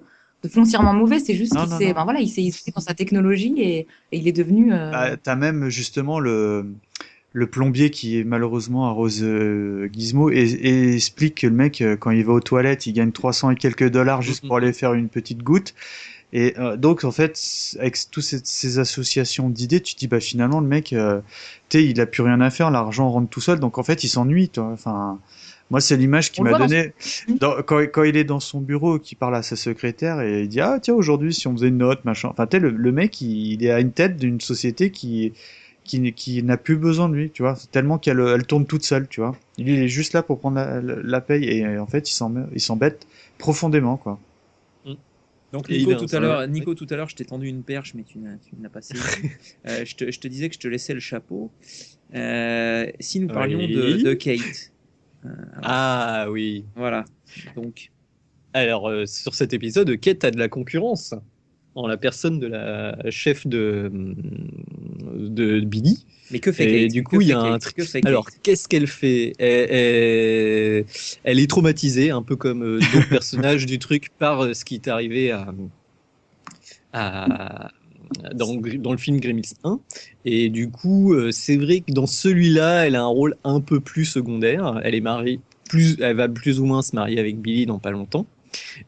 [0.48, 3.78] foncièrement mauvais, c'est juste qu'il s'est, ben voilà, il s'est isolé dans sa technologie et,
[3.80, 3.86] et
[4.18, 4.72] il est devenu.
[4.72, 6.66] euh, Ah, T'as même justement le
[7.32, 12.10] le plombier qui malheureusement arrose euh, Gizmo et, et explique que le mec euh, quand
[12.10, 14.48] il va aux toilettes il gagne 300 et quelques dollars juste Mhm.
[14.48, 15.74] pour aller faire une petite goutte
[16.32, 17.38] et euh, donc en fait
[17.80, 21.20] avec toutes ces, ces associations d'idées tu te dis bah finalement le mec euh,
[21.70, 24.08] tu il a plus rien à faire l'argent rentre tout seul donc en fait il
[24.08, 25.20] s'ennuie toi enfin
[25.70, 26.92] moi c'est l'image qui m'a donné
[27.40, 30.48] dans- quand, quand il est dans son bureau qui parle à sa secrétaire et il
[30.48, 32.92] dit ah tiens aujourd'hui si on faisait une note machin enfin tu sais le, le
[32.92, 35.32] mec il, il est à une tête d'une société qui
[35.84, 37.54] qui, qui n'a plus besoin de lui, tu vois.
[37.54, 39.36] C'est tellement qu'elle elle tourne toute seule, tu vois.
[39.56, 42.60] Lui, il est juste là pour prendre la, la- la paye et en fait, il
[42.60, 43.06] s'embête
[43.38, 44.18] profondément, quoi.
[45.52, 47.94] Donc Et Nico tout à l'heure, Nico tout à l'heure, je t'ai tendu une perche,
[47.94, 49.02] mais tu n'as, pas saisi.
[49.66, 51.50] Euh, je, te, je te disais que je te laissais le chapeau.
[52.14, 53.72] Euh, si nous parlions Oui.
[53.72, 54.75] de, de Kate, Euh,
[55.26, 56.64] alors, Ah oui.
[56.76, 57.04] voilà.
[57.54, 57.90] Donc
[58.52, 61.14] Alors, euh, sur cet épisode, Kate a de la concurrence
[61.74, 63.90] en la personne de la chef de,
[65.14, 66.06] de Billy.
[66.30, 67.76] Mais que fait Et Kate du Que coup, il y a un truc.
[68.04, 70.84] Alors, qu'est-ce qu'elle fait elle, elle-
[71.24, 74.76] elle est traumatisée, un peu comme euh, d'autres personnages du truc, par euh, ce qui
[74.76, 75.52] est arrivé à,
[76.92, 77.70] à-
[78.34, 79.80] dans, dans le film Gremlins 1.
[80.24, 83.80] Et du coup, euh, c'est vrai que dans celui-là, elle a un rôle un peu
[83.80, 84.80] plus secondaire.
[84.84, 87.90] Elle est mariée, plus, elle va plus ou moins se marier avec Billy dans pas
[87.90, 88.26] longtemps.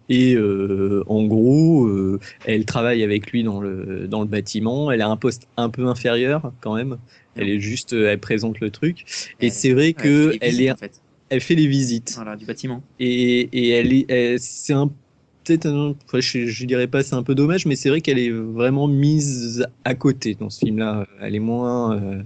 [0.08, 4.90] Et euh, en gros, euh, elle travaille avec lui dans le, dans le bâtiment.
[4.90, 6.98] Elle a un poste un peu inférieur quand même.
[7.36, 9.04] Elle est juste, euh, elle présente le truc.
[9.40, 11.00] Et c'est vrai que elle est, en fait.
[11.28, 12.12] elle fait les visites.
[12.14, 12.82] Voilà, du bâtiment.
[12.98, 14.90] Et, et elle est, c'est un
[15.48, 18.18] peut-être, un- enfin, je, je dirais pas c'est un peu dommage, mais c'est vrai qu'elle
[18.18, 21.06] est vraiment mise à côté dans ce film-là.
[21.20, 22.22] Elle est moins, euh,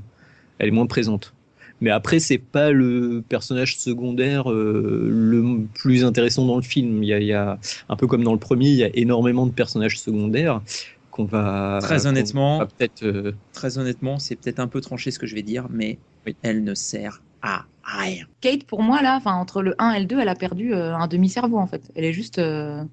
[0.59, 1.35] elle est moins présente.
[1.81, 7.03] Mais après, c'est pas le personnage secondaire euh, le plus intéressant dans le film.
[7.03, 7.59] Il y, a, il y a
[7.89, 10.63] un peu comme dans le premier, il y a énormément de personnages secondaires
[11.11, 15.19] qu'on va Très honnêtement, va peut-être euh, Très honnêtement, c'est peut-être un peu tranché ce
[15.19, 15.99] que je vais dire, mais
[16.43, 18.27] elle ne sert à rien.
[18.41, 20.95] Kate, pour moi, là, enfin, entre le 1 et le 2, elle a perdu euh,
[20.95, 21.91] un demi-cerveau, en fait.
[21.97, 22.85] Elle est juste, euh,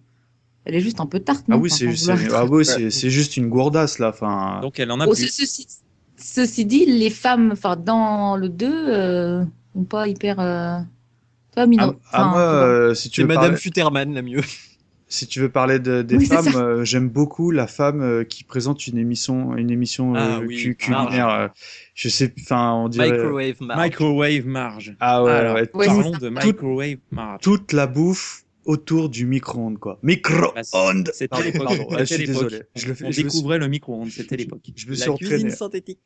[0.66, 1.45] elle est juste un peu tarte.
[1.49, 1.88] Ah non oui, c'est
[2.34, 4.10] ah oui, c'est juste une gourdasse là.
[4.10, 5.28] Enfin, Donc elle en a Oh, plus.
[5.28, 5.68] ce- ceci,
[6.18, 9.43] ceci dit, les femmes, enfin, dans le 2, euh,
[9.74, 10.39] sont pas hyper.
[10.39, 10.80] Euh,
[11.55, 14.41] pas dans- ah, ah, enfin, moi, euh, si tu veux Madame parler, Futterman la mieux.
[15.07, 18.43] si tu veux parler de, des Oui, femmes, euh, j'aime beaucoup la femme euh, qui
[18.43, 21.30] présente une émission, une émission Ah euh, oui, cu- culinaire.
[21.30, 21.47] euh,
[21.95, 23.82] je sais, enfin, on dirait Microwave Marge.
[23.82, 24.95] Microwave Marge.
[24.99, 27.41] Ah ouais, Alors, ouais, Ouais, parlons de Tout- Microwave Marge.
[27.41, 29.98] toute la bouffe autour du micro-ondes quoi.
[30.04, 31.10] Micro-ondes.
[31.14, 31.68] C'était Pardon, l'époque.
[31.68, 32.44] pardon, ouais, je C'était suis l'époque.
[32.50, 32.64] désolé.
[32.76, 34.62] Je le fais- On je me suis- découvrait le micro-ondes, c'était l'époque.
[34.76, 36.00] Je me La suis cuisine entraîné synthétique.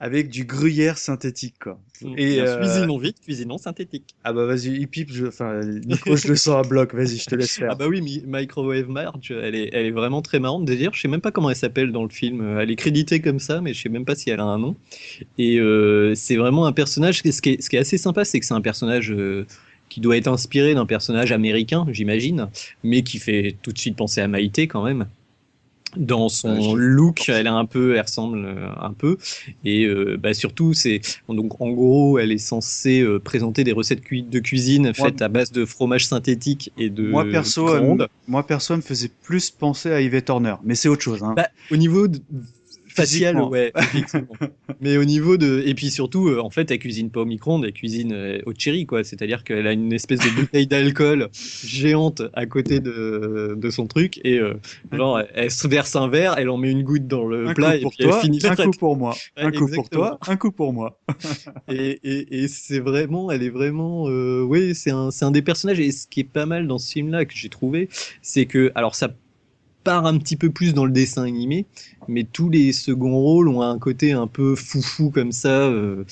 [0.00, 1.80] avec du gruyère synthétique quoi.
[2.16, 4.14] Et Et, euh, cuisinons vite, cuisinons synthétique.
[4.24, 5.26] Ah bah vas-y, hip hip, je...
[5.26, 6.94] enfin Nico, je le sens à bloc.
[6.94, 7.68] Vas-y, je te laisse faire.
[7.70, 10.64] Ah bah oui, Mi- Microwave Marge, elle est, elle est vraiment très marrante.
[10.66, 12.58] D'ailleurs, je sais même pas comment elle s'appelle dans le film.
[12.60, 14.76] Elle est créditée comme ça, mais je sais même pas si elle a un nom.
[15.38, 17.18] Et euh, c'est vraiment un personnage.
[17.18, 19.46] Ce qui est, ce qui est assez sympa, c'est que c'est un personnage euh,
[19.90, 22.48] qui doit être inspiré d'un personnage américain, j'imagine,
[22.82, 25.06] mais qui fait tout de suite penser à Maïté quand même.
[25.96, 28.46] Dans son look, elle a un peu, elle ressemble
[28.80, 29.18] un peu,
[29.64, 34.02] et euh, bah surtout c'est donc en gros, elle est censée euh, présenter des recettes
[34.08, 38.74] de cuisine faites à base de fromage synthétique et de Moi perso, euh, moi perso,
[38.74, 41.24] elle me faisait plus penser à Yvette Horner, mais c'est autre chose.
[41.24, 41.34] Hein.
[41.36, 42.20] Bah, au niveau de-
[43.50, 43.72] ouais.
[44.80, 45.62] Mais au niveau de.
[45.66, 48.52] Et puis surtout, euh, en fait, elle cuisine pas au micro-ondes, elle cuisine euh, au
[48.56, 49.04] cherry, quoi.
[49.04, 51.28] C'est-à-dire qu'elle a une espèce de bouteille d'alcool
[51.64, 54.54] géante à côté de, de son truc, et euh,
[54.92, 57.72] genre, elle, se verse un verre, elle en met une goutte dans le un plat,
[57.72, 59.68] coup et pour puis toi, elle finit la un coup pour moi, Ouais, un coup
[59.68, 60.98] pour toi, un coup pour moi.
[61.68, 65.42] Et, et, et c'est vraiment, elle est vraiment, euh, oui, c'est un, c'est un des
[65.42, 65.78] personnages.
[65.80, 67.88] Et ce qui est pas mal dans ce film-là que j'ai trouvé,
[68.22, 69.08] c'est que, alors ça
[69.84, 71.66] part un petit peu plus dans le dessin animé,
[72.08, 76.04] mais tous les seconds rôles ont un côté un peu foufou comme ça, euh,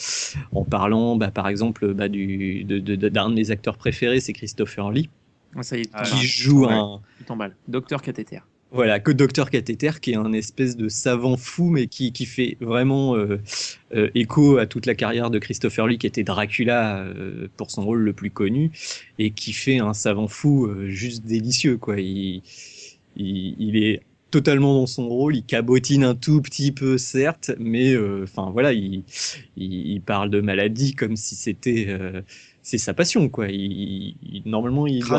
[0.52, 4.20] en parlant, bah, par exemple, bah, du, de, de- de- d'un de mes acteurs préférés,
[4.20, 5.08] c'est Christopher Lee,
[5.56, 7.56] Ah, ça y est, tu Ah, qui joue un, t'emballes.
[7.68, 8.40] Docteur cathéter.
[8.70, 12.58] voilà, que Docteur Cathéter, qui est un espèce de savant fou, mais qui, qui fait
[12.60, 13.40] vraiment euh,
[13.94, 17.82] euh, écho à toute la carrière de Christopher Lee, qui était Dracula euh, pour son
[17.84, 18.70] rôle le plus connu,
[19.18, 21.98] et qui fait un savant fou euh, juste délicieux, quoi.
[21.98, 22.42] Il,
[23.18, 24.00] il, il est
[24.30, 28.72] totalement dans son rôle, il cabotine un tout petit peu, certes, mais euh, enfin voilà,
[28.74, 29.02] il,
[29.56, 32.20] il, il parle de maladie comme si c'était euh,
[32.60, 33.48] c'est sa passion, quoi.
[33.48, 35.16] Il, il- normalement, il Ah,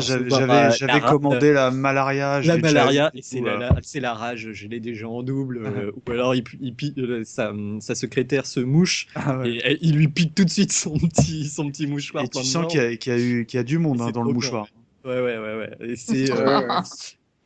[0.70, 2.40] J'avais commandé la malaria.
[2.40, 5.08] je la l'ai déjà malaria, c'est la, euh, la- c'est la rage, je l'ai déjà
[5.08, 5.62] en double.
[5.64, 5.68] Ah.
[5.80, 6.94] euh, ou alors il, il pi-
[7.24, 9.56] sa, sa secrétaire se mouche ah ouais.
[9.56, 12.22] et il lui pique tout de suite son petit, son petit mouchoir.
[12.22, 14.00] Et tu sens qu'il y, a- qu'il y a eu qu'il y a du monde
[14.00, 14.66] hein, dans le mouchoir.
[15.04, 15.88] Ouais, ouais, ouais, ouais.
[15.90, 16.68] Et, c'est, euh.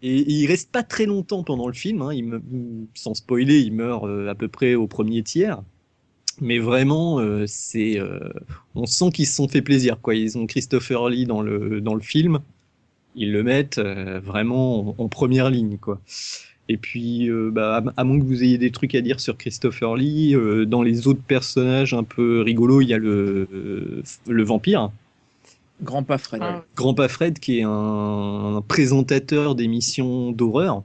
[0.05, 2.03] Et, il reste pas très longtemps pendant le film.
[2.03, 2.13] Hein.
[2.93, 5.63] Sans spoiler, il meurt euh, à peu près au premier tiers.
[6.41, 8.19] Mais vraiment, euh, c'est, euh,
[8.75, 9.97] on sent qu'ils se sont fait plaisir.
[10.09, 12.41] Ils ont Christopher Lee dans le, dans le film.
[13.17, 15.79] Ils le mettent vraiment en, première ligne.
[16.69, 20.35] Et puis, bah, à, moins que vous ayez des trucs à dire sur Christopher Lee,
[20.67, 24.91] dans les autres personnages un peu rigolos, il y a le, le vampire.
[25.83, 26.41] Grand pas Fred.
[26.43, 26.65] Ah.
[26.77, 27.71] Grandpa Fred, qui est un,
[28.57, 30.85] un présentateur d'émissions d'horreur.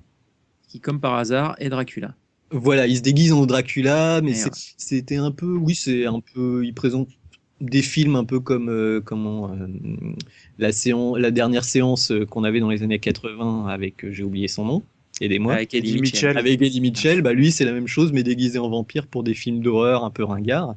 [0.68, 2.16] Qui, comme par hasard, est Dracula.
[2.52, 4.50] Voilà, il se déguise en Dracula, mais ouais.
[4.78, 7.08] c'était un peu, oui, c'est un peu, il présente
[7.62, 9.68] des films un peu comme euh, comment euh,
[10.58, 14.24] la séance, la dernière séance euh, qu'on avait dans les années 80 avec, euh, j'ai
[14.24, 14.84] oublié son nom,
[15.22, 15.54] aidez-moi.
[15.56, 16.30] Avec Eddie Mitchell.
[16.30, 16.38] Mitchell.
[16.38, 19.34] Avec Eddie Mitchell, bah lui c'est la même chose mais déguisé en vampire pour des
[19.34, 20.76] films d'horreur un peu ringards.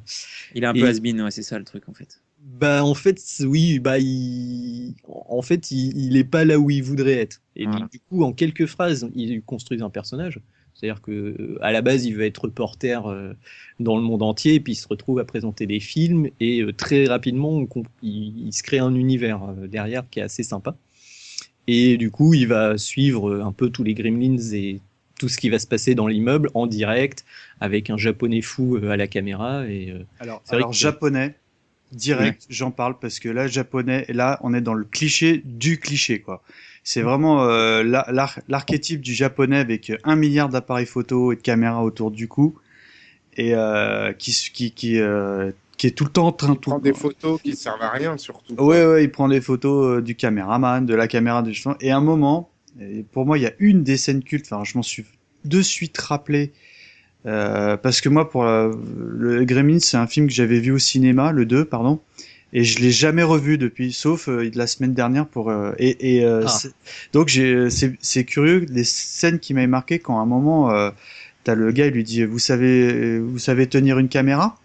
[0.53, 2.21] Il est un Et- peu has-been, ouais, c'est ça le truc en fait.
[2.45, 6.83] Bah en fait oui bah il en fait il, il est pas là où il
[6.83, 7.41] voudrait être.
[7.55, 7.87] Et Voilà.
[7.91, 10.39] du coup en quelques phrases il construit un personnage.
[10.73, 13.33] C'est-à-dire que à la base il veut être reporter euh,
[13.79, 16.73] dans le monde entier et puis il se retrouve à présenter des films et euh,
[16.73, 20.43] très rapidement on comp- il, il se crée un univers euh, derrière qui est assez
[20.43, 20.75] sympa.
[21.67, 24.81] Et du coup il va suivre euh, un peu tous les Gremlins et
[25.19, 27.23] tout ce qui va se passer dans l'immeuble en direct
[27.61, 31.35] avec un japonais fou euh, à la caméra et euh, Alors, alors que- japonais,
[31.95, 35.79] direct, j'en parle parce que là, japonais, et là, on est dans le cliché du
[35.79, 36.43] cliché, quoi.
[36.83, 41.41] C'est vraiment euh, la- l'ar- l'archétype du japonais avec un milliard d'appareils photo et de
[41.41, 42.57] caméras autour du cou
[43.37, 46.59] et euh, qui s- qui qui, euh, qui est tout le temps en train Il
[46.59, 48.53] prend des photos qui servent à rien, surtout.
[48.55, 51.75] Ouais, ouais, il prend des photos euh, du caméraman, de la caméra des gens.
[51.81, 54.45] Et à un moment, et pour moi, il y a une des scènes cultes.
[54.51, 55.05] Enfin, je m'en suis
[55.45, 56.53] de suite rappelé
[57.25, 58.71] euh, parce que moi, pour euh,
[59.17, 61.99] le Gremlins, c'est un film que j'avais vu au cinéma, le 2, pardon,
[62.51, 65.49] et je l'ai jamais revu depuis, sauf euh, la semaine dernière pour.
[65.49, 66.59] euh, et et euh, Ah.
[67.13, 70.91] donc c'est curieux les scènes qui m'avaient marqué quand à un moment, euh,
[71.43, 74.57] t'as le gars, il lui dit, vous savez, vous savez tenir une caméra?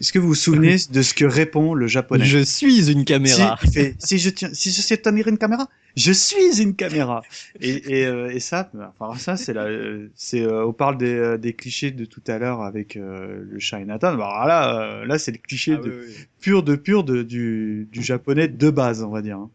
[0.00, 2.24] Est-ce que vous vous souvenez de ce que répond le japonais?
[2.24, 5.36] Je suis une caméra si, il fait, si je tiens, si je sais tenir une
[5.38, 7.22] caméra, je suis une caméra.
[7.60, 9.68] Et, et, euh, et ça, enfin ça c'est la,
[10.14, 13.58] c'est, euh, on parle des, euh, des clichés de tout à l'heure avec euh, le
[13.58, 14.16] Chinatown.
[14.16, 16.26] Bah, là, là c'est le cliché Ah de, oui, oui.
[16.40, 19.38] pur de pur de, du, du japonais de base, on va dire.
[19.38, 19.50] hein.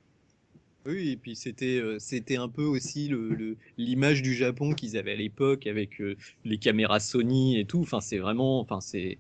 [0.86, 5.12] Oui, et puis c'était c'était un peu aussi le le- l'image du Japon qu'ils avaient
[5.12, 6.02] à l'époque avec
[6.46, 7.82] les caméras Sony et tout.
[7.82, 9.20] Enfin, c'est vraiment, enfin c'est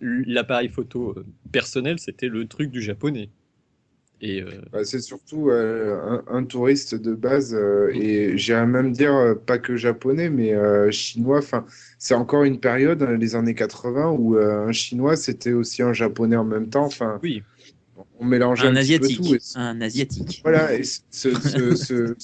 [0.00, 1.14] l'appareil photo
[1.52, 3.30] personnel, c'était le truc du japonais.
[4.20, 5.98] Et euh, Bah, c'est surtout euh,
[6.28, 10.54] un, un touriste de base, euh, et j'irais même dire euh, pas que japonais, mais
[10.54, 11.38] euh, chinois.
[11.38, 11.64] Enfin,
[11.98, 15.92] c'est encore une période, hein, les années 80, où euh, un chinois c'était aussi un
[15.94, 16.84] japonais en même temps.
[16.84, 17.42] Enfin, oui,
[18.18, 19.16] on mélangeait un, Un petit peu asiatique.
[19.16, 19.34] tout.
[19.34, 20.40] et Un asiatique.
[20.44, 21.00] Voilà, et ce,
[21.40, 22.14] ce, ce,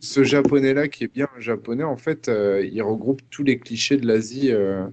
[0.00, 3.96] ce japonais-là qui est bien un japonais, en fait, euh, il regroupe tous les clichés
[3.96, 4.86] de l'Asie euh,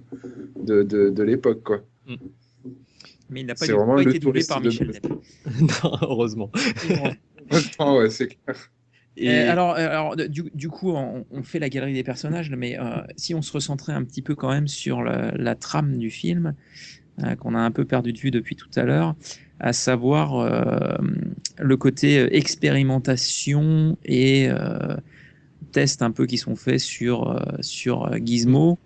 [0.56, 1.84] de, de, de l'époque, quoi.
[3.30, 4.88] Mais il n'a pas, C'est du- vraiment pas le été doublé par de Michel.
[4.88, 5.12] Delpech.
[5.84, 6.50] non, heureusement.
[7.50, 8.56] Attends, ouais, c'est clair.
[9.16, 12.02] Et Euh, alors, euh, alors, de- du, du coup, on, on fait la galerie des
[12.02, 15.54] personnages, mais euh, si on se recentrait un petit peu quand même sur la, la
[15.54, 16.54] trame du film,
[17.22, 19.14] euh, qu'on a un peu perdu de vue depuis tout à l'heure,
[19.60, 20.96] à savoir euh,
[21.58, 24.96] le côté expérimentation et euh,
[25.72, 28.78] tests un peu qui sont faits sur, sur Gizmo,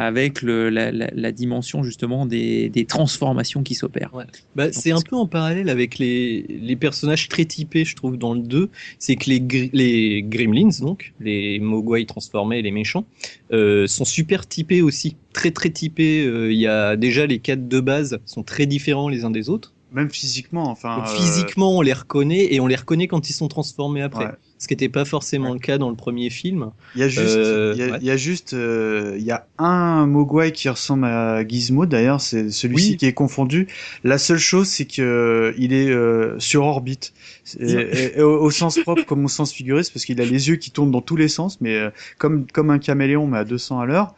[0.00, 4.14] avec le, la, la- la dimension justement des, des transformations qui s'opèrent.
[4.14, 4.24] Ouais.
[4.54, 8.32] Bah, c'est un peu en parallèle avec les, les personnages très typés, je trouve, dans
[8.34, 8.70] le 2.
[9.00, 13.06] C'est que les, gri- les Gremlins, donc, les Mogwai transformés, les méchants,
[13.52, 15.16] euh, sont super typés aussi.
[15.32, 16.24] Très, très typés.
[16.24, 19.48] Euh, Il y a déjà les quatre de base sont très différents les uns des
[19.48, 19.74] autres.
[19.92, 20.96] Même physiquement, enfin.
[20.98, 24.26] Donc, euh, physiquement, on les reconnaît et on les reconnaît quand ils sont transformés après.
[24.26, 24.32] Ouais.
[24.60, 26.70] Ce qui n'était pas forcément le cas dans le premier film.
[26.96, 27.98] Il y a juste, Euh, il y a, ouais.
[28.00, 31.86] il y a juste, euh, il y a un Mogwai qui ressemble à Gizmo.
[31.86, 32.96] D'ailleurs, c'est celui-ci Oui.
[32.96, 33.68] qui est confondu.
[34.02, 37.12] La seule chose, c'est que euh, il est euh, sur orbite,
[37.60, 40.24] et, et- et au, au sens propre comme au sens figuré, c'est parce qu'il a
[40.24, 43.38] les yeux qui tournent dans tous les sens, mais euh, comme comme un caméléon, mais
[43.38, 44.14] à 200 à l'heure.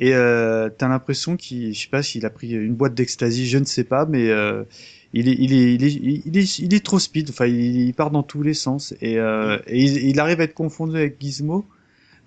[0.00, 3.58] Et euh, t'as l'impression qu'il, je sais pas s'il a pris une boîte d'ecstasy, je
[3.58, 4.64] ne sais pas, mais euh,
[5.14, 5.92] il est, il est, il est,
[6.26, 7.30] il est, il est trop speed.
[7.30, 10.44] Enfin, il, il part dans tous les sens et, euh, et il, il arrive à
[10.44, 11.64] être confondu avec Gizmo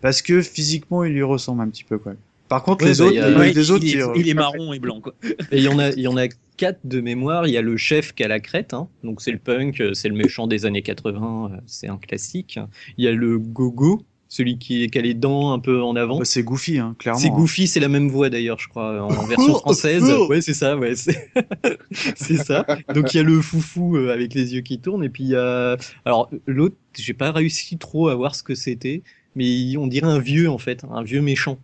[0.02, 2.14] parce que physiquement, il lui ressemble un petit peu, quoi.
[2.48, 3.90] Par contre, Ouais, les bah, autres, a- les, Ouais, les il, autres, est,
[4.20, 5.02] ils- il est marron et blanc.
[5.02, 5.16] Quoi.
[5.52, 7.48] Et il y en a, il y en a quatre de mémoire.
[7.48, 8.88] Il y a le chef qui a la crête, hein.
[9.04, 12.60] donc c'est le punk, euh, c'est le méchant des années 80, euh, c'est un classique.
[13.00, 14.04] Il y a le gogo,
[14.36, 16.20] celui qui, qui a les dents un peu en avant.
[16.20, 17.20] bah, c'est Goofy, hein, clairement.
[17.20, 20.04] C'est Goofy, c'est la même voix d'ailleurs, je crois, en version française.
[20.28, 21.32] Ouais, c'est ça, ouais, c'est
[22.16, 22.66] c'est ça.
[22.94, 25.30] Donc il y a le foufou euh, avec les yeux qui tournent, et puis il
[25.30, 25.78] y a.
[26.04, 29.04] Alors l'autre, j'ai pas réussi trop à voir ce que c'était,
[29.38, 31.58] mais on dirait un vieux en fait, un vieux méchant,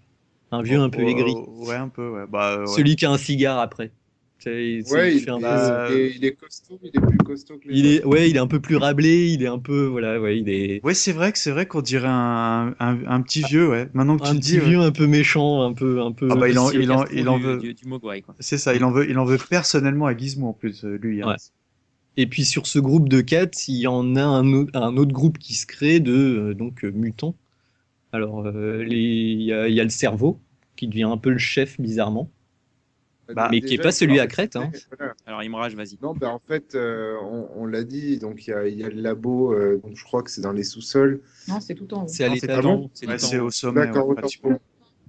[0.51, 1.33] un vieux un peu Oh, aigri.
[1.57, 2.23] Ouais, un peu, ouais.
[2.31, 2.67] Bah, ouais.
[2.67, 3.91] Celui qui a un cigare après.
[4.43, 7.57] C'est- Ouais, il il, un bah, il est, il est costaud, il est plus costaud
[7.59, 9.85] que les il est, ouais, il est un peu plus rablé, il est un peu,
[9.85, 13.21] voilà, ouais, il est Ouais, c'est vrai que c'est vrai qu'on dirait un, un, un
[13.21, 13.87] petit vieux, ouais.
[13.93, 14.65] Maintenant que tu un le petit dis, ouais.
[14.65, 16.27] vieux un peu méchant, un peu, un peu.
[16.31, 17.57] Ah bah, il en, il en, il en du- veut.
[17.59, 18.35] du, du Mogwai, quoi.
[18.39, 21.21] C'est ça, il en veut, il en veut personnellement à Gizmo en plus, euh, lui.
[21.21, 21.27] hein.
[21.29, 21.35] Ouais.
[22.17, 25.13] Et puis sur ce groupe de quatre, il y en a un autre, un autre
[25.13, 27.35] groupe qui se crée de euh, donc euh, mutants.
[28.11, 30.39] Alors euh, il y a, il y a le cerveau
[30.75, 32.29] qui devient un peu le chef bizarrement.
[33.29, 34.55] Bah, mais qui est déjà, pas celui à Crète.
[34.57, 34.71] Hein.
[34.97, 35.13] voilà.
[35.25, 35.97] Alors, Imraj, vas-y.
[36.01, 38.83] Non, ben en fait, euh, on, on l'a dit, donc il y a, il y
[38.83, 41.21] a le labo, euh, donc je crois que c'est dans les sous-sols.
[41.47, 42.07] Non, c'est tout en haut.
[42.07, 42.65] C'est à l'étage.
[42.93, 43.85] C'est Ouais, au sommet.
[43.85, 44.59] D'accord, ouais, autant pratiquement.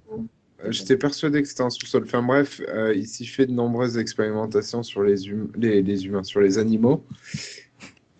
[0.05, 0.25] pour moi.
[0.63, 2.03] Euh, J'étais persuadé que c'était un sous-sol.
[2.05, 6.23] Enfin bref, euh, il s'y fait de nombreuses expérimentations sur les, hum- les, les humains,
[6.23, 7.03] sur les animaux,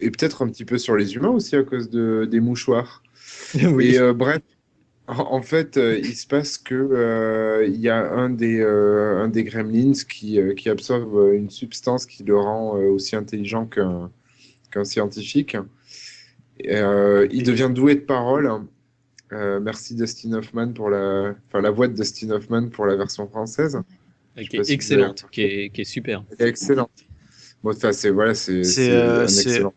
[0.01, 3.01] et peut-être un petit peu sur les humains aussi à cause de, des mouchoirs.
[3.63, 3.91] oui.
[3.95, 4.41] Et euh, bref,
[5.07, 9.27] en, fait, euh, il se passe que euh, il y a un des, euh, un
[9.27, 14.11] des gremlins qui, euh, qui absorbe une substance qui le rend euh, aussi intelligent qu'un
[14.71, 15.57] qu'un scientifique.
[16.59, 18.49] Et, euh, il devient doué de parole.
[19.31, 23.27] Euh, merci Dustin Hoffman pour la, enfin la voix de Dustin Hoffman pour la version
[23.27, 23.79] française.
[24.49, 26.23] qui est si excellente, avez- qui est, qui est super.
[26.39, 26.91] Elle est excellente.
[27.63, 29.73] Bon, enfin, c'est voilà, euh, c'est- excellent.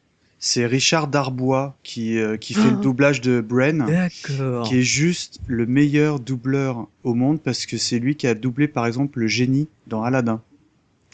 [0.48, 2.76] C'est Richard Darbois qui, euh, qui fait Oh.
[2.76, 4.68] le doublage de Bren, D'accord.
[4.68, 8.68] qui est juste le meilleur doubleur au monde parce que c'est lui qui a doublé
[8.68, 10.40] par exemple le génie dans Aladdin.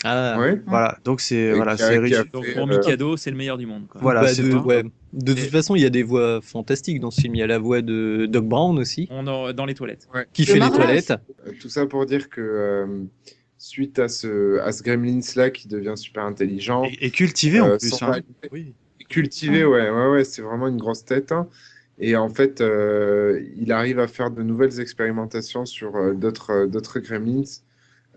[0.05, 0.61] Ah, Ouais.
[0.67, 1.99] Voilà, donc c'est voilà, c'est
[2.31, 3.87] pour euh, Mikado, c'est le meilleur du monde.
[3.89, 4.03] Quoi.
[4.03, 4.59] Voilà, Bah, c'est de, tout.
[4.59, 4.83] ouais.
[5.15, 7.35] de toute Et- façon, il y a des voix fantastiques dans ce film.
[7.35, 10.09] Il y a la voix de Doc Brown aussi, On en- dans les toilettes.
[10.35, 11.15] qui Le fait les toilettes.
[11.47, 12.87] Euh, Tout ça pour dire que euh,
[13.57, 17.95] suite à ce, à ce gremlins-là qui devient super intelligent, Et, et cultivé en plus.
[18.03, 18.11] hein.
[18.11, 18.75] réalité-
[19.13, 21.31] cultivé, ouais, ouais, ouais, c'est vraiment une grosse tête.
[21.33, 21.47] hein.
[21.99, 26.67] Et en fait, euh, il arrive à faire de nouvelles expérimentations sur euh, d'autres euh,
[26.67, 27.51] d'autres gremlins,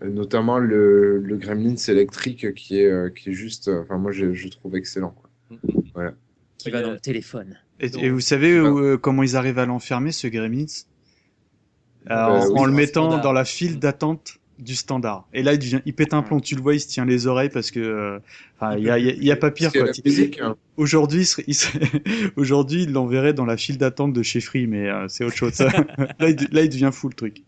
[0.02, 4.48] notamment le, le gremlins électrique qui est, euh, qui est juste, enfin moi je, je
[4.48, 5.14] trouve excellent.
[5.20, 5.30] Quoi.
[6.58, 7.50] Qui va dans le téléphone.
[7.80, 10.66] Et, et vous savez où, euh, comment ils arrivent à l'enfermer, ce Gremlins
[12.10, 13.20] Euh, en, oui, en le mettant standard.
[13.20, 15.26] dans la file d'attente du standard.
[15.34, 16.40] Et là, il, devient, il pète un plomb.
[16.40, 18.18] Tu le vois, il se tient les oreilles parce que, euh,
[18.78, 19.70] il y a, il y a- il y a pas pire.
[19.72, 19.86] Quoi.
[19.86, 20.56] la musique, hein.
[20.76, 21.80] Aujourd'hui, il serait- il serait-
[22.36, 25.52] aujourd'hui, il l'enverrait dans la file d'attente de chez Free, mais euh, c'est autre chose.
[25.52, 25.68] ça.
[26.18, 27.42] là, il, là, il devient fou le truc.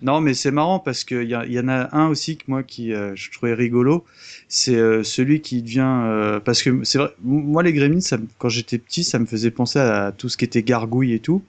[0.00, 2.92] Non, mais c'est marrant parce qu'il y, y en a un aussi que moi qui
[2.92, 4.04] euh, je trouvais rigolo.
[4.46, 7.10] C'est euh, celui qui devient euh, parce que c'est vrai.
[7.24, 10.44] Moi, les Gremlins, ça quand j'étais petit, ça me faisait penser à tout ce qui
[10.44, 11.42] était gargouille et tout.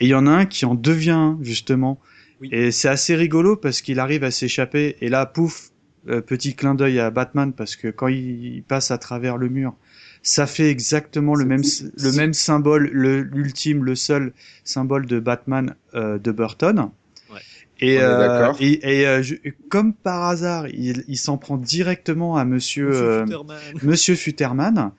[0.00, 1.98] Et il y en a un qui en devient justement.
[2.40, 2.48] Oui.
[2.52, 4.96] Et c'est assez rigolo parce qu'il arrive à s'échapper.
[5.00, 5.70] Et là, pouf,
[6.08, 9.74] euh, petit clin d'œil à Batman parce que quand il passe à travers le mur,
[10.22, 11.62] ça fait exactement le même,
[12.02, 14.32] le même symbole, le- l'ultime, le seul
[14.64, 16.90] symbole de Batman euh, de Burton.
[17.30, 17.40] Ouais.
[17.80, 19.34] Et, euh, et, et, euh, je-
[19.68, 23.56] comme par hasard, il, il s'en prend directement à Monsieur, euh, Superman.
[23.82, 24.92] Monsieur Futterman,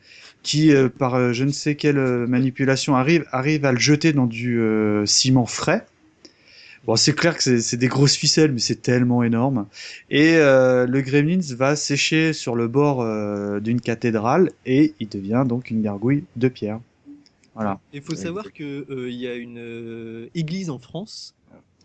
[0.44, 1.98] qui euh, par euh, je ne sais quelle
[2.28, 5.86] manipulation arrive arrive à le jeter dans du euh, ciment frais.
[6.88, 9.68] Bon, c'est clair que c'est des grosses ficelles, mais c'est tellement énorme.
[10.10, 15.44] Et euh, le Gremlins va sécher sur le bord euh, d'une cathédrale et il devient
[15.46, 16.80] donc une gargouille de pierre.
[17.56, 17.80] Voilà.
[17.92, 21.36] Il faut savoir que euh, il y a une euh, église en France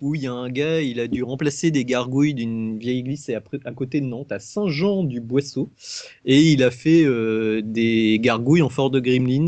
[0.00, 3.24] où il y a un gars, il a dû remplacer des gargouilles d'une vieille église
[3.24, 5.70] c'est après- à côté de Nantes, à Saint-Jean-du-Boisseau,
[6.24, 9.46] et il a fait euh, des gargouilles en fort de Gremlins,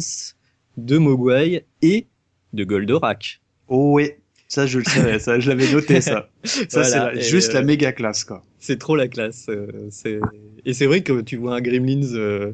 [0.76, 2.06] de Mogwai et
[2.52, 3.40] de Goldorak.
[3.66, 4.20] Oh ouais,
[4.54, 6.30] ça je le savais, ça je l'avais noté ça.
[6.44, 8.42] Ça Voilà, c'est juste euh, la méga classe quoi.
[8.58, 9.46] C'est trop la classe.
[9.48, 10.20] euh, c'est-
[10.64, 12.52] et c'est vrai que tu vois un Gremlins, euh,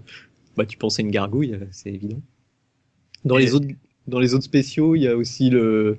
[0.56, 2.20] bah, tu penses à une gargouille, euh, c'est évident.
[3.24, 3.66] Dans Et- les autres,
[4.06, 5.98] dans les autres spéciaux, il y a aussi le,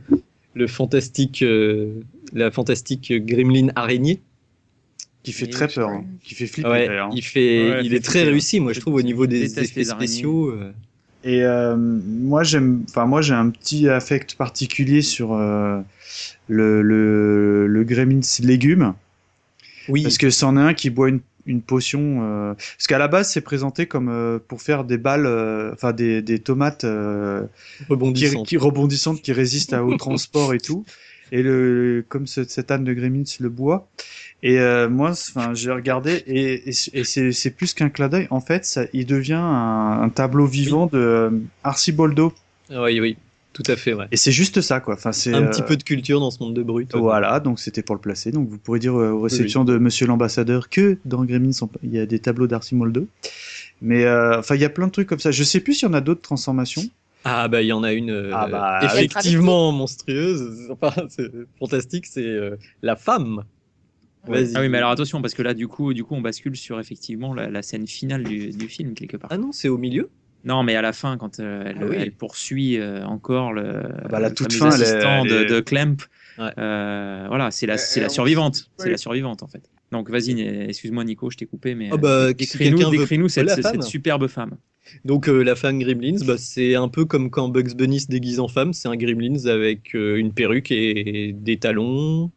[0.56, 1.94] le fantastique, euh,
[2.34, 4.20] la fantastique Gremlin araignée.
[5.24, 6.06] Qui fait très peur, hein.
[6.24, 7.12] qui fait flipper Ouais, d'ailleurs.
[7.14, 10.52] il fait, Ouais, il est très réussi, moi je trouve au niveau des effets spéciaux.
[11.24, 15.80] Et euh, moi j'aime, enfin moi j'ai un petit affect particulier sur euh,
[16.48, 18.94] le, le le Gremlins légumes.
[19.88, 23.08] Oui, parce que c'en est un qui boit une une potion euh, parce qu'à la
[23.08, 27.48] base c'est présenté comme euh, pour faire des balles euh, enfin des, des tomates euh,
[27.80, 28.44] qui, rebondissant.
[28.44, 30.86] qui rebondissantes qui résistent à- au transport et tout
[31.32, 33.88] et le comme ce, cet âne de Gremlins le boit
[34.44, 38.28] et euh, moi enfin j'ai regardé et, et, et c'est c'est plus qu'un clin d'œil
[38.32, 41.30] en fait ça il devient un, un tableau vivant de euh,
[41.64, 42.34] Arciboldo
[42.70, 43.18] Oui, oui,
[43.54, 44.06] tout à fait, ouais.
[44.12, 46.42] et c'est juste ça quoi enfin c'est Un euh, petit peu de culture dans ce
[46.42, 46.96] monde de brut.
[46.96, 48.32] voilà, donc c'était pour le placer.
[48.32, 51.92] Donc vous pourrez dire euh, aux réceptions de Monsieur l'ambassadeur que dans Gremlins on- il
[51.94, 53.08] y a des tableaux d'Arcimoldo.
[53.84, 55.32] Mais euh, enfin il y a plein de trucs comme ça.
[55.32, 56.84] Je sais plus s'il y en a d'autres transformations.
[57.24, 61.30] Ah bah il y en a une euh, Ah bah, effectivement monstrueuse, enfin, c'est
[61.60, 63.44] fantastique, c'est euh, la femme.
[64.28, 64.54] Vas-y.
[64.56, 66.80] Ah oui, mais alors attention, parce que là, du coup, du coup on bascule sur
[66.80, 69.30] effectivement la, la scène finale du, du film, quelque part.
[69.34, 70.10] Ah non, c'est au milieu.
[70.44, 71.96] Non, mais à la fin, quand euh, elle, Ah oui.
[72.00, 75.36] elle poursuit euh, encore le, bah, la le toute fin, elle est- assistant elle de,
[75.38, 75.98] est- de Clemp,
[76.38, 76.52] Ouais.
[76.58, 78.72] euh, voilà, c'est la, c'est la survivante.
[78.78, 79.70] C'est la survivante, en fait.
[79.92, 82.98] Donc, vas-y, excuse-moi, Nico, je t'ai coupé, mais Ah bah, euh, si décris-nous quelqu'un veut
[83.00, 84.56] décris-nous cette, cette superbe femme.
[85.06, 88.40] Donc euh, la femme Gremlins, bah, c'est un peu comme quand Bugs Bunny se déguise
[88.40, 92.32] en femme, c'est un Gremlins avec euh, une perruque et des talons,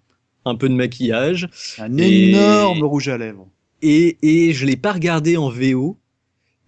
[0.44, 1.48] un peu de maquillage.
[1.78, 3.48] Un Et- énorme rouge à lèvres.
[3.82, 5.98] Et, et je l'ai pas regardé en VO,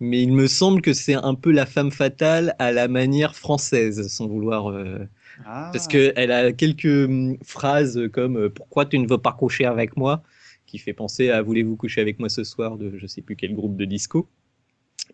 [0.00, 4.08] mais il me semble que c'est un peu la femme fatale à la manière française,
[4.08, 4.70] sans vouloir.
[4.70, 4.98] euh,
[5.44, 5.68] Ah.
[5.72, 10.22] Parce qu'elle a quelques hum, phrases comme Pourquoi tu ne veux pas coucher avec moi?
[10.66, 13.54] Qui fait penser à Voulez-vous coucher avec moi ce soir de je sais plus quel
[13.54, 14.28] groupe de disco.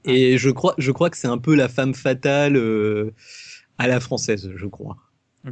[0.04, 3.12] Et je crois, je crois que c'est un peu la femme fatale euh,
[3.78, 4.96] à la française, je crois.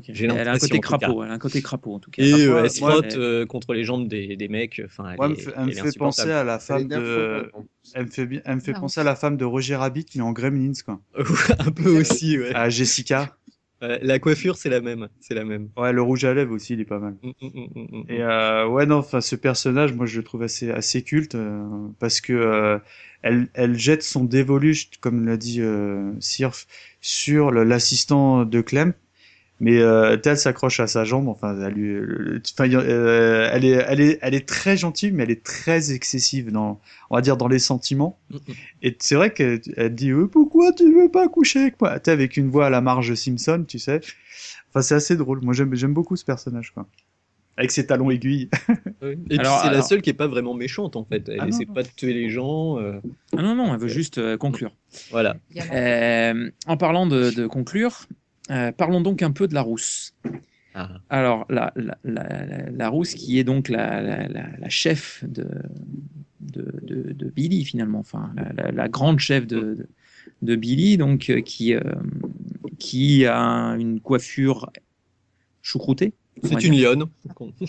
[0.08, 2.22] J'ai Elle a un côté crapaud, elle a un côté crapaud en tout cas.
[2.22, 4.80] Et Après, euh, elle se frotte elle- euh, contre les jambes des, des mecs.
[4.84, 7.50] Enfin, elle Ouais, elle me est- fait, elle me fait penser à la femme de.
[7.94, 10.22] Elle me fait, elle me fait Ah, penser à la femme de Roger Rabbit, mais
[10.22, 11.00] en Gremlins, quoi.
[11.58, 12.54] un peu aussi, ouais.
[12.54, 13.36] À Jessica.
[13.82, 15.08] Ouais, La coiffure, c'est la même.
[15.20, 15.70] C'est la même.
[15.76, 17.16] Ouais, le rouge à lèvres aussi, il est pas mal.
[17.22, 18.04] Mm, mm, mm.
[18.08, 21.64] Et euh, ouais, non, enfin, ce personnage, moi, je le trouve assez, assez culte euh,
[21.98, 22.78] parce que euh,
[23.22, 26.66] elle, elle jette son dévolu, comme l'a dit euh, Sirf,
[27.00, 28.92] sur l'assistant de Clem.
[29.62, 31.28] Mais euh, elle s'accroche à sa jambe.
[31.28, 35.30] Enfin, elle, lui, euh, euh, elle est, elle est, elle est très gentille, mais elle
[35.30, 36.80] est très excessive dans,
[37.10, 38.18] on va dire, dans les sentiments.
[38.30, 38.36] Mm.
[38.82, 41.98] Et c'est vrai qu'elle elle dit euh, pourquoi tu veux pas coucher avec moi?
[42.02, 44.00] Sais, avec une voix à la Marge Simpson, tu sais.
[44.70, 45.40] Enfin, c'est assez drôle.
[45.42, 46.86] Moi, j'aime, j'aime beaucoup ce personnage, quoi.
[47.58, 48.48] Avec ses talons aiguilles.
[49.02, 49.12] Ouais.
[49.12, 51.26] Et puis Alors- c'est la seule qui est pas vraiment méchante en fait.
[51.30, 51.72] Elle Ah essaie non.
[51.72, 52.78] pas de tuer les gens.
[52.78, 53.00] euh,
[53.34, 54.72] Ah non, non, elle veut juste euh, conclure.
[55.10, 55.36] voilà.
[55.72, 58.06] Euh, en parlant de, de conclure,
[58.50, 60.14] euh, parlons donc un peu de la rousse.
[60.74, 60.88] Ah.
[61.08, 65.24] Alors, la, la, la, la- la rousse qui est donc la, la, la, la chef
[65.26, 65.46] de,
[66.40, 69.88] de, de, de Billy, finalement, enfin, la, la, la grande chef de, de,
[70.42, 71.80] de Billy, donc, euh, qui, euh,
[72.78, 74.70] qui a une coiffure
[75.62, 76.12] choucroutée.
[76.44, 77.04] C'est une lionne.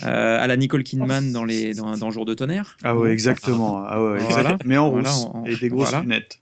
[0.04, 2.76] euh, à la Nicole Kidman dans, les, dans, dans Jour de tonnerre.
[2.84, 3.84] Ah ouais, exactement.
[3.84, 4.56] Ah ouais, Voilà.
[4.64, 5.24] Mais en Voilà, rousse.
[5.34, 6.02] en- et des grosses voilà.
[6.02, 6.38] lunettes.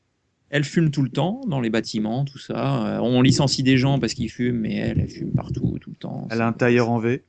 [0.50, 2.86] Elle fume tout le temps dans les bâtiments, tout ça.
[2.86, 5.96] Euh, on licencie des gens parce qu'ils fument, mais elle, elle fume partout, tout le
[5.96, 6.26] temps.
[6.30, 7.22] Elle a un tailleur en V.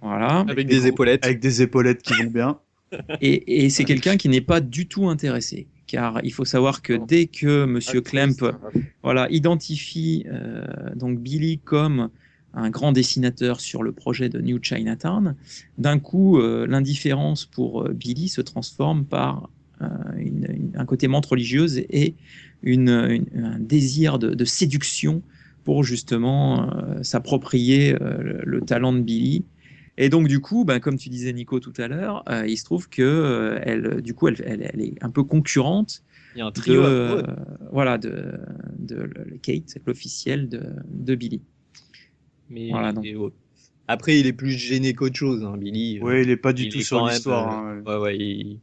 [0.00, 0.44] Voilà.
[0.48, 1.24] Avec des épaulettes.
[1.24, 2.58] Avec des épaulettes qui vont bien.
[3.22, 5.66] Et, et c'est quelqu'un qui n'est pas du tout intéressé.
[5.86, 8.44] Car il faut savoir que dès que Monsieur Klemp
[9.02, 10.62] voilà, identifie euh,
[10.94, 12.10] donc Billy comme
[12.52, 15.36] un grand dessinateur sur le projet de New Chinatown,
[15.78, 19.48] d'un coup, euh, l'indifférence pour euh, Billy se transforme par
[19.80, 19.86] euh,
[20.18, 22.14] une- une- un côté menthe religieuse et
[22.62, 25.22] une, une- un désir de, de séduction
[25.64, 29.46] pour justement euh, s'approprier euh, le, le talent de Billy.
[29.98, 32.64] Et donc du coup, ben, comme tu disais Nico tout à l'heure, euh, il se
[32.64, 36.02] trouve que euh, elle, du coup, elle, elle- elle est un peu concurrente
[36.34, 37.22] Il y a un de, trio euh,
[37.70, 38.32] voilà, de,
[38.78, 41.42] de, le- Kate, l'officielle de, de Billy.
[42.48, 43.04] Mais Voilà, donc.
[43.04, 43.30] et, ouais.
[43.88, 46.00] Après, il est plus gêné qu'autre chose, hein, Billy.
[46.00, 47.48] Ouais, il est pas du il tout sur l'histoire.
[47.48, 47.82] hein.
[47.86, 48.60] Ouais, ouais, il,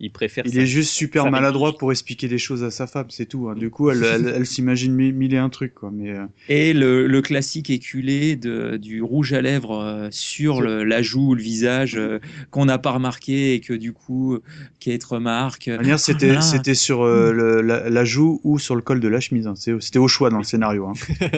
[0.00, 0.44] il préfère.
[0.46, 3.26] Il sa- est juste super sa maladroit pour expliquer des choses à sa femme, c'est
[3.26, 3.48] tout.
[3.48, 3.54] hein.
[3.54, 5.90] Du coup, elle, elle, elle s'imagine mille, et un trucs, quoi.
[5.92, 10.84] Mais euh, Et le, le classique éculé de, du rouge à lèvres euh, sur le-
[10.84, 12.18] la joue ou le visage euh,
[12.50, 14.38] qu'on n'a pas remarqué et que du coup,
[14.80, 15.68] Kate remarque.
[15.68, 19.08] manière, c'était, Ah c'était sur euh, le- la, la joue ou sur le col de
[19.08, 19.46] la chemise.
[19.46, 19.54] hein.
[19.56, 20.86] C'était au choix dans le scénario.
[20.86, 20.92] Hein.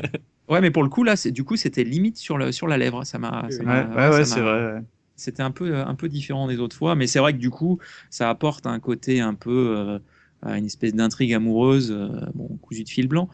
[0.48, 2.76] Ouais, mais pour le coup, là, c'est- du coup, c'était limite sur, le, sur la
[2.76, 3.04] lèvre.
[3.04, 3.46] Ça m'a.
[3.50, 4.74] ça Ouais, m'a- ouais, c'est vrai.
[4.74, 4.80] ouais.
[5.16, 7.78] C'était un peu, un peu différent des autres fois, mais c'est vrai que du coup,
[8.10, 9.98] ça apporte un côté un peu, euh,
[10.44, 13.28] une espèce d'intrigue amoureuse, euh, bon, cousu de fil blanc.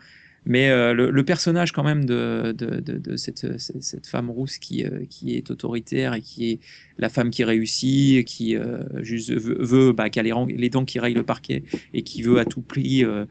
[0.49, 4.83] Mais euh, le, personnage quand même de, de, de, de cette, cette, femme rousse qui,
[4.83, 6.61] euh, qui est autoritaire et qui est
[6.97, 11.01] la femme qui réussit, qui euh, juste veut, bah, qui a les, les dents qui
[11.01, 13.27] rayent le parquet et qui veut à tout prix euh,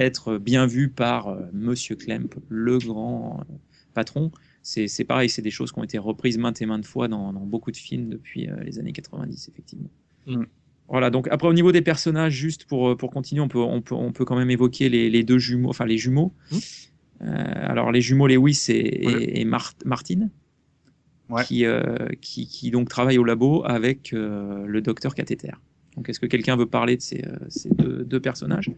[0.00, 3.54] être bien vue par euh, Monsieur Klemp, le grand euh,
[3.94, 4.32] patron.
[4.68, 7.32] C'est c'est pareil, c'est des choses qui ont été reprises maintes et maintes fois dans,
[7.32, 9.90] dans beaucoup de films depuis euh, les années 90, effectivement.
[10.26, 10.42] Mm.
[10.88, 13.80] Voilà, donc après au niveau des personnages, juste pour, euh, pour continuer, on peut, on,
[13.80, 16.32] peut, on peut quand même évoquer les, les deux jumeaux, enfin les jumeaux.
[16.50, 16.56] Mm.
[17.22, 17.26] Euh,
[17.72, 19.22] alors les jumeaux Lewis et, Ouais.
[19.22, 20.30] et, et Mar- Martin,
[21.28, 21.44] Ouais.
[21.44, 25.52] qui, euh, qui, qui donc travaillent au labo avec euh, le docteur cathéter.
[25.96, 28.70] Donc est-ce que quelqu'un veut parler de ces, euh, ces deux, deux personnages?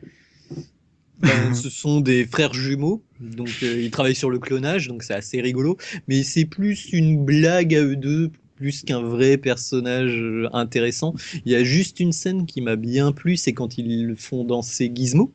[1.20, 5.14] Ben, ce sont des frères jumeaux, donc euh, ils travaillent sur le clonage, donc c'est
[5.14, 5.76] assez rigolo.
[6.06, 11.14] Mais c'est plus une blague à eux deux, plus qu'un vrai personnage euh, intéressant.
[11.44, 14.90] Il y a juste une scène qui m'a bien plu, c'est quand ils font danser
[14.94, 15.32] Gizmo.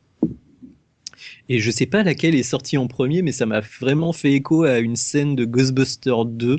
[1.48, 4.64] Et je sais pas laquelle est sortie en premier, mais ça m'a vraiment fait écho
[4.64, 6.58] à une scène de Ghostbusters 2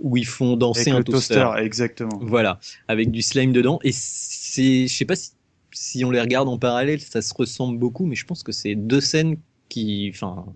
[0.00, 1.34] où ils font danser Avec un le toaster.
[1.34, 2.18] toaster, exactement.
[2.22, 3.78] Voilà, avec du slime dedans.
[3.82, 5.32] Et c'est, je sais pas si,
[5.78, 8.74] si on les regarde en parallèle, ça se ressemble beaucoup, mais je pense que c'est
[8.74, 9.38] deux scènes
[9.68, 10.46] qui, enfin,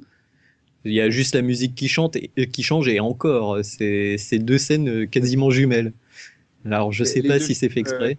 [0.84, 4.18] il y a juste la musique qui chante et euh, qui change et encore, c'est,
[4.40, 5.92] deux scènes euh, quasiment jumelles.
[6.66, 8.18] Alors je Les- sais les pas deux si c'est fait films, exprès.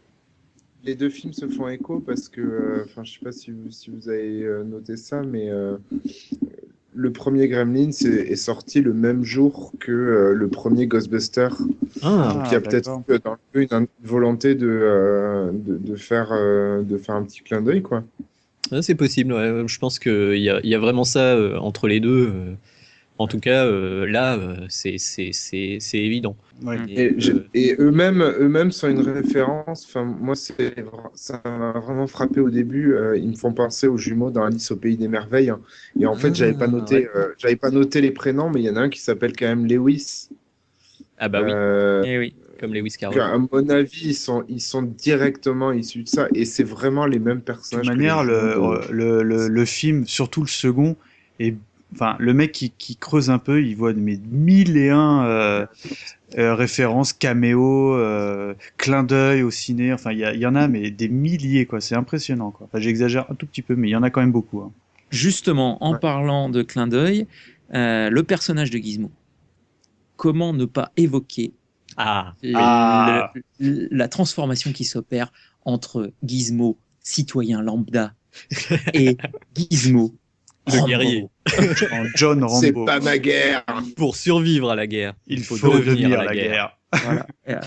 [0.84, 3.72] les deux films se font écho parce que, euh, enfin, je sais pas si vous,
[3.72, 5.78] si vous avez euh, noté ça, mais euh,
[6.96, 11.50] le premier Gremlins est, est sorti le même jour que euh, le premier Ghostbuster.
[12.02, 13.04] Ah, Donc il y a peut-être d'accord.
[13.08, 17.16] eu dans le jeu une, une volonté de, euh, de, de faire, euh, de faire
[17.16, 18.04] un petit clin d'œil, quoi.
[18.72, 19.64] Ouais, c'est possible, ouais.
[19.68, 22.32] je pense qu'il y a, il y a vraiment ça euh, entre les deux.
[23.18, 26.36] En tout cas, euh, là, euh, c'est c'est- c'est- c'est évident.
[26.88, 29.86] Et, Et, je- euh, et eux-mêmes, eux-mêmes sont une référence.
[29.86, 32.94] Enfin, moi, ça m'a vraiment frappé au début.
[32.96, 35.50] euh, ils me font penser aux jumeaux dans Alice au pays des merveilles.
[35.50, 35.62] hein.
[36.00, 37.10] Et en fait, j'avais pas Ah, noté, ouais.
[37.16, 39.46] euh, j'avais pas noté les prénoms, mais il y en a un qui s'appelle quand
[39.46, 40.30] même Lewis.
[41.18, 42.36] Ah bah oui, Euh, Eh oui.
[42.60, 43.20] comme Lewis Carroll.
[43.22, 46.28] à mon avis, ils sont, ils sont directement issus de ça.
[46.34, 47.86] Et c'est vraiment les mêmes De personnages.
[47.86, 50.96] toute que les manière, de- le, le, le film, surtout le second,
[51.40, 51.56] est
[51.94, 55.66] enfin le mec qui, qui creuse un peu, il voit mais mille et un euh,
[56.38, 59.94] euh, références, caméos, euh, clins d'œil au ciné.
[59.94, 61.80] Enfin, il y, en a mais des milliers quoi.
[61.82, 62.68] C'est impressionnant quoi.
[62.68, 64.62] Enfin, j'exagère un tout petit peu, mais il y en a quand même beaucoup.
[64.62, 64.72] hein.
[65.12, 67.28] Justement, en parlant de clin d'œil,
[67.76, 69.12] euh, le personnage de Gizmo.
[70.16, 71.54] Comment ne pas évoquer
[71.98, 73.32] Ah, le- Ah.
[73.60, 75.32] le- la transformation qui s'opère
[75.66, 78.14] entre Gizmo, citoyen lambda,
[78.94, 79.18] et
[79.56, 80.16] Gizmo,
[80.68, 80.88] le Rambo.
[80.88, 81.28] guerrier.
[82.16, 82.86] John C'est Rambo.
[82.86, 83.64] pas ma guerre.
[83.96, 86.78] Pour survivre à la guerre, Il faut devenir la guerre.
[87.04, 87.26] Voilà.
[87.50, 87.60] Euh,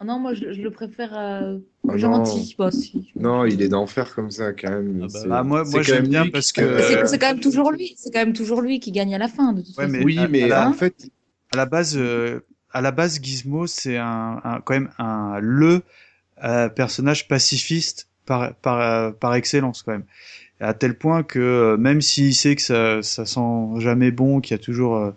[0.00, 1.58] Ah non, moi je, je le préfère euh,
[1.88, 2.54] Ah gentil.
[2.58, 3.12] Bah, si.
[3.16, 4.98] Non, il est d'enfer comme ça quand même.
[5.00, 7.28] bah, C'est- bah, moi- c'est moi, quand j'aime bien parce que- C'est Euh, c'est quand
[7.28, 7.94] même toujours lui.
[7.96, 9.96] C'est quand même toujours lui qui gagne à la fin de toute Ouais, façon.
[9.98, 11.08] mais Oui, à- mais à la- en fait,
[11.54, 12.40] à la base, euh,
[12.72, 15.82] à la base, Gizmo, c'est un, un- quand même un le
[16.44, 20.04] euh, personnage pacifiste par par euh, par excellence quand même.
[20.60, 24.54] À tel point que euh, même s'il sait que ça ça sent jamais bon, qu'il
[24.56, 25.10] y a toujours euh,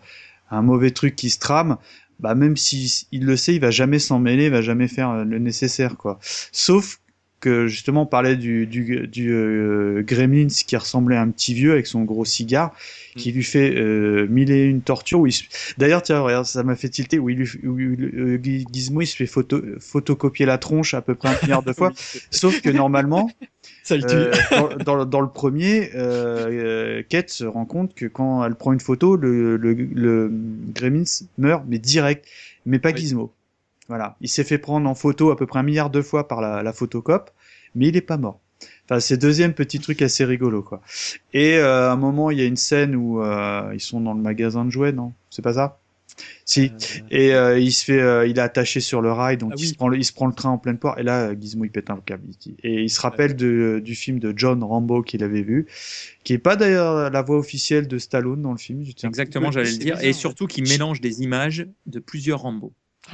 [0.52, 1.78] un mauvais truc qui se trame,
[2.20, 5.10] bah même s'il il le sait, il va jamais s'en mêler, il va jamais faire
[5.12, 6.20] euh, le nécessaire quoi.
[6.52, 7.00] Sauf
[7.40, 11.72] que justement on parlait du du, du euh, Gremlins qui ressemblait à un petit vieux
[11.72, 12.74] avec son gros cigare
[13.16, 15.44] qui lui fait euh, mille et une tortures se-
[15.78, 19.08] D'ailleurs, tiens, regarde, ça m'a fait tilter où, il, lui- où euh, Gi- Gizmo il
[19.08, 21.92] se fait photo, photocopier la tronche à peu près un milliard de fois.
[22.32, 23.32] Sauf que normalement,
[23.84, 24.08] Ça le tue.
[24.08, 28.72] euh, dans, dans, dans le premier, euh, Kate se rend compte que quand elle prend
[28.74, 30.32] une photo, le, le, le
[30.74, 31.04] Gremlins
[31.38, 32.26] meurt, mais direct,
[32.66, 32.98] mais pas Oui.
[33.02, 33.34] Gizmo.
[33.90, 36.40] Voilà, il s'est fait prendre en photo à peu près un milliard de fois par
[36.42, 37.32] la, la photocope,
[37.76, 38.40] mais il est pas mort.
[38.86, 40.82] Enfin, c'est deuxième petit truc assez rigolo, quoi.
[41.34, 44.14] Et euh, à un moment, il y a une scène où euh, ils sont dans
[44.14, 45.14] le magasin de jouets, non?
[45.30, 45.80] C'est pas ça?
[46.44, 46.72] Si.
[47.12, 49.62] Et euh, il se fait, euh, il est attaché sur le rail, donc Ah il,
[49.62, 49.68] oui.
[49.70, 51.00] se prend le, il se prend le train en pleine poire.
[51.00, 52.24] Et là, euh, Gizmo il pète un câble.
[52.64, 55.68] Et il se rappelle de, du film de John Rambo qu'il avait vu,
[56.24, 58.84] qui est pas d'ailleurs la voix officielle de Stallone dans le film.
[59.04, 59.96] Exactement, j'allais le dire.
[59.96, 62.74] bizarre, Et surtout qui mélange des images de plusieurs Rambo.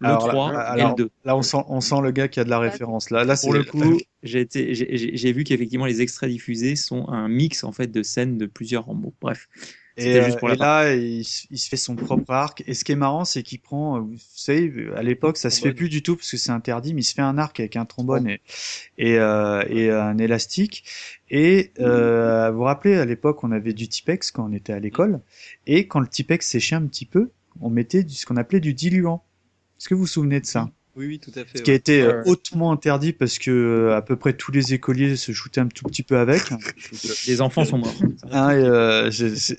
[0.00, 1.10] Le Alors là- 3 et alors, le 2.
[1.24, 3.10] Là, on sent, on sent le gars qui a de la référence.
[3.10, 6.30] Là, là, c'est Pour le coup, j'ai été- j'ai- j'ai j'ai vu qu'effectivement les extraits
[6.30, 9.12] diffusés sont un mix en fait de scènes de plusieurs Rambo.
[9.20, 9.48] Bref,
[9.96, 12.30] Et, c'était euh, juste pour et la là, il, se- il se fait son propre
[12.30, 12.62] arc.
[12.68, 15.56] Et ce qui est marrant, c'est qu'il prend, euh, vous savez, à l'époque, ça se
[15.56, 15.74] fait Trombone.
[15.74, 17.84] plus du tout parce que c'est interdit, mais il se fait un arc avec un
[17.84, 18.40] trombone et,
[18.98, 20.84] et, euh, et un élastique.
[21.30, 24.78] Et euh, vous vous rappelez, à l'époque, on avait du Tipex quand on était à
[24.78, 25.20] l'école.
[25.66, 27.30] Et quand le Tipex séchait un petit peu,
[27.60, 29.24] on mettait du, ce qu'on appelait du diluant.
[29.78, 30.70] Est-ce que vous vous souvenez de ça?
[30.96, 31.58] Oui, oui, tout à fait.
[31.58, 32.28] Ce qui a été euh, Ouais.
[32.30, 35.84] hautement interdit parce que euh, à peu près tous les écoliers se shootaient un tout
[35.84, 36.42] petit peu avec.
[37.28, 37.94] les enfants sont morts.
[38.32, 39.08] Et, euh,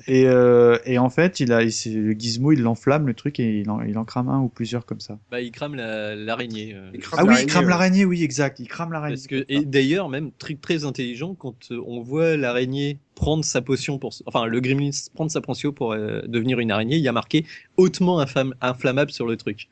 [0.08, 3.60] et, euh, et en fait, il a, il, le gizmo, il l'enflamme le truc et
[3.62, 5.18] il en, il en crame un ou plusieurs comme ça.
[5.32, 6.76] Bah, il crame la- l'araignée.
[6.76, 7.70] Ah oui, il l'araignée, crame ouais.
[7.70, 8.60] l'araignée, oui, exact.
[8.60, 9.46] Il crame l'araignée.
[9.48, 14.46] Et d'ailleurs, même truc très intelligent, quand on voit l'araignée prendre sa potion pour, enfin,
[14.46, 17.46] le gremlin prendre sa potion pour euh, devenir une araignée, il y a marqué
[17.78, 19.70] hautement inflam- inflammable sur le truc.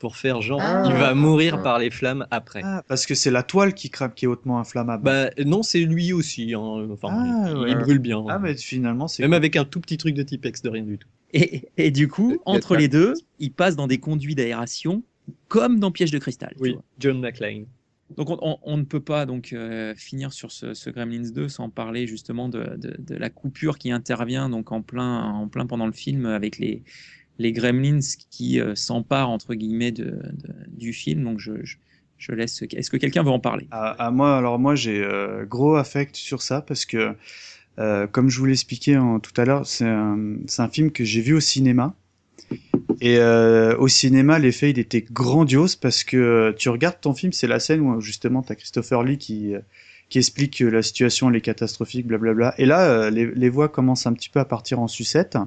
[0.00, 0.82] Pour faire genre, Ah.
[0.86, 2.62] il va mourir par les flammes après.
[2.64, 5.04] Ah, parce que c'est la toile qui crame, qui est hautement inflammable.
[5.04, 6.54] Bah, non, c'est lui aussi.
[6.54, 6.88] hein.
[6.90, 7.70] Enfin, Ah, il, ouais.
[7.70, 8.24] il brûle bien.
[8.30, 9.22] ah, mais finalement, c'est.
[9.22, 11.08] Même avec un tout petit truc de Tipex de rien du tout.
[11.34, 15.02] Et, et du coup, entre les deux, ils passent dans des conduits d'aération
[15.48, 16.54] comme dans Piège de cristal.
[16.56, 16.82] tu Oui, vois.
[16.98, 17.66] John McClane.
[18.16, 21.48] Donc on, on- on ne peut pas donc euh, finir sur ce, ce Gremlins 2
[21.48, 25.66] sans parler justement de, de- de la coupure qui intervient donc en plein, en plein
[25.66, 26.82] pendant le film avec les,
[27.40, 31.24] les Gremlins qui euh, s'emparent entre guillemets du film.
[31.24, 31.52] Donc je,
[32.18, 32.62] je, laisse.
[32.62, 33.66] Est-ce que quelqu'un veut en parler?
[33.70, 37.16] À, moi, alors moi, j'ai euh, gros affect sur ça parce que,
[37.78, 41.40] euh, comme je vous l'expliquais tout à l'heure, c'est un, film que j'ai vu au
[41.40, 41.94] cinéma.
[43.00, 47.80] Et au cinéma, l'effet, était grandiose parce que tu regardes ton film, c'est la scène
[47.80, 49.54] où justement tu as Christopher Lee qui,
[50.10, 52.54] qui explique que la situation elle est catastrophique, blablabla.
[52.58, 55.38] Et là, les, les voix commencent un petit peu à partir en sucette.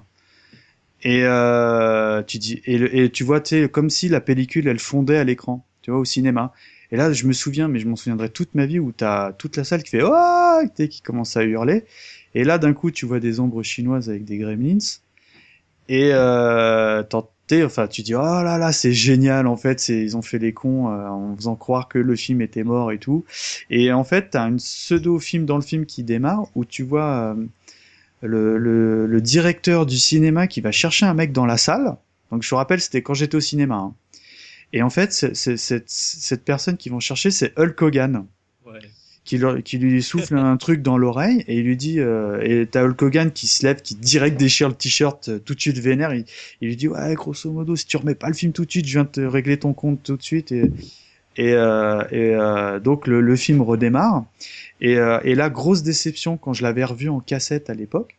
[1.03, 5.23] Et euh, tu dis, et, tu vois, tu comme si la pellicule elle fondait à
[5.23, 6.53] l'écran, tu vois, au cinéma.
[6.91, 9.57] Et là, je me souviens, mais je m'en souviendrai toute ma vie, où t'as toute
[9.57, 11.85] la salle qui fait oh, qui commence à hurler.
[12.35, 14.77] Et là, d'un coup, tu vois des ombres chinoises avec des gremlins.
[15.89, 17.03] Et euh,
[17.65, 20.53] enfin, tu dis, oh là là, c'est génial, en fait, c'est, ils ont fait les
[20.53, 23.25] cons euh, en faisant croire que le film était mort et tout.
[23.69, 27.45] Et en fait, t'as une pseudo-film dans le film qui démarre où tu vois euh,
[28.24, 31.98] le, le, le directeur du cinéma qui va chercher un mec dans la salle.
[32.32, 33.76] Donc, je vous rappelle, c'était quand j'étais au cinéma.
[33.76, 33.94] hein.
[34.72, 38.26] Et en fait, c'est- c'est- cette, cette personne qu'ils vont chercher, c'est Hulk Hogan
[38.66, 38.80] Ouais.
[39.24, 42.66] qui, leur- qui lui souffle un truc dans l'oreille et il lui dit euh, et
[42.66, 45.78] t'as Hulk Hogan qui se lève qui direct déchire le t-shirt euh, tout de suite
[45.78, 46.26] vénère il,
[46.62, 48.86] il lui dit ouais grosso modo si tu remets pas le film tout de suite
[48.88, 50.72] je viens te régler ton compte tout de suite et
[51.38, 54.26] et, euh, et euh, donc le, le film redémarre.
[54.81, 58.18] Et, euh, et la grosse déception quand je l'avais revu en cassette à l'époque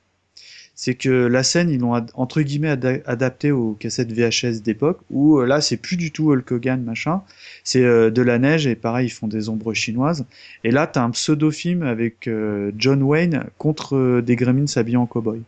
[0.77, 4.99] c'est que la scène ils l'ont ad- entre guillemets ada- adapté aux cassettes VHS d'époque
[5.09, 7.23] où euh, là c'est plus du tout Hulk Hogan machin.
[7.63, 10.25] C'est euh, de la neige et pareil ils font des ombres chinoises.
[10.65, 15.07] Et là t'as un pseudo film avec euh, John Wayne contre des gremlins habillés en
[15.07, 15.43] cowboy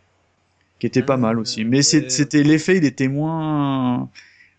[0.78, 1.64] qui était pas mal aussi.
[1.64, 4.08] mais c'est- c'était l'effet il était moins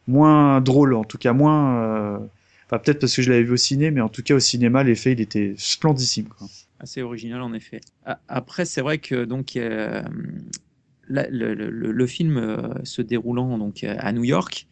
[0.08, 2.18] moins drôle en tout cas moins euh,
[2.68, 4.84] enfin peut-être parce que je l'avais vu au ciné mais en tout cas au cinéma
[4.84, 6.48] l'effet il était splendissime quoi.
[6.80, 7.82] Assez original en effet.
[8.28, 10.04] Après, c'est vrai que donc euh,
[11.10, 14.68] la- le, le- le- le film euh, se déroulant donc euh, à New York,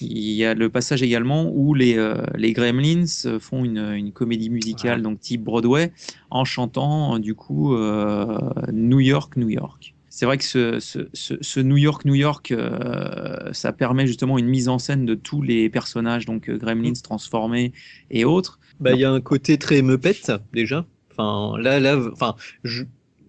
[0.00, 3.06] il y a le passage également où les, euh, les Gremlins
[3.40, 5.90] font une, une comédie musicale donc type Broadway
[6.30, 8.38] en chantant du coup euh,
[8.72, 9.94] New York, New York.
[10.18, 14.36] C'est vrai que ce, ce, ce, ce New York, New York, euh, ça permet justement
[14.36, 17.70] une mise en scène de tous les personnages, donc euh, Gremlins transformés
[18.10, 18.58] et autres.
[18.80, 20.16] Bah, il y a un côté très Muppet,
[20.52, 20.84] déjà.
[21.12, 22.34] Enfin, là, là, enfin,
[22.64, 22.82] je,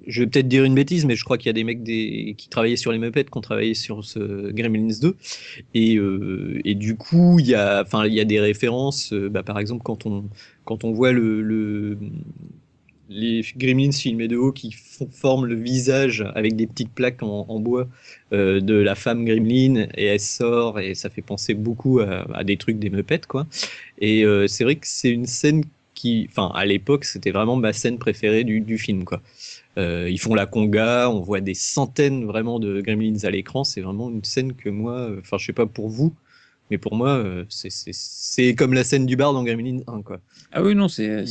[0.07, 2.33] je vais peut-être dire une bêtise, mais je crois qu'il y a des mecs des,
[2.35, 5.15] qui travaillaient sur les Muppets, qui ont travaillé sur ce Gremlins 2.
[5.75, 9.29] Et, euh, et du coup, il y a, enfin, il y a des références, euh,
[9.29, 10.27] bah, par exemple, quand on,
[10.65, 11.99] quand on voit le, le,
[13.09, 14.73] les Gremlins filmés de haut qui
[15.11, 17.87] forment le visage avec des petites plaques en, bois
[18.33, 22.57] euh, de la femme Gremlin et elle sort et ça fait penser beaucoup à, des
[22.57, 23.47] trucs des Muppets quoi.
[23.99, 25.63] Et euh, c'est vrai que c'est une scène
[25.95, 29.21] qui, enfin à l'époque c'était vraiment ma scène préférée du, du film quoi.
[29.77, 33.81] Euh, ils font la conga, on voit des centaines vraiment de Gremlins à l'écran, c'est
[33.81, 36.13] vraiment une scène que moi, enfin je sais pas pour vous,
[36.69, 40.19] mais pour moi euh, c'est- comme la scène du bar dans Gremlins 1 quoi.
[40.51, 41.25] Ah oui, non, c'est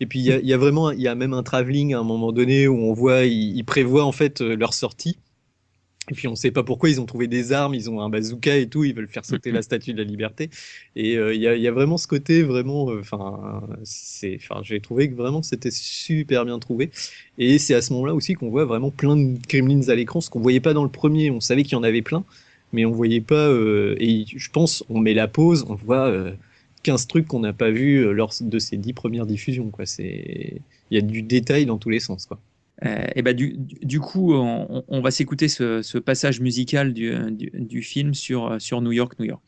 [0.00, 1.94] et puis il y a, il y a vraiment, il y a même un travelling
[1.94, 5.18] à un moment donné où on voit, ils, ils prévoient en fait euh, leur sortie.
[6.10, 8.58] Et puis on sait pas pourquoi ils ont trouvé des armes, ils ont un bazooka
[8.58, 10.50] et tout, ils veulent faire sauter la statue de la liberté.
[10.96, 14.36] Et euh, il y, a, il y a vraiment ce côté vraiment, euh, enfin, c'est,
[14.36, 16.90] enfin, j'ai trouvé que vraiment c'était super bien trouvé.
[17.38, 20.28] Et c'est à ce moment-là aussi qu'on voit vraiment plein de gremlins à l'écran, ce
[20.28, 21.30] qu'on voyait pas dans le premier.
[21.30, 22.22] On savait qu'il y en avait plein,
[22.74, 23.48] mais on voyait pas.
[23.48, 26.08] euh, et je pense, on met la pause, on voit.
[26.08, 26.32] euh,
[26.84, 29.70] 15 trucs qu'on n'a pas vu lors de ces 10 premières diffusions.
[29.70, 29.86] Quoi.
[29.86, 30.60] C'est...
[30.90, 32.28] Il y a du détail dans tous les sens.
[32.84, 38.92] Euh, ben du, coup, on, va s'écouter ce, passage musical du, film euh, sur New
[38.92, 39.42] York, New York.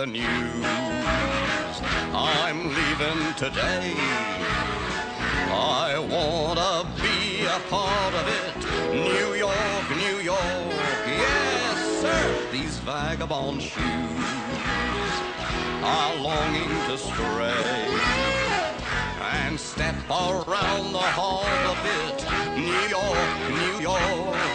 [0.00, 0.64] The news.
[2.14, 3.92] I'm leaving today.
[5.52, 8.56] I wanna be a part of it.
[8.94, 10.72] New York, New York,
[11.06, 12.48] yes, sir.
[12.50, 15.14] These vagabond shoes
[15.82, 17.84] are longing to stray
[19.34, 22.18] and step around the hall a bit.
[22.56, 24.49] New York, New York.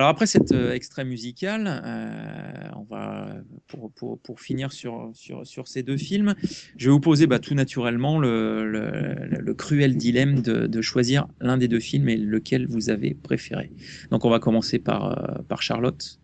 [0.00, 3.36] Alors après cet euh, extrait musical, euh, on va
[3.66, 6.34] pour, pour, finir sur, sur, sur ces deux films,
[6.78, 11.28] je vais vous poser bah, tout naturellement le, le, le cruel dilemme de, de choisir
[11.38, 13.72] l'un des deux films et lequel vous avez préféré.
[14.10, 16.18] Donc on va commencer par, euh, par Charlotte.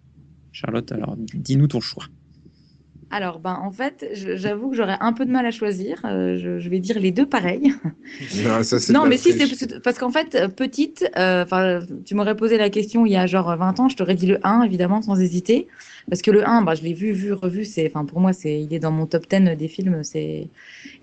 [0.53, 2.07] Charlotte, alors dis-nous ton choix.
[3.09, 6.01] Alors, ben, en fait, j'avoue que j'aurais un peu de mal à choisir.
[6.05, 7.73] Euh, je, je vais dire les deux pareils.
[8.93, 12.71] Non, ça, mais si, c'est parce- qu'en fait, euh, petite, euh, tu m'aurais posé la
[12.71, 15.67] question il y a genre 20 ans, je t'aurais dit le 1, évidemment, sans hésiter.
[16.09, 17.67] Parce que le 1, bah, je l'ai vu, vu, revu,
[18.09, 20.49] pour moi, c'est, il est dans mon top 10 des films, c'est...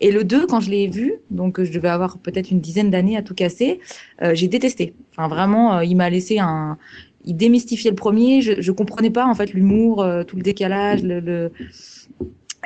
[0.01, 3.17] Et le 2, quand je l'ai vu, donc je devais avoir peut-être une dizaine d'années
[3.17, 3.79] à tout casser,
[4.21, 4.93] euh, j'ai détesté.
[5.11, 6.77] Enfin, vraiment, il m'a laissé un...
[7.25, 11.03] Il démystifiait le premier, je, je comprenais pas, en fait, l'humour, euh, tout le décalage,
[11.03, 11.51] le...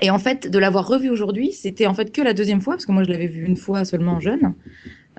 [0.02, 2.86] Et en fait, de l'avoir revu aujourd'hui, c'était en fait que la deuxième fois, parce
[2.86, 4.54] que moi je l'avais vu une fois seulement jeune.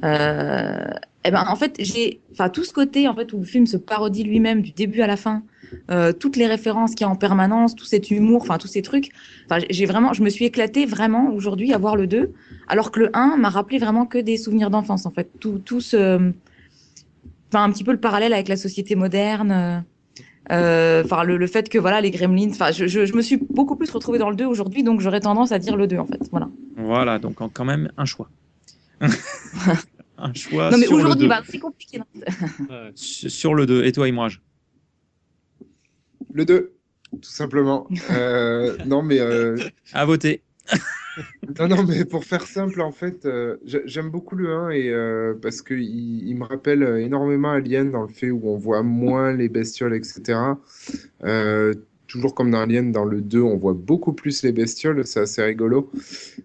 [0.05, 0.87] Euh,
[1.25, 3.77] et ben en fait, j'ai, enfin tout ce côté en fait où le film se
[3.77, 5.43] parodie lui-même du début à la fin,
[5.91, 8.83] euh, toutes les références qu'il y a en permanence, tout cet humour, enfin tous ces
[8.83, 9.11] trucs.
[9.47, 12.33] Enfin, j'ai vraiment, je me suis éclatée vraiment aujourd'hui à voir le 2,
[12.69, 15.29] alors que le 1 m'a rappelé vraiment que des souvenirs d'enfance en fait.
[15.41, 16.33] Tout, tout ce,
[17.51, 19.51] enfin un petit peu le parallèle avec la société moderne.
[19.51, 19.81] euh,
[20.53, 22.51] euh, Enfin, le, le fait que voilà les Gremlins.
[22.51, 25.21] Enfin, je, je, je me suis beaucoup plus retrouvée dans le 2 aujourd'hui, donc j'aurais
[25.21, 26.21] tendance à dire le 2 en fait.
[26.31, 26.49] Voilà.
[26.77, 28.31] Voilà, donc en- quand même un choix.
[30.19, 31.29] un choix non mais sur le aujourd'hui, 2.
[31.29, 31.99] bah, c'est compliqué.
[31.99, 32.07] non
[32.95, 33.85] Sur sur le 2.
[33.85, 34.41] Et toi, Imraj?
[36.33, 36.73] Le 2,
[37.13, 37.87] tout simplement.
[38.11, 39.19] Euh, non, mais.
[39.21, 39.57] euh,
[39.93, 40.43] À voter.
[41.59, 44.89] Non, non, mais pour faire simple, en fait, euh, j'a- j'aime beaucoup le 1 et,
[44.91, 49.33] euh, parce qu'il il me rappelle énormément Alien dans le fait où on voit moins
[49.33, 50.61] les bestioles, etc.
[51.25, 51.75] Euh,
[52.07, 55.43] toujours comme dans Alien, dans le 2, on voit beaucoup plus les bestioles, c'est assez
[55.43, 55.91] rigolo.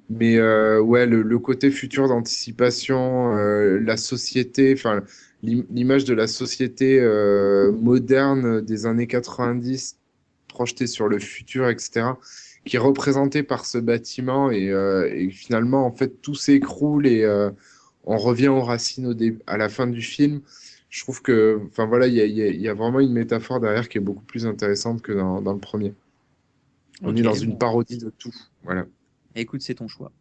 [0.09, 5.03] Mais euh, ouais, le, le côté futur d'anticipation, euh, la société, enfin,
[5.43, 9.97] l'im- l'image de la société euh, moderne des années 90
[10.47, 12.03] projetée sur le futur, etc
[12.65, 17.23] qui est représenté par ce bâtiment et, euh, et finalement en fait tout s'écroule et
[17.23, 17.49] euh,
[18.05, 20.41] on revient aux racines au dé- à la fin du film.
[20.89, 23.97] Je trouve que enfin voilà il y a, y y vraiment une métaphore derrière qui
[23.97, 25.93] est beaucoup plus intéressante que dans, dans le premier.
[27.03, 27.39] On est dans bon.
[27.41, 28.33] une parodie de tout.
[28.63, 28.85] Voilà.
[29.35, 30.11] Écoute, c'est ton choix.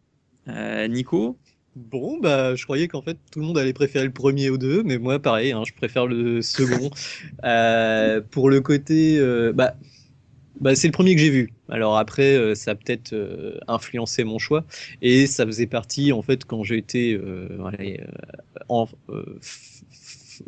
[0.47, 1.37] Euh, Nico?
[1.75, 4.83] Bon, bah, je croyais qu'en fait tout le monde allait préférer le premier au deux,
[4.83, 6.89] mais moi, pareil, hein, je préfère le second.
[7.43, 9.75] Euh, pour le côté, euh, bah,
[10.59, 11.53] bah, c'est le premier que j'ai vu.
[11.69, 14.65] Alors après, euh, ça a peut-être euh, influencé mon choix,
[15.01, 17.97] et ça faisait partie, en fait, quand j'étais euh, voilà, euh,
[18.69, 19.39] en euh,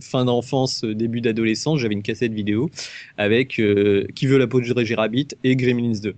[0.02, 2.70] fin d'enfance, début d'adolescence, j'avais une cassette vidéo
[3.18, 6.16] avec euh, Qui veut la peau de Roger Rabbit et Gremlins 2.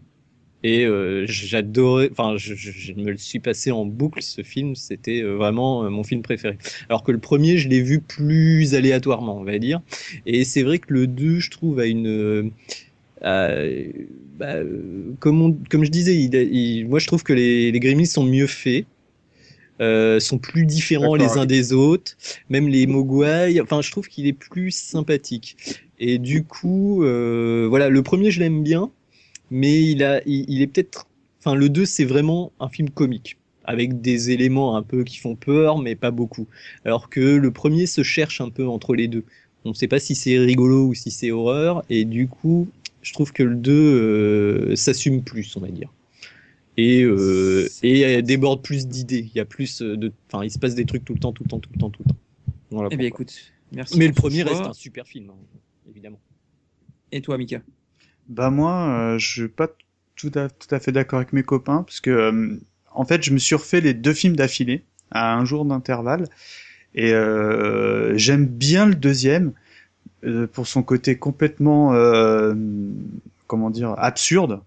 [0.63, 0.85] Et
[1.27, 6.03] j'adorais, enfin, je, je- me le suis passé en boucle ce film, c'était vraiment mon
[6.03, 6.57] film préféré.
[6.89, 9.81] Alors que le premier, je l'ai vu plus aléatoirement, on va dire.
[10.25, 12.51] Et c'est vrai que le 2, je trouve, a une.
[13.23, 13.91] Euh,
[14.37, 14.55] bah,
[15.19, 18.23] comme, on- comme je disais, il a- il- moi je trouve que les, les sont
[18.23, 18.85] mieux faits.
[19.81, 21.47] euh, sont plus différents les uns oui.
[21.47, 22.17] des autres,
[22.49, 23.59] même les Mogwai.
[23.61, 25.57] Enfin, je trouve qu'il est plus sympathique.
[25.99, 28.91] Et du coup, euh, voilà, le premier je l'aime bien,
[29.51, 31.07] mais il a, il, il est peut-être,
[31.39, 35.35] enfin le 2 c'est vraiment un film comique avec des éléments un peu qui font
[35.35, 36.47] peur, mais pas beaucoup.
[36.85, 39.25] Alors que le premier se cherche un peu entre les deux.
[39.65, 42.69] On ne sait pas si c'est rigolo ou si c'est horreur, et du coup,
[43.07, 45.93] je trouve que le 2 euh, s'assume plus, on va dire.
[46.75, 49.29] Et, euh, et euh, déborde plus d'idées.
[49.33, 51.43] Il y a plus de, enfin, il se passe des trucs tout le temps, tout
[51.43, 52.19] le temps, tout le temps, tout le temps.
[52.69, 53.33] Voilà Eh bien, écoute,
[53.71, 53.97] merci.
[53.97, 55.35] Mais le premier reste un super film, hein,
[55.89, 56.19] évidemment.
[57.13, 57.61] Et toi, Mika?
[58.27, 59.69] Bah moi, euh, je suis pas
[60.17, 62.57] tout à, tout à fait d'accord avec mes copains parce que euh,
[62.91, 66.27] en fait, je me suis refait les deux films d'affilée à un jour d'intervalle
[66.93, 69.53] et euh, j'aime bien le deuxième
[70.23, 72.53] euh, pour son côté complètement euh,
[73.47, 74.61] comment dire absurde,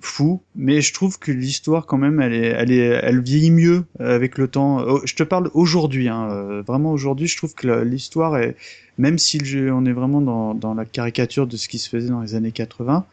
[0.00, 3.84] fou, mais je trouve que l'histoire quand même, elle est, elle est, elle vieillit mieux
[3.98, 4.84] avec le temps.
[4.86, 8.56] Oh, Je te parle aujourd'hui, hein, euh, vraiment aujourd'hui, je trouve que l'histoire est,
[8.98, 12.10] même si le on est vraiment dans, dans la caricature de ce qui se faisait
[12.10, 13.06] dans les années 80,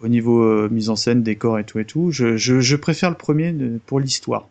[0.00, 3.10] au niveau euh, mise en scène, décor et tout et tout, je, je, je préfère
[3.10, 3.54] le premier
[3.86, 4.48] pour l'histoire.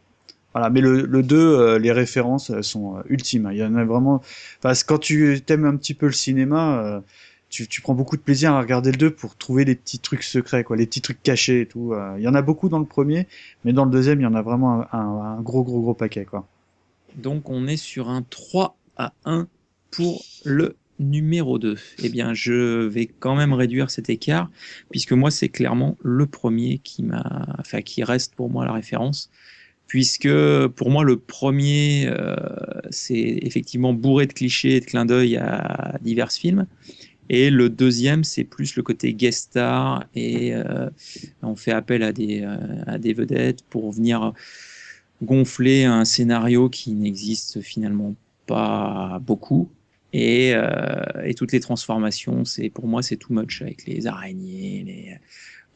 [0.53, 3.49] Voilà, mais le, le 2, euh, les références sont euh, ultimes.
[3.51, 4.19] Il y en a vraiment.
[4.61, 7.01] Que quand tu t'aimes un petit peu le cinéma, euh,
[7.49, 10.23] tu, tu prends beaucoup de plaisir à regarder le 2 pour trouver les petits trucs
[10.23, 11.93] secrets, quoi, les petits trucs cachés et tout.
[11.93, 13.27] Euh, Il y en a beaucoup dans le premier,
[13.63, 15.93] mais dans le deuxième, il y en a vraiment un, un- un gros, gros, gros
[15.93, 16.47] paquet, quoi.
[17.15, 19.47] Donc, on est sur un 3 à 1
[19.91, 21.77] pour le numéro 2.
[22.03, 24.49] Eh bien, je vais quand même réduire cet écart,
[24.91, 29.29] puisque moi, c'est clairement le premier qui m'a, enfin, qui reste pour moi la référence,
[29.89, 30.29] puisque
[30.75, 32.35] pour moi, le premier, euh,
[32.91, 36.67] c'est effectivement bourré de clichés et de clins d'œil à divers films.
[37.29, 40.89] Et le deuxième, c'est plus le côté guest star et euh,
[41.41, 42.57] on fait appel à des, euh,
[42.87, 44.33] à des vedettes pour venir
[45.21, 49.69] gonfler un scénario qui n'existe finalement pas beaucoup.
[50.13, 54.83] Et, euh, et toutes les transformations, c'est pour moi c'est too much avec les araignées.
[54.85, 55.17] Les...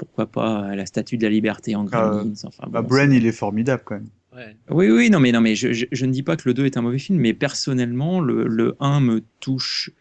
[0.06, 2.34] pourquoi pas la Statue de la Liberté en Gremlins.
[2.44, 4.10] Enfin, Bah, Bren, il est formidable quand même.
[4.36, 4.56] Ouais.
[4.72, 6.66] Oui, oui, non, mais, non, mais je, je, je ne dis pas que le 2
[6.66, 9.92] est un mauvais film, mais personnellement, le, le 1 me touche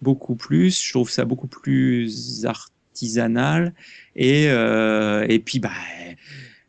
[0.00, 0.82] beaucoup plus.
[0.82, 3.74] Je trouve ça beaucoup plus artisanal.
[4.14, 5.70] Et, euh, et puis, bah,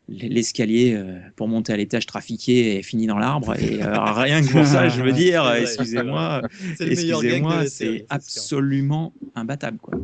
[0.08, 3.54] l'escalier euh, pour monter à l'étage trafiqué est fini dans l'arbre.
[3.58, 6.42] Et euh, rien que pour ça, je veux dire, excusez-moi,
[6.76, 9.94] série, c'est absolument imbattable, quoi.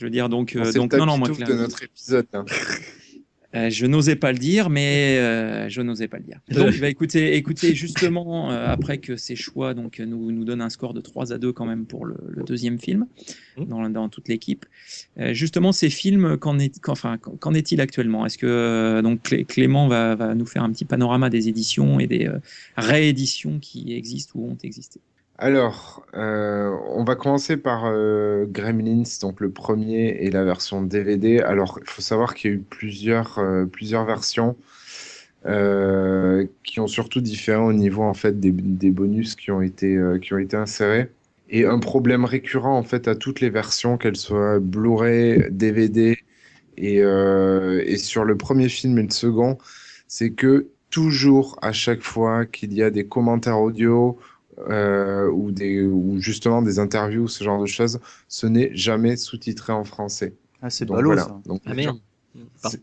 [0.00, 2.26] Je veux dire, donc, euh, donc non, non, moi, de notre épisode.
[2.32, 2.44] hein.
[3.54, 6.40] euh, je n'osais pas le dire, mais euh, je n'osais pas le dire.
[6.48, 10.70] Donc, bah, écoutez, écoutez, justement, euh, après que ces choix donc, nous, nous donnent un
[10.70, 13.06] score de 3 à 2 quand même pour le, le deuxième film,
[13.58, 14.64] dans, dans toute l'équipe,
[15.32, 18.24] justement, ces films, qu'en est, qu'en- enfin, qu'en qu'en est-il actuellement?
[18.24, 22.06] Est-ce que donc, Clé- Clément va, va nous faire un petit panorama des éditions et
[22.06, 22.30] des
[22.76, 25.00] rééditions qui existent ou ont existé?
[25.42, 31.40] Alors, euh, on va commencer par euh, Gremlins, donc le premier et la version DVD.
[31.40, 34.56] Alors, il faut savoir qu'il y a eu plusieurs, euh, plusieurs versions
[36.64, 40.34] qui ont surtout différé au niveau en fait des, des bonus qui ont été, qui
[40.34, 41.10] ont été insérés.
[41.48, 46.18] Et un problème récurrent en fait à toutes les versions, qu'elles soient Blu-ray, DVD
[46.76, 49.56] et, et sur le premier film et le second,
[50.08, 54.18] c'est que toujours à chaque fois qu'il y a des commentaires audio
[54.68, 59.72] euh, ou, des, ou justement des interviews, ce genre de choses, ce n'est jamais sous-titré
[59.72, 60.34] en français.
[60.62, 61.22] Ah, c'est Donc ballot, voilà.
[61.24, 61.40] ça.
[61.46, 61.98] Donc, Ah merde.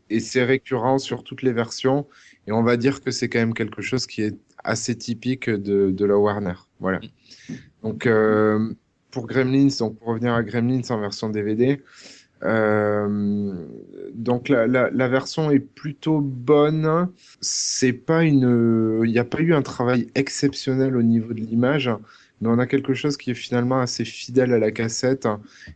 [0.09, 2.05] Et c'est récurrent sur toutes les versions.
[2.47, 5.91] Et on va dire que c'est quand même quelque chose qui est assez typique de,
[5.91, 6.55] de la Warner.
[6.79, 6.99] Voilà.
[7.83, 8.73] Donc, euh,
[9.11, 11.81] pour Gremlins, donc pour revenir à Gremlins en version DVD,
[12.43, 13.65] euh,
[14.13, 17.09] donc la, la, la version est plutôt bonne.
[17.41, 21.89] C'est pas une, il n'y a pas eu un travail exceptionnel au niveau de l'image,
[22.41, 25.27] mais on a quelque chose qui est finalement assez fidèle à la cassette.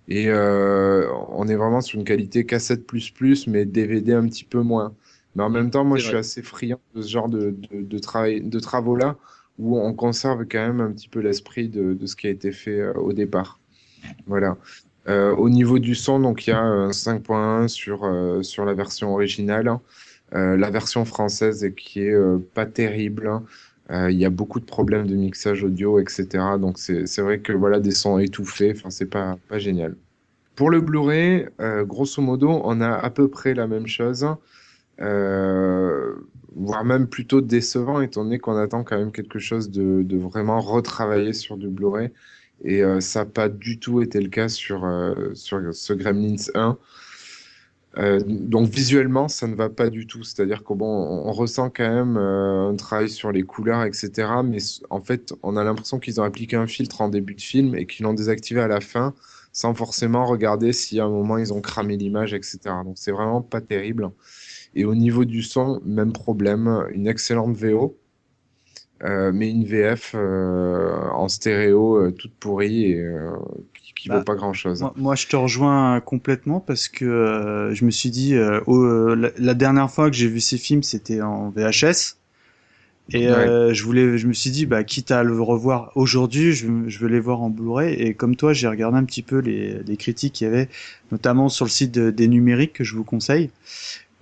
[0.08, 4.44] Et euh, on est vraiment sur une qualité cassette plus plus, mais DVD un petit
[4.46, 4.96] peu moins.
[5.36, 8.00] Mais en même temps, moi, je suis assez friand de ce genre de, de,
[8.40, 9.18] de travaux-là,
[9.60, 12.52] où on conserve quand même un petit peu l'esprit de, de ce qui a été
[12.52, 13.60] fait euh, au départ.
[14.28, 14.58] Voilà.
[15.07, 18.73] Euh, au niveau du son, donc il y a un 5.1 sur, euh, sur la
[18.73, 19.72] version originale.
[20.34, 23.30] Euh, la version française qui est euh, pas terrible.
[23.91, 26.57] Euh, Il y a beaucoup de problèmes de mixage audio, etc.
[26.60, 28.73] Donc c'est c'est vrai que voilà des sons étouffés.
[28.76, 29.98] Enfin c'est pas pas génial.
[30.56, 34.28] Pour le Blu-ray, euh, grosso modo, on a à peu près la même chose,
[35.02, 36.15] euh,
[36.56, 40.60] voire même plutôt décevant, étant donné qu'on attend quand même quelque chose de, de vraiment
[40.61, 42.11] retravaillé sur du Blu-ray.
[42.64, 46.36] Et euh, ça n'a pas du tout été le cas sur, euh, sur ce Gremlins
[46.54, 46.78] 1.
[47.98, 50.24] Euh, donc visuellement, ça ne va pas du tout.
[50.24, 54.12] C'est-à-dire qu'on bon, on, ressent quand même un travail sur les couleurs, etc.
[54.46, 54.60] Mais
[54.90, 57.86] en fait, on a l'impression qu'ils ont appliqué un filtre en début de film et
[57.86, 59.14] qu'ils l'ont désactivé à la fin,
[59.52, 62.60] sans forcément regarder si à un moment ils ont cramé l'image, etc.
[62.86, 64.12] Donc c'est vraiment pas terrible.
[64.74, 66.86] Et au niveau du son, même problème.
[66.92, 67.98] Une excellente VO,
[69.03, 73.32] euh, mais une VF euh, en stéréo euh, toute pourrie et euh,
[73.73, 74.88] qui, qui Bah, vaut pas grand-chose.
[74.88, 79.15] Moi, moi, je te rejoins complètement parce que euh, je me suis dit, euh, euh,
[79.15, 82.18] la, la dernière fois que j'ai vu ces films, c'était en VHS.
[83.14, 86.68] Et euh, je voulais, je me suis dit, bah, quitte à le revoir aujourd'hui, je,
[86.88, 87.94] je veux les voir en Blu-ray.
[87.95, 90.69] Et comme toi, j'ai regardé un petit peu les, les critiques qu'il y avait,
[91.11, 93.52] notamment sur le site de- des numériques que je vous conseille.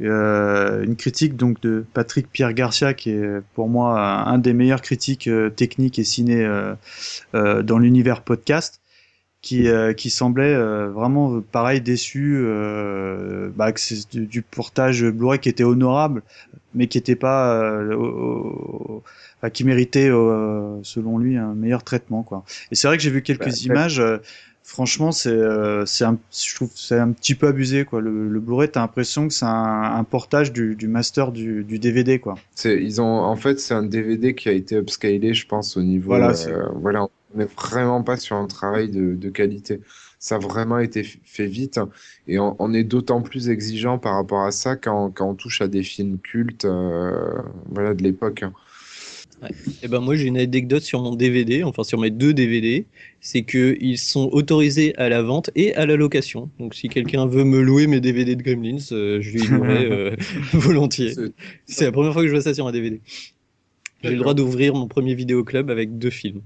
[0.01, 4.81] Euh, une critique donc de Patrick Pierre Garcia, qui est pour moi un des meilleurs
[4.81, 6.73] critiques euh, techniques et ciné euh,
[7.35, 8.81] euh, dans l'univers podcast
[9.41, 14.41] qui, euh, qui semblait euh, vraiment euh, pareil déçu euh, bah, que c'est du, du
[14.41, 16.23] portage Blu-ray qui était honorable
[16.73, 18.05] mais qui était pas euh, au-
[18.97, 19.03] au-
[19.37, 22.43] enfin, qui méritait euh, selon lui un meilleur traitement quoi.
[22.71, 24.17] Et c'est vrai que j'ai vu quelques Bah, images euh,
[24.69, 28.39] franchement c'est euh, c'est un je trouve c'est un petit peu abusé quoi le, le
[28.39, 29.49] Blu-ray t'as l'impression que c'est un,
[29.95, 33.73] un portage du, du master du, du DVD quoi C'est, ils ont, en fait, c'est
[33.73, 36.07] un DVD qui a été upscalé, je pense, au niveau.
[36.09, 39.81] Voilà, euh, voilà, on n'est vraiment pas sur un travail de, de qualité.
[40.19, 41.79] Ça a vraiment été fait vite
[42.27, 45.61] et on, on est d'autant plus exigeant par rapport à ça quand, quand on touche
[45.61, 48.43] à des films cultes, euh, voilà, de l'époque.
[49.41, 49.47] Hein.
[49.83, 52.85] Et ben moi j'ai une anecdote sur mon DVD, enfin sur mes deux DVD,
[53.21, 56.49] c'est que ils sont autorisés à la vente et à la location.
[56.59, 60.15] Donc si quelqu'un veut me louer mes DVD de Gremlins, euh, je lui louerai euh,
[60.53, 61.13] volontiers.
[61.65, 63.01] C'est- la première fois que je vois ça sur un DVD.
[64.03, 66.41] J'ai le droit d'ouvrir mon premier vidéoclub avec deux films.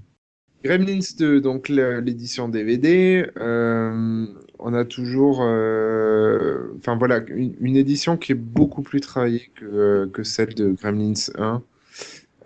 [0.64, 4.26] Gremlins 2, donc l'édition DVD, euh,
[4.58, 10.22] on a toujours, enfin voilà, une, une édition qui est beaucoup plus travaillée que, que
[10.22, 11.62] celle de Gremlins 1.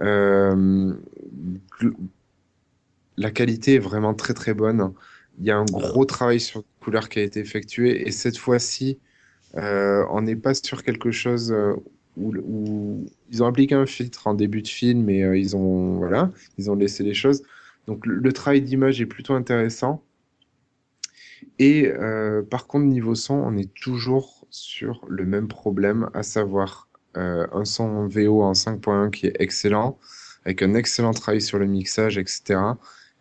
[0.01, 0.95] Euh,
[3.17, 4.93] la qualité est vraiment très très bonne.
[5.39, 8.39] Il y a un gros travail sur les couleurs qui a été effectué et cette
[8.39, 8.99] fois-ci,
[9.57, 11.75] Euh, on n'est pas sur quelque chose euh,
[12.17, 15.99] où, où ils ont appliqué un filtre en début de film, mais euh, ils ont
[15.99, 17.43] voilà, ils ont laissé les choses.
[17.89, 20.05] Donc le, le travail d'image est plutôt intéressant.
[21.59, 26.88] Et euh, par contre niveau son, on est toujours sur le même problème, à savoir
[27.15, 29.99] un son VO en 5.1 qui est excellent,
[30.45, 32.61] avec un excellent travail sur le mixage, etc.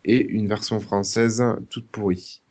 [0.04, 2.42] Et une version française toute pourrie.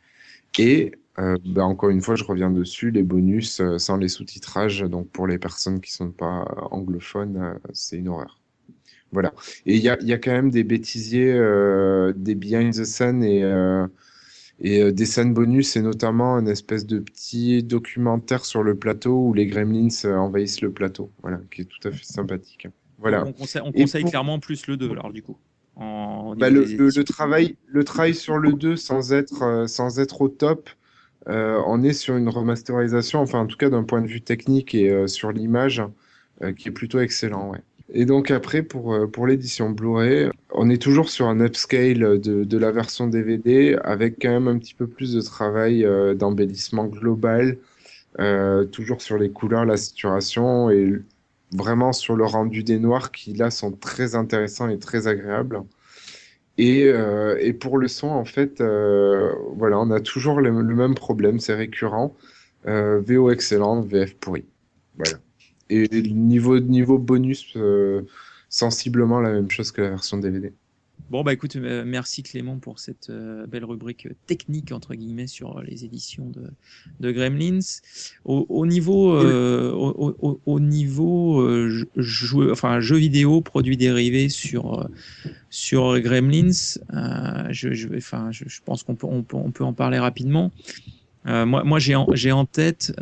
[0.58, 4.82] Et euh, bah, encore une fois, je reviens dessus, les bonus euh, sans les sous-titrages,
[4.82, 8.38] donc pour les personnes qui sont pas anglophones, euh, c'est une horreur.
[9.12, 9.32] Voilà.
[9.66, 13.86] Et il y a, quand même des bêtisiers, euh, des behind the scene et, euh,
[14.60, 19.28] et euh, des scènes bonus, et notamment un espèce de petit documentaire sur le plateau
[19.28, 22.66] où les gremlins euh, envahissent le plateau, voilà, qui est tout à fait sympathique.
[22.98, 23.24] Voilà.
[23.24, 25.36] On conseille, on Et conseille pour- clairement plus le 2, alors du coup.
[25.76, 30.28] En, Bah, le, travail, le travail sur le 2 sans être, euh, sans être au
[30.28, 30.68] top,
[31.28, 34.74] euh, on est sur une remasterisation, enfin en tout cas d'un point de vue technique
[34.74, 35.82] et euh, sur l'image,
[36.42, 37.50] euh, qui est plutôt excellent.
[37.50, 37.60] Ouais.
[37.90, 42.44] Et donc après, pour, euh, pour l'édition Blu-ray, on est toujours sur un upscale de,
[42.44, 46.84] de la version DVD, avec quand même un petit peu plus de travail euh, d'embellissement
[46.86, 47.58] global,
[48.20, 50.92] euh, toujours sur les couleurs, la saturation et
[51.52, 55.62] vraiment sur le rendu des noirs qui là sont très intéressants et très agréables.
[56.58, 60.74] Et, euh, et pour le son, en fait, euh, voilà, on a toujours le, le
[60.74, 62.16] même problème, c'est récurrent.
[62.66, 64.46] Euh, VO excellent, VF pourri.
[64.96, 65.18] Voilà.
[65.70, 68.02] Et niveau, niveau bonus, euh,
[68.48, 70.52] sensiblement la même chose que la version DVD.
[71.10, 75.62] Bon, bah écoute, euh, merci Clément pour cette euh, belle rubrique technique, entre guillemets, sur
[75.62, 76.30] les éditions
[77.00, 77.60] de, Gremlins.
[78.26, 84.86] Au, au niveau, au, au- au niveau jeu- jeu, enfin, jeux vidéo, produits dérivés sur,
[85.48, 86.50] sur Gremlins,
[87.50, 90.52] je, enfin, je, pense qu'on peut, on peut, on peut en parler rapidement.
[91.24, 92.92] Moi, moi j'ai en, en tête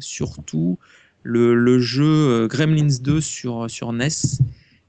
[0.00, 0.78] surtout
[1.22, 4.08] le, le jeu euh, Gremlins 2 sur, sur NES,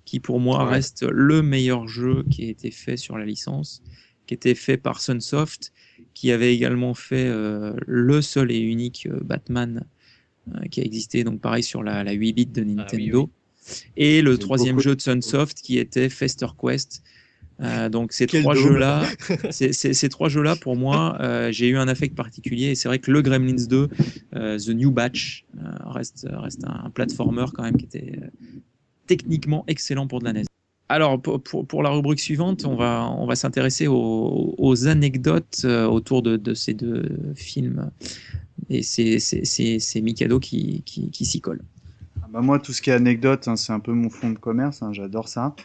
[0.06, 0.72] qui pour moi Ouais.
[0.72, 3.82] reste le meilleur jeu qui a été fait sur la licence,
[4.26, 5.72] qui était fait par Sunsoft,
[6.14, 9.86] qui avait également fait euh, le seul et unique euh, Batman
[10.54, 13.30] euh, qui a existé, donc pareil sur la, la 8 bits de Nintendo.
[13.96, 17.02] Et le troisième beaucoup- jeu de Sunsoft qui était Fester Quest.
[17.62, 19.04] Euh, donc ces Quel trois jeux-là,
[19.52, 22.68] ces, ces- ces trois jeux-là pour moi, euh, j'ai eu un affect particulier.
[22.72, 23.90] Et c'est vrai que le Gremlins 2,
[24.36, 28.28] euh, The New Batch, euh, reste, reste un, un platformer quand même qui était euh,
[29.08, 30.46] techniquement excellent pour de la NES.
[30.90, 35.66] Alors pour, pour, pour la rubrique suivante, on va, on va s'intéresser aux, aux anecdotes
[35.66, 37.06] autour de, de ces deux
[37.36, 37.90] films.
[38.70, 41.62] Et c'est c'est- c'est- c'est Mikado qui, qui, qui s'y colle.
[42.22, 44.38] Ah bah moi, tout ce qui est anecdote, hein, c'est un peu mon fond de
[44.38, 45.56] commerce, hein, j'adore ça.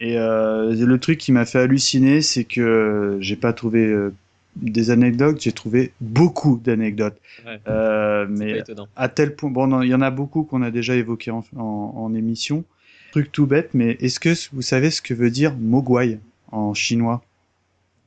[0.00, 4.14] Et euh, le truc qui m'a fait halluciner, c'est que j'ai pas trouvé euh,
[4.56, 7.18] des anecdotes, j'ai trouvé beaucoup d'anecdotes.
[7.44, 7.58] Ouais.
[7.68, 8.62] Euh, mais
[8.96, 11.94] à tel point, bon, il y en a beaucoup qu'on a déjà évoqué en, en,
[11.96, 12.64] en émission.
[13.10, 16.20] Truc tout bête, mais est-ce que vous savez ce que veut dire mogwai
[16.52, 17.22] en chinois?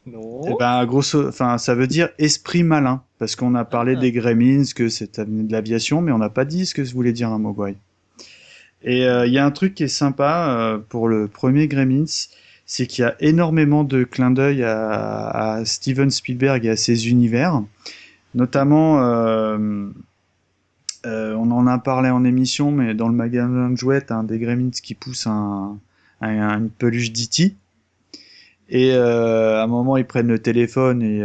[0.06, 0.42] Non.
[0.48, 4.00] Eh ben, grosso, enfin, ça veut dire esprit malin, parce qu'on a parlé Ah.
[4.00, 7.30] des gremlins, que c'était de l'aviation, mais on n'a pas dit ce que voulait dire
[7.30, 7.76] un mogwai.
[8.86, 12.06] Et euh, il y a un truc qui est sympa euh, pour le premier Gremlins,
[12.66, 17.10] c'est qu'il y a énormément de clins d'œil à, à Steven Spielberg et à ses
[17.10, 17.64] univers,
[18.36, 19.02] notamment.
[19.03, 19.90] euh,
[21.06, 24.40] euh, on en a parlé en émission, mais dans le magasin de jouets, un des
[24.40, 25.78] Gremlins qui pousse un,
[26.22, 27.56] un- une peluche d'E.T.
[28.70, 31.22] Et euh, à un moment, ils prennent le téléphone et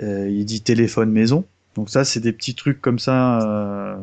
[0.00, 1.44] euh, il dit téléphone maison.
[1.74, 3.96] Donc ça, c'est des petits trucs comme ça euh,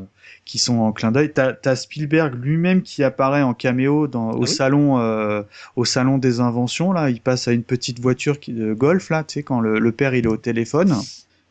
[0.46, 1.32] qui sont en clin d'œil.
[1.34, 5.42] T'as as Spielberg lui-même qui apparaît en caméo dans, au oui salon, euh,
[5.76, 6.92] au salon des inventions.
[6.92, 9.80] Là, il passe à une petite voiture qui, de golf là, tu sais, quand le,
[9.80, 10.94] le père il est au téléphone.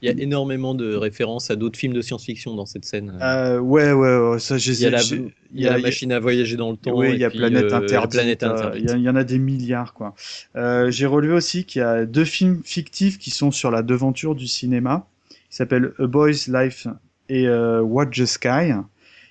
[0.03, 3.19] Il y a énormément de références à d'autres films de science-fiction dans cette scène.
[3.21, 4.73] Euh, ouais, ouais, ouais, ça, j'ai.
[4.73, 6.93] il y a la, il y a la machine à voyager dans le temps.
[6.97, 8.11] Oui, il y a Planète euh, Interdite.
[8.13, 8.83] Planète euh, Interdite.
[8.83, 10.15] Il y, a- il y en a des milliards, quoi.
[10.57, 14.35] Euh, J'ai relevé aussi qu'il y a deux films fictifs qui sont sur la devanture
[14.35, 15.07] du cinéma,
[15.51, 16.87] qui s'appellent A Boy's Life
[17.29, 18.73] et euh, Watch the Sky,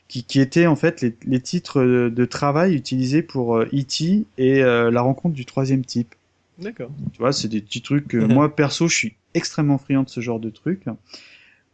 [0.07, 4.25] qui, qui étaient en fait les, les titres de, travail utilisés pour euh, E.T.
[4.37, 6.13] et euh, la rencontre du troisième type.
[6.57, 6.91] D'accord.
[7.13, 10.19] Tu vois, c'est des petits trucs que moi, perso, je suis extrêmement friand de ce
[10.19, 10.83] genre de trucs.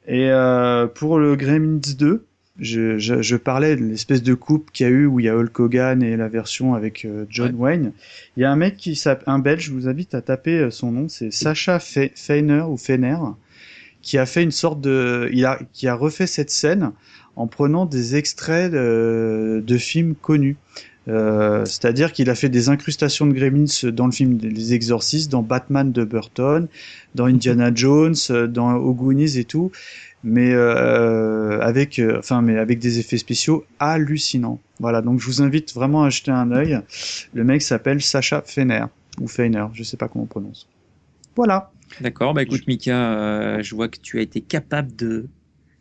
[0.07, 2.25] Et euh, pour le Gremlins 2,
[2.59, 5.29] je, je, je parlais de l'espèce de coupe qu'il y a eu où il y
[5.29, 7.91] a Hulk Hogan et la version avec euh, John Wayne.
[8.37, 10.91] Il y a un mec qui s'appelle, un Belge, je vous invite à taper son
[10.91, 13.17] nom, c'est Sacha Fe- Feiner ou Fener,
[14.05, 16.91] qui a fait une sorte de, il a, qui a refait cette scène
[17.35, 20.57] en prenant des extraits de, de films connus.
[21.07, 25.41] Euh, C'est-à-dire qu'il a fait des incrustations de Gremlins dans le film Les Exorcistes, dans
[25.41, 26.67] Batman de Burton,
[27.15, 28.15] dans Indiana Jones,
[28.47, 29.71] dans Goonies et tout,
[30.23, 34.59] mais euh, avec, euh, enfin, mais avec des effets spéciaux hallucinants.
[34.79, 36.79] Voilà, donc je vous invite vraiment à jeter un œil.
[37.33, 38.85] Le mec s'appelle Sacha Fener
[39.19, 40.67] ou Feiner, je sais pas comment on prononce.
[41.35, 41.71] Voilà.
[41.99, 45.29] D'accord, bah écoute Mika, euh, je vois que tu as été capable de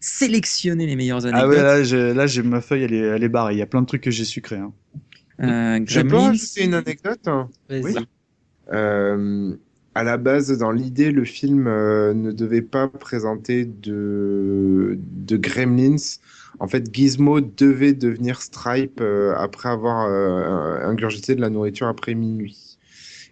[0.00, 1.50] sélectionner les meilleures Ah anecdotes.
[1.50, 3.54] ouais, là, j'ai, là, j'ai ma feuille, elle est, elle est barrée.
[3.54, 4.56] Il y a plein de trucs que j'ai sucrés.
[4.58, 4.72] Hein.
[5.40, 7.50] Euh, Je peux rajouter une anecdote hein?
[7.68, 8.06] Vas-y.
[8.72, 9.56] Euh,
[9.94, 15.96] à la base, dans l'idée, le film euh, ne devait pas présenter de, de Gremlins.
[16.60, 22.14] En fait, Gizmo devait devenir Stripe euh, après avoir euh, ingurgité de la nourriture après
[22.14, 22.73] minuit.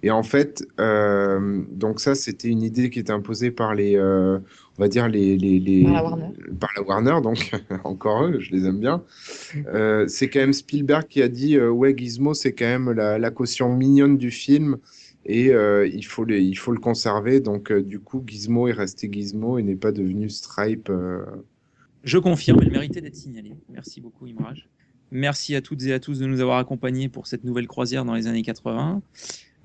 [0.04, 4.38] Et en fait, euh, donc ça, c'était une idée qui était imposée par les, euh,
[4.78, 6.26] on va dire les, les, les Par la Warner.
[6.58, 7.52] par la Warner, donc
[7.84, 9.04] encore eux, je les aime bien.
[9.72, 13.18] Euh, c'est quand même Spielberg qui a dit euh, ouais Gizmo c'est quand même la,
[13.18, 14.78] la caution mignonne du film
[15.24, 18.72] et euh, il faut le, il faut le conserver donc euh, du coup Gizmo est
[18.72, 20.88] resté Gizmo et n'est pas devenu Stripe.
[20.90, 21.24] euh.
[22.02, 23.54] Je confirme, elle méritait d'être signalée.
[23.68, 24.68] Merci beaucoup, Imraj.
[25.12, 28.14] Merci à toutes et à tous de nous avoir accompagnés pour cette nouvelle croisière dans
[28.14, 29.00] les années 80.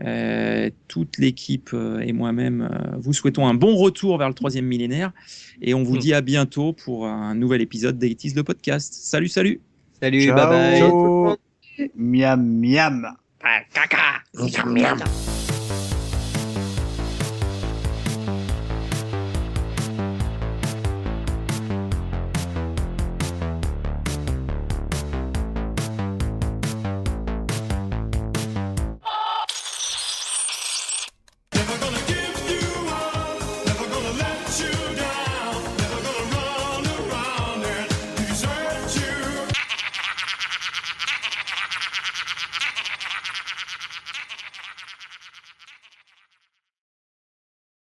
[0.06, 4.66] Euh, toute l'équipe euh, et moi-même euh, vous souhaitons un bon retour vers le troisième
[4.66, 5.12] millénaire
[5.60, 6.00] et on vous Hmm.
[6.00, 8.94] dit à bientôt pour un nouvel épisode d'Aitis le podcast.
[8.94, 9.60] Salut, salut
[10.00, 10.36] Salut, Ciao.
[10.36, 11.36] bye
[11.78, 11.90] bye.
[11.96, 13.08] Miam, miam.
[14.36, 15.37] Miam, miam.